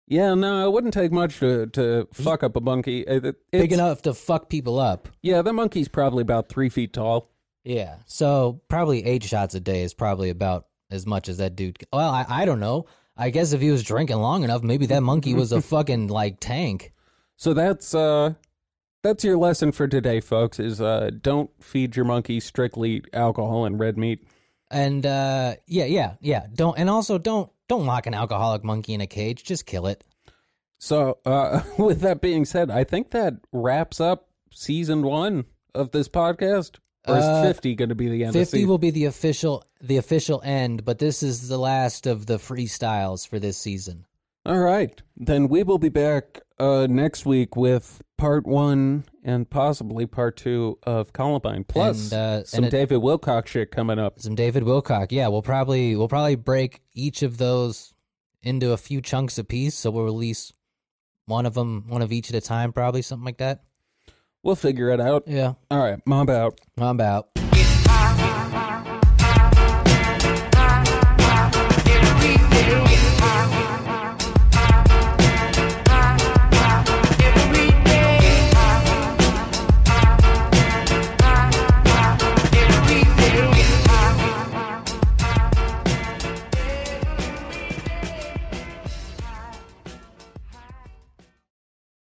yeah, 0.05 0.33
no, 0.35 0.67
it 0.67 0.71
wouldn't 0.73 0.93
take 0.93 1.11
much 1.13 1.39
to, 1.39 1.67
to 1.67 2.07
fuck 2.13 2.43
up 2.43 2.55
a 2.57 2.61
monkey. 2.61 3.07
Uh, 3.07 3.21
it- 3.23 3.35
big 3.51 3.73
enough 3.73 4.01
to 4.03 4.13
fuck 4.13 4.49
people 4.49 4.79
up. 4.79 5.07
Yeah, 5.21 5.41
the 5.41 5.53
monkey's 5.53 5.87
probably 5.87 6.21
about 6.21 6.49
three 6.49 6.69
feet 6.69 6.91
tall. 6.93 7.29
Yeah. 7.67 7.97
So 8.05 8.61
probably 8.69 9.05
eight 9.05 9.23
shots 9.23 9.53
a 9.53 9.59
day 9.59 9.83
is 9.83 9.93
probably 9.93 10.29
about 10.29 10.67
as 10.89 11.05
much 11.05 11.27
as 11.27 11.37
that 11.37 11.57
dude. 11.57 11.77
Well, 11.91 12.09
I, 12.09 12.25
I 12.27 12.45
don't 12.45 12.61
know. 12.61 12.85
I 13.17 13.29
guess 13.29 13.51
if 13.51 13.59
he 13.59 13.71
was 13.71 13.83
drinking 13.83 14.17
long 14.17 14.43
enough, 14.43 14.63
maybe 14.63 14.85
that 14.85 15.03
monkey 15.03 15.33
was 15.33 15.51
a 15.51 15.61
fucking 15.73 16.07
like 16.07 16.37
tank. 16.39 16.93
So 17.35 17.53
that's 17.53 17.93
uh 17.93 18.35
that's 19.03 19.25
your 19.25 19.37
lesson 19.37 19.73
for 19.73 19.85
today, 19.85 20.21
folks, 20.21 20.61
is 20.61 20.79
uh 20.79 21.11
don't 21.21 21.49
feed 21.61 21.97
your 21.97 22.05
monkey 22.05 22.39
strictly 22.39 23.03
alcohol 23.11 23.65
and 23.65 23.77
red 23.77 23.97
meat. 23.97 24.25
And 24.71 25.05
uh, 25.05 25.55
yeah, 25.65 25.85
yeah, 25.85 26.15
yeah. 26.21 26.47
Don't 26.53 26.77
and 26.79 26.89
also 26.89 27.17
don't 27.17 27.51
don't 27.67 27.85
lock 27.85 28.07
an 28.07 28.13
alcoholic 28.13 28.63
monkey 28.63 28.93
in 28.93 29.01
a 29.01 29.07
cage. 29.07 29.43
Just 29.43 29.65
kill 29.65 29.87
it. 29.87 30.05
So 30.77 31.17
uh 31.25 31.63
with 31.77 31.99
that 31.99 32.21
being 32.21 32.45
said, 32.45 32.71
I 32.71 32.85
think 32.85 33.11
that 33.11 33.33
wraps 33.51 33.99
up 33.99 34.29
season 34.51 35.01
one 35.01 35.45
of 35.75 35.91
this 35.91 36.07
podcast. 36.07 36.77
Or 37.07 37.17
is 37.17 37.23
Uh, 37.23 37.43
fifty 37.43 37.75
gonna 37.75 37.95
be 37.95 38.09
the 38.09 38.23
end 38.23 38.33
Fifty 38.33 38.65
will 38.65 38.77
be 38.77 38.91
the 38.91 39.05
official 39.05 39.63
the 39.81 39.97
official 39.97 40.41
end, 40.43 40.83
but 40.85 40.99
this 40.99 41.21
is 41.23 41.47
the 41.47 41.57
last 41.57 42.07
of 42.07 42.25
the 42.25 42.37
freestyles 42.37 43.27
for 43.27 43.39
this 43.39 43.57
season. 43.57 44.05
All 44.45 44.59
right. 44.59 45.01
Then 45.15 45.47
we 45.49 45.63
will 45.63 45.77
be 45.77 45.89
back 45.89 46.41
uh 46.59 46.87
next 46.89 47.25
week 47.25 47.55
with 47.55 48.01
part 48.17 48.47
one 48.47 49.03
and 49.23 49.47
possibly 49.49 50.05
part 50.07 50.37
two 50.37 50.79
of 50.83 51.13
Columbine. 51.13 51.63
Plus 51.65 52.11
And, 52.11 52.19
uh, 52.19 52.43
some 52.45 52.63
and 52.63 52.73
it- 52.73 52.77
David 52.77 53.01
Wilcock 53.01 53.45
shit 53.47 53.71
coming 53.71 53.99
up. 53.99 54.19
Some 54.19 54.35
David 54.35 54.63
Wilcock. 54.63 55.11
Yeah, 55.11 55.27
we'll 55.27 55.41
probably 55.41 55.95
we'll 55.95 56.07
probably 56.07 56.35
break 56.35 56.81
each 56.93 57.21
of 57.23 57.37
those 57.37 57.93
into 58.41 58.71
a 58.71 58.77
few 58.77 59.01
chunks 59.01 59.37
apiece. 59.37 59.75
So 59.75 59.91
we'll 59.91 60.05
release 60.05 60.51
one 61.25 61.45
of 61.45 61.53
them, 61.53 61.83
one 61.89 62.01
of 62.01 62.11
each 62.13 62.29
at 62.29 62.35
a 62.35 62.41
time, 62.41 62.71
probably 62.71 63.01
something 63.01 63.25
like 63.25 63.37
that. 63.39 63.63
We'll 64.47 64.55
figure 64.55 64.91
it 64.91 65.01
out. 65.01 65.23
Yeah, 65.27 65.55
All 65.69 65.77
right, 65.77 65.99
mob 66.07 66.29
out. 66.29 66.61
I'm 66.77 66.87
about. 66.87 67.36